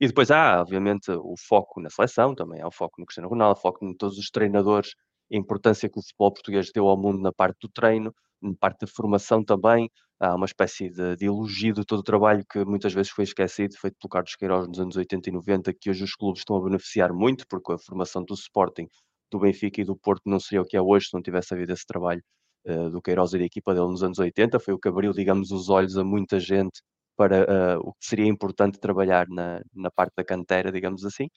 [0.00, 3.60] E depois há, obviamente, o foco na seleção, também há o foco no Cristiano Ronaldo,
[3.60, 4.94] foco em todos os treinadores,
[5.32, 8.86] a importância que o futebol português deu ao mundo na parte do treino, na parte
[8.86, 9.90] de formação também.
[10.20, 13.76] Há uma espécie de, de elogio de todo o trabalho que muitas vezes foi esquecido,
[13.78, 16.64] feito pelo Carlos Queiroz nos anos 80 e 90, que hoje os clubes estão a
[16.64, 18.88] beneficiar muito, porque a formação do Sporting,
[19.30, 21.72] do Benfica e do Porto não seria o que é hoje se não tivesse havido
[21.72, 22.22] esse trabalho
[22.66, 24.58] uh, do Queiroz e da equipa dele nos anos 80.
[24.60, 26.80] Foi o que abriu, digamos, os olhos a muita gente
[27.16, 27.42] para
[27.76, 31.28] uh, o que seria importante trabalhar na, na parte da cantera, digamos assim.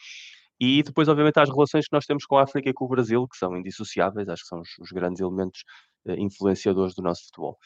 [0.60, 2.88] E depois, obviamente, há as relações que nós temos com a África e com o
[2.88, 5.62] Brasil, que são indissociáveis, acho que são os, os grandes elementos
[6.08, 7.58] uh, influenciadores do nosso futebol.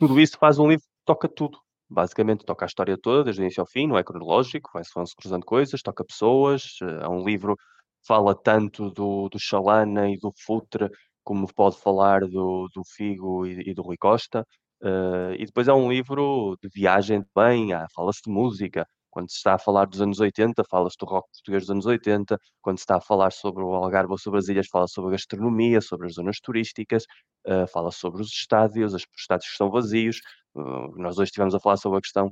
[0.00, 1.58] Tudo isso faz um livro que toca tudo.
[1.88, 5.44] Basicamente, toca a história toda, desde o início ao fim, não é cronológico, vai-se cruzando
[5.44, 6.62] coisas, toca pessoas.
[6.80, 10.88] Uh, é um livro que fala tanto do, do Chalana e do Futre,
[11.22, 14.42] como pode falar do, do Figo e, e do Rui Costa.
[14.82, 18.86] Uh, e depois é um livro de viagem também, ah, fala-se de música.
[19.10, 22.38] Quando se está a falar dos anos 80, fala-se do rock português dos anos 80.
[22.62, 25.12] Quando se está a falar sobre o Algarve ou sobre as ilhas, fala sobre a
[25.12, 27.04] gastronomia, sobre as zonas turísticas,
[27.46, 30.20] uh, fala sobre os estádios, os estádios que estão vazios.
[30.54, 32.30] Uh, nós hoje estivemos a falar sobre a questão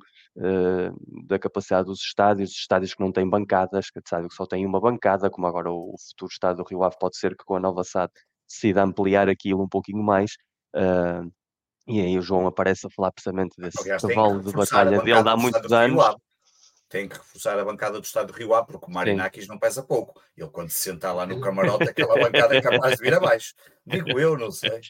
[1.26, 4.64] da capacidade dos estádios, os estádios que não têm bancadas, que estádio que só tem
[4.64, 7.60] uma bancada, como agora o, futuro estádio do Rio Ave pode ser que com a
[7.60, 8.12] nova SAD
[8.48, 10.32] decida ampliar aquilo um pouquinho mais.
[10.76, 11.28] Uh,
[11.88, 15.36] e aí o João aparece a falar precisamente desse Aliás, cavalo de batalha dele há
[15.36, 16.04] muitos anos.
[16.88, 19.82] Tem que reforçar a bancada do Estado do Rio A, porque o Marinakis não pesa
[19.82, 20.20] pouco.
[20.36, 23.54] Ele, quando se sentar lá no camarote, aquela bancada é capaz de vir abaixo.
[23.86, 24.80] Digo eu, não sei.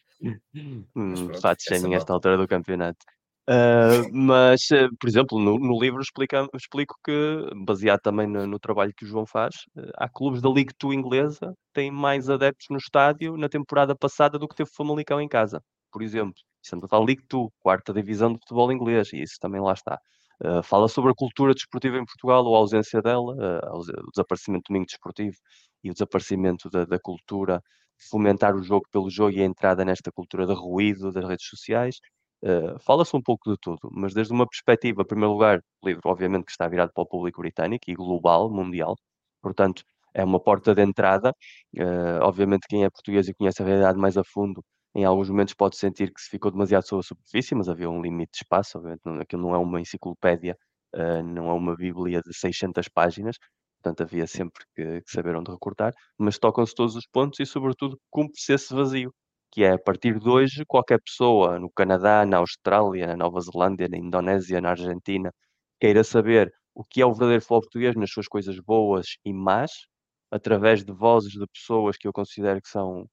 [0.54, 3.04] Hum, fato cheio nesta altura do campeonato.
[3.48, 8.58] Uh, mas, uh, por exemplo, no, no livro explica, explico que, baseado também no, no,
[8.58, 12.28] trabalho que o João faz, uh, há clubes da League 2 inglesa que têm mais
[12.28, 16.34] adeptos no estádio na temporada passada do que teve o Famalicão em casa, por exemplo.
[16.62, 19.98] Estamos a falar League 2, quarta divisão de futebol inglês, e isso também lá está.
[20.44, 24.64] Uh, fala sobre a cultura desportiva em Portugal, ou a ausência dela, uh, o desaparecimento
[24.64, 25.36] do domingo desportivo
[25.82, 27.60] e o desaparecimento da, da, cultura,
[28.10, 31.96] fomentar o jogo pelo jogo e a entrada nesta cultura de ruído das redes sociais.
[32.42, 36.02] Uh, Fala-se um pouco de tudo, mas desde uma perspectiva, em primeiro lugar, o livro
[36.04, 38.96] obviamente que está virado para o público britânico e global, mundial,
[39.42, 39.82] portanto
[40.14, 41.32] é uma porta de entrada.
[42.22, 44.62] obviamente quem é português e conhece a realidade mais a fundo
[44.98, 48.02] em alguns momentos pode sentir que se ficou demasiado sobre a superfície, mas havia um
[48.02, 50.58] limite de espaço, obviamente, não, aquilo não é uma enciclopédia,
[50.94, 53.36] uh, não é uma bíblia de 600 páginas,
[53.80, 57.96] portanto havia sempre que, que saber onde recortar, mas tocam-se todos os pontos e, sobretudo,
[58.10, 59.14] cumpre-se esse vazio,
[59.52, 63.88] que é, a partir de hoje, qualquer pessoa no Canadá, na Austrália, na Nova Zelândia,
[63.88, 65.32] na Indonésia, na Argentina,
[65.80, 69.70] queira saber o que é o verdadeiro futebol português nas suas coisas boas e más,
[70.30, 73.06] através de vozes de pessoas que eu considero que são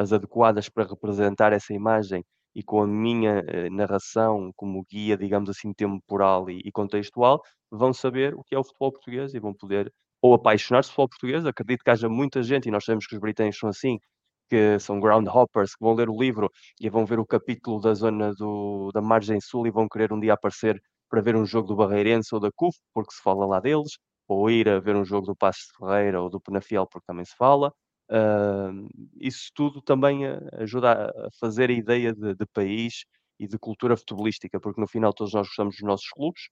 [0.00, 2.24] as adequadas para representar essa imagem
[2.54, 7.40] e com a minha eh, narração como guia, digamos assim, temporal e, e, contextual,
[7.70, 11.44] vão saber o que é o futebol português e vão poder ou apaixonar-se pelo português.
[11.46, 13.98] Acredito que haja muita gente, e nós sabemos que os britânicos são assim,
[14.48, 16.50] que são groundhoppers, que vão ler o livro
[16.80, 20.20] e vão ver o capítulo da zona do, da margem sul e vão querer um
[20.20, 23.60] dia aparecer para ver um jogo do Barreirense ou da CUF, porque se fala lá
[23.60, 23.98] deles,
[24.28, 27.24] ou ir a ver um jogo do Passo de Ferreira ou do Penafiel, porque também
[27.24, 27.72] se fala,
[29.20, 30.22] isso tudo também
[30.54, 33.04] ajuda a fazer a ideia de, de, país
[33.38, 36.48] e de cultura futebolística, porque no final todos nós gostamos dos nossos clubes,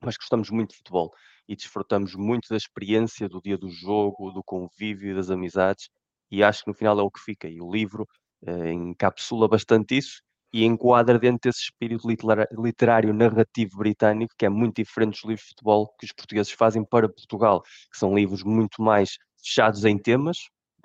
[0.00, 1.12] mas gostamos muito de futebol
[1.48, 5.88] e desfrutamos muito da experiência do dia do jogo, do convívio, das amizades,
[6.30, 7.48] e acho que no final é o que fica.
[7.48, 8.06] E o livro
[8.42, 12.08] uh, encapsula bastante isso e enquadra dentro desse espírito
[12.52, 16.84] literário narrativo britânico, que é muito diferente dos livros de futebol que os portugueses fazem
[16.84, 20.38] para Portugal, que são livros muito mais fechados em temas,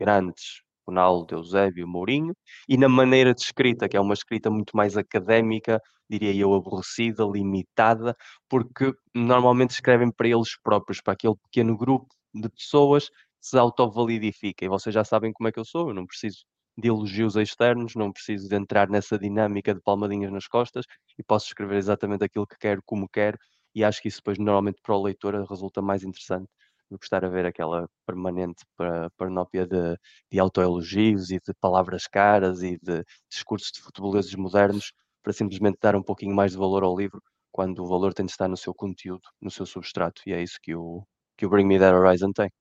[0.03, 2.35] grandes, Ronaldo, Eusébio, Mourinho,
[2.67, 7.23] e na maneira de escrita, que é uma escrita muito mais académica, diria eu, aborrecida,
[7.23, 8.15] limitada,
[8.49, 14.65] porque normalmente escrevem para eles próprios, para aquele pequeno grupo de pessoas que se autovalidifica.
[14.65, 16.39] E vocês já sabem como é que eu sou, eu não preciso
[16.77, 20.85] de elogios externos, não preciso de entrar nessa dinâmica de palmadinhas nas costas
[21.17, 23.37] e posso escrever exatamente aquilo que quero, como quero,
[23.75, 26.49] e acho que isso depois normalmente para o leitor resulta mais interessante
[26.97, 28.63] que estar a ver aquela permanente
[29.17, 29.97] parnópia de,
[30.31, 34.91] de autoelogios e de palavras caras e de discursos de futebolistas modernos
[35.21, 37.21] para simplesmente dar um pouquinho mais de valor ao livro,
[37.51, 40.57] quando o valor tem de estar no seu conteúdo, no seu substrato, e é isso
[40.61, 41.05] que o,
[41.37, 42.51] que o Bring Me That Horizon tem.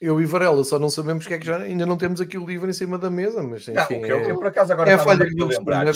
[0.00, 2.46] Eu e Varela só não sabemos que é que já ainda não temos aqui o
[2.46, 4.00] livro em cima da mesa, mas enfim.
[4.00, 5.86] Não, eu, eu, por acaso agora é a falha que eu lembrar.
[5.86, 5.92] É?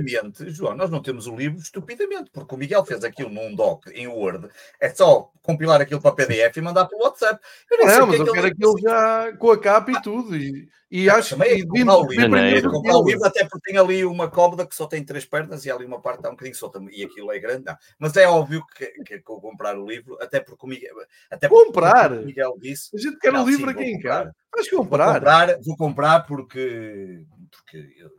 [0.00, 3.86] Estupidamente, João, nós não temos o livro estupidamente, porque o Miguel fez aquilo num doc
[3.92, 4.48] em Word,
[4.80, 7.40] é só compilar aquilo para PDF e mandar para o WhatsApp.
[7.70, 10.36] Eu não, não mas é eu quero aquilo já com a capa e tudo.
[10.36, 14.28] E, e acho que comprar o livro, comprar o livro, até porque tem ali uma
[14.28, 17.04] cómoda que só tem três pernas e ali uma parte está um bocadinho solta e
[17.04, 17.64] aquilo é grande.
[17.64, 17.76] Não.
[17.98, 20.96] Mas é óbvio que, que, que eu comprar o livro, até porque o Miguel,
[21.30, 22.12] até comprar.
[22.12, 22.90] O Miguel disse.
[22.94, 24.34] A gente quer o livro aqui em casa.
[24.52, 25.06] Vais comprar.
[25.06, 28.10] Vou comprar, vou comprar porque, porque eu,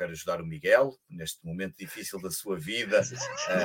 [0.00, 3.02] quero ajudar o Miguel, neste momento difícil da sua vida,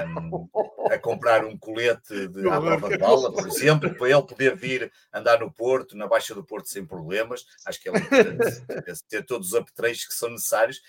[0.06, 0.50] um,
[0.92, 4.92] a comprar um colete de à prova de bala, por exemplo, para ele poder vir
[5.14, 7.46] andar no Porto, na Baixa do Porto, sem problemas.
[7.66, 8.64] Acho que é importante
[9.08, 10.82] ter todos os apetrechos que são necessários.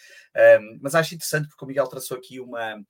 [0.60, 2.82] Um, mas acho interessante porque o Miguel traçou aqui uma,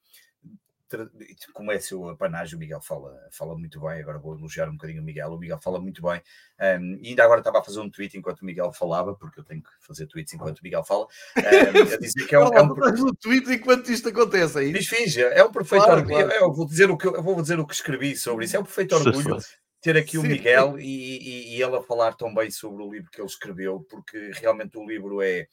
[1.52, 4.00] como é seu apanágio, o Miguel fala, fala muito bem.
[4.00, 5.32] Agora vou elogiar um bocadinho o Miguel.
[5.32, 6.20] O Miguel fala muito bem.
[6.60, 9.44] Um, e ainda agora estava a fazer um tweet enquanto o Miguel falava, porque eu
[9.44, 11.06] tenho que fazer tweets enquanto o Miguel fala.
[11.46, 12.52] Um, a dizer que é um.
[12.52, 12.74] é um...
[12.74, 14.72] Faz um tweet enquanto isto acontece aí.
[14.72, 15.16] Fiz, fiz.
[15.16, 16.26] É um perfeito claro, orgulho.
[16.26, 16.44] Claro.
[16.44, 18.56] Eu, vou dizer o que, eu vou dizer o que escrevi sobre isso.
[18.56, 19.38] É um perfeito orgulho
[19.80, 23.10] ter aqui o Miguel e, e, e ele a falar tão bem sobre o livro
[23.10, 25.46] que ele escreveu, porque realmente o livro é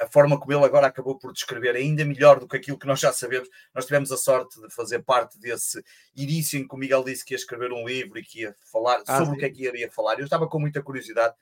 [0.00, 2.98] a forma como ele agora acabou por descrever ainda melhor do que aquilo que nós
[3.00, 3.48] já sabemos.
[3.74, 5.82] Nós tivemos a sorte de fazer parte desse
[6.16, 9.02] início em que o Miguel disse que ia escrever um livro e que ia falar
[9.06, 9.36] ah, sobre sim.
[9.36, 10.18] o que é que iria falar.
[10.18, 11.34] Eu estava com muita curiosidade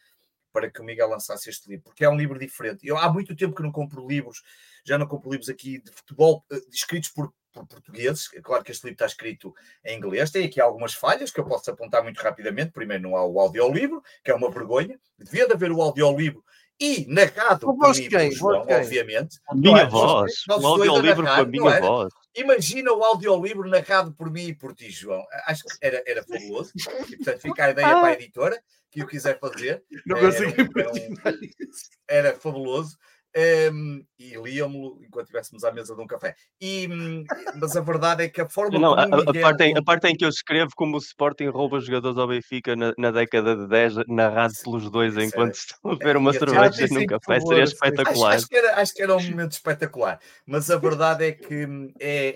[0.53, 2.87] para que o Miguel lançasse este livro, porque é um livro diferente.
[2.87, 4.43] Eu há muito tempo que não compro livros,
[4.85, 8.29] já não compro livros aqui de futebol uh, escritos por, por, portugueses.
[8.35, 9.55] É claro que este livro está escrito
[9.85, 12.73] em inglês, tem aqui algumas falhas que eu posso apontar muito rapidamente.
[12.73, 14.99] Primeiro, não há o audiolivro, que é uma vergonha.
[15.19, 16.45] Devia de haver o audiolivro
[16.81, 18.33] e narrado por mim, quem?
[18.33, 19.39] João, obviamente.
[19.49, 19.87] A minha é?
[19.87, 22.13] voz, o audiolivro com a minha voz.
[22.35, 25.25] Imagina o audiolivro narrado por mim e por ti, João.
[25.47, 26.73] Acho que era, era fabuloso.
[26.77, 29.83] E, portanto, fica a ideia para a editora que o quiser fazer.
[30.07, 31.91] Não consigo imaginar isso.
[32.09, 32.99] Era fabuloso.
[33.35, 36.35] Um, e líamos enquanto estivéssemos à mesa de um café.
[36.61, 37.25] E, hum,
[37.59, 40.15] mas a verdade é que a forma não, a, a, parte em, a parte em
[40.15, 44.07] que eu escrevo como o Sporting rouba jogadores ao Benfica na, na década de 10,
[44.09, 48.29] narrado pelos dois Isso enquanto é, estão a ver uma cerveja num café, seria espetacular.
[48.29, 51.65] Acho, acho, que era, acho que era um momento espetacular, mas a verdade é que
[51.67, 52.27] hum, é,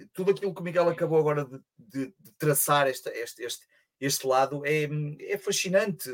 [0.00, 3.66] é tudo aquilo que o Miguel acabou agora de, de, de traçar este, este, este,
[3.98, 6.10] este lado é, hum, é fascinante.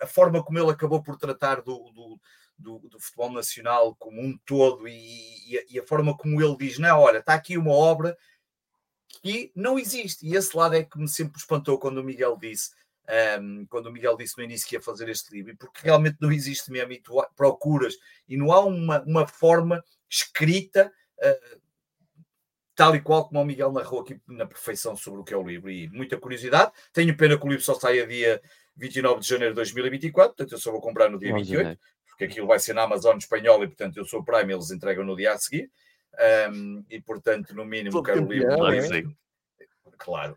[0.00, 2.20] A forma como ele acabou por tratar do, do
[2.58, 6.56] do, do, futebol nacional como um todo e, e, a, e, a, forma como ele
[6.56, 8.16] diz: não, olha, está aqui uma obra
[9.22, 10.26] que não existe.
[10.26, 12.70] E esse lado é que me sempre espantou quando o Miguel disse.
[13.38, 16.32] Um, quando o Miguel disse no início que ia fazer este livro, porque realmente não
[16.32, 17.94] existe mesmo, e tu procuras,
[18.26, 21.60] e não há uma, uma forma escrita uh,
[22.74, 25.46] tal e qual como o Miguel narrou aqui na perfeição sobre o que é o
[25.46, 26.72] livro, e muita curiosidade.
[26.94, 28.40] Tenho pena que o livro só saia dia
[28.76, 31.78] 29 de janeiro de 2024, portanto eu só vou comprar no dia 28
[32.14, 35.16] porque aquilo vai ser na Amazon espanhol e, portanto, eu sou Prime, eles entregam no
[35.16, 35.68] dia a seguir.
[36.48, 39.16] Um, e, portanto, no mínimo, quero o livro.
[39.98, 40.36] Claro,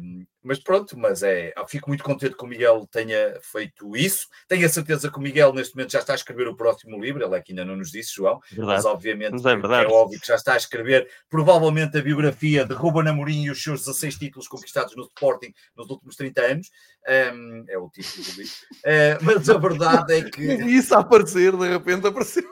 [0.00, 4.28] um, mas pronto, mas é, fico muito contente que o Miguel tenha feito isso.
[4.46, 7.24] Tenho a certeza que o Miguel, neste momento, já está a escrever o próximo livro.
[7.24, 8.76] Ele aqui ainda não nos disse, João, verdade.
[8.76, 12.74] mas obviamente mas é, é, óbvio que já está a escrever provavelmente a biografia de
[12.74, 16.70] Ruben Amorim e os seus 16 títulos conquistados no Sporting nos últimos 30 anos.
[17.08, 18.54] Um, é o título do livro.
[18.84, 20.42] Uh, mas a verdade é que.
[20.76, 22.44] Isso a aparecer, de repente apareceu.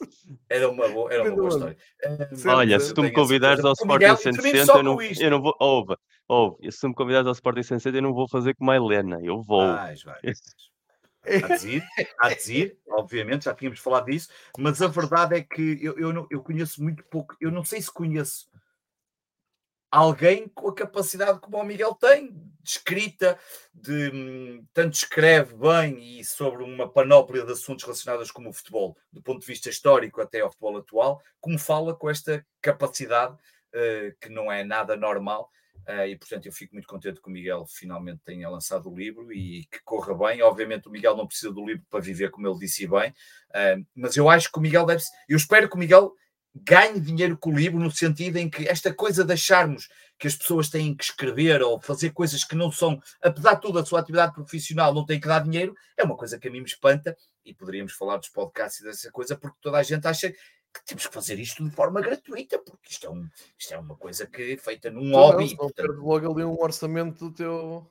[0.48, 1.76] Era uma boa, era uma boa história.
[2.46, 5.56] Olha, se tu me convidares ao Sporting 160, eu não, eu não vou.
[5.58, 5.96] Ouve,
[6.28, 9.18] ouve, se tu me convidares ao Sporting 160, eu não vou fazer como a Helena,
[9.22, 9.66] eu vou.
[9.66, 10.40] Vais, vais.
[11.26, 11.84] Há de ir,
[12.20, 16.12] há de ir, obviamente, já tínhamos falado disso, mas a verdade é que eu, eu,
[16.12, 18.48] não, eu conheço muito pouco, eu não sei se conheço
[19.90, 23.38] alguém com a capacidade como o Miguel tem, de escrita,
[23.72, 28.96] de hum, tanto escreve bem e sobre uma panóplia de assuntos relacionados com o futebol,
[29.12, 34.16] do ponto de vista histórico até ao futebol atual, como fala com esta capacidade uh,
[34.20, 35.50] que não é nada normal.
[35.88, 39.32] Uh, e portanto eu fico muito contente que o Miguel finalmente tenha lançado o livro
[39.32, 40.42] e que corra bem.
[40.42, 44.16] Obviamente o Miguel não precisa do livro para viver, como ele disse bem, uh, mas
[44.16, 45.04] eu acho que o Miguel deve.
[45.28, 46.12] Eu espero que o Miguel
[46.64, 49.88] ganhe dinheiro com o livro, no sentido em que esta coisa de acharmos
[50.18, 53.78] que as pessoas têm que escrever ou fazer coisas que não são, apesar de tudo,
[53.78, 56.60] a sua atividade profissional não tem que dar dinheiro, é uma coisa que a mim
[56.60, 60.30] me espanta e poderíamos falar dos podcasts e dessa coisa, porque toda a gente acha
[60.30, 63.28] que temos que fazer isto de forma gratuita, porque isto é, um,
[63.58, 65.50] isto é uma coisa que é feita num então, hobby.
[65.50, 65.92] Não, portanto...
[65.92, 67.90] logo ali um orçamento do teu.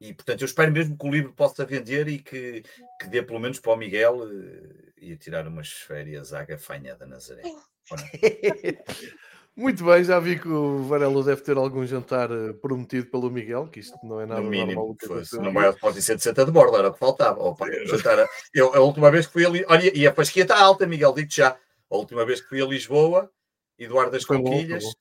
[0.00, 2.62] E portanto, eu espero mesmo que o livro possa vender e que,
[3.00, 7.06] que dê pelo menos para o Miguel uh, e tirar umas férias à gafanha da
[7.06, 7.42] Nazaré.
[9.56, 13.68] Muito bem, já vi que o Varelo deve ter algum jantar eh, prometido pelo Miguel,
[13.68, 14.96] que isto não é nada no mínimo, normal.
[15.06, 17.40] Fosse, não vai pode ser de 60 de borda, era o que faltava.
[17.40, 20.88] Opa, jantar, eu, a última vez que fui ali, olha, e a fasquia está alta,
[20.88, 21.56] Miguel, digo já.
[21.88, 23.30] A última vez que fui a Lisboa,
[23.78, 24.82] Eduardo das foi Conquilhas.
[24.82, 24.92] Bom,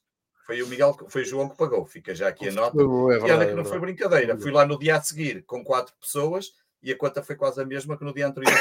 [0.45, 1.83] foi o Miguel, foi o João que pagou.
[1.85, 2.77] Fica já aqui a nota.
[2.79, 4.37] É verdade, e olha que não foi brincadeira.
[4.37, 6.51] Fui lá no dia a seguir com quatro pessoas
[6.83, 8.53] e a conta foi quase a mesma que no dia anterior.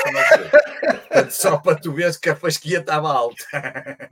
[1.08, 3.44] Portanto, só para tu veres que a fasquia estava alta.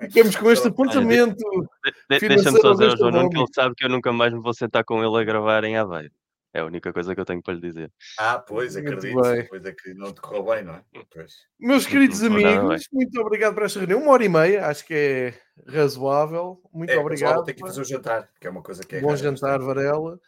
[0.00, 1.36] Ficamos com este apontamento.
[1.84, 4.32] De, de, Deixa-me só dizer ao João Nuno que ele sabe que eu nunca mais
[4.32, 6.12] me vou sentar com ele a gravar em Aveiro.
[6.52, 7.92] É a única coisa que eu tenho para lhe dizer.
[8.18, 9.16] Ah, pois, acredito.
[9.48, 10.82] Pois é que não te correu bem, não é?
[11.08, 11.32] Pois.
[11.60, 14.02] Meus queridos amigos, muito obrigado por esta reunião.
[14.02, 15.34] Uma hora e meia, acho que é
[15.68, 16.60] razoável.
[16.72, 17.36] Muito é, obrigado.
[17.36, 19.00] Vou ter que fazer o jantar, que é uma coisa que é.
[19.00, 20.18] Bom jantar, Varela.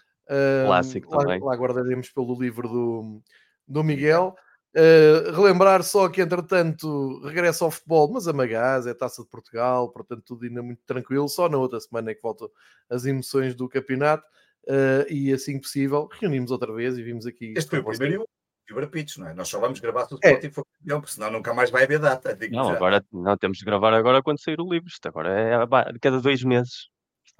[0.67, 1.41] Clássico lá, também.
[1.41, 3.23] Lá guardaremos pelo livro do,
[3.67, 4.35] do Miguel.
[4.75, 9.91] Uh, relembrar só que, entretanto, regressa ao futebol, mas a Magás é Taça de Portugal,
[9.91, 11.29] portanto, tudo ainda muito tranquilo.
[11.29, 12.49] Só na outra semana é que voltam
[12.89, 14.25] as emoções do campeonato.
[14.65, 17.53] Uh, e assim que possível, reunimos outra vez e vimos aqui.
[17.57, 18.25] Este foi o primeiro
[18.67, 19.35] Fibra Pitch, não é?
[19.35, 20.51] Nós só vamos gravar se o Sporting é.
[20.51, 22.37] for campeão, porque senão nunca mais vai haver data.
[22.51, 22.75] Não, já.
[22.75, 24.89] agora não temos de gravar agora quando sair o livro.
[24.89, 26.89] Isto agora é cada dois meses.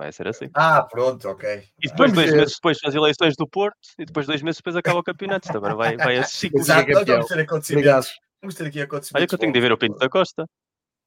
[0.03, 0.51] Vai ser assim.
[0.53, 1.63] Ah, pronto, ok.
[1.81, 4.99] E depois, dois meses depois, as eleições do Porto, e depois, dois meses depois, acaba
[4.99, 5.47] o campeonato.
[5.47, 6.59] Isto agora vai, vai a ciclo.
[6.59, 8.11] Exato, nós vamos ter acontecimentos.
[8.41, 9.21] Vamos ter aqui acontecimentos.
[9.21, 10.45] Olha que eu tenho de ver o Pinto da Costa.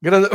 [0.00, 0.30] Grande...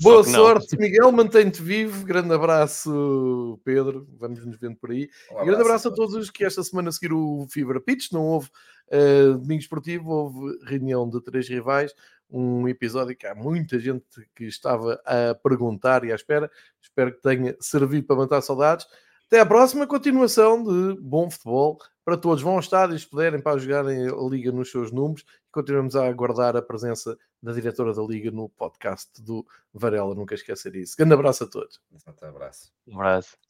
[0.00, 1.12] Boa sorte, Miguel.
[1.12, 2.06] Mantém-te vivo.
[2.06, 4.08] Grande abraço, Pedro.
[4.18, 5.10] Vamos nos vendo por aí.
[5.30, 8.10] Um abraço, grande abraço a todos os que esta semana seguiram o Fibra Pitch.
[8.10, 8.48] Não houve
[8.88, 11.92] uh, domingo esportivo, houve reunião de três rivais.
[12.30, 16.50] Um episódio que há muita gente que estava a perguntar e à espera.
[16.80, 18.86] Espero que tenha servido para matar saudades.
[19.26, 22.42] Até à próxima continuação de bom futebol para todos.
[22.42, 25.24] Vão ao estádio se puderem para jogarem a Liga nos seus números.
[25.50, 30.14] Continuamos a aguardar a presença da diretora da Liga no podcast do Varela.
[30.14, 30.96] Nunca esquecer isso.
[30.96, 31.80] Grande abraço a todos.
[31.92, 32.72] Um abraço.
[32.86, 33.43] Um abraço.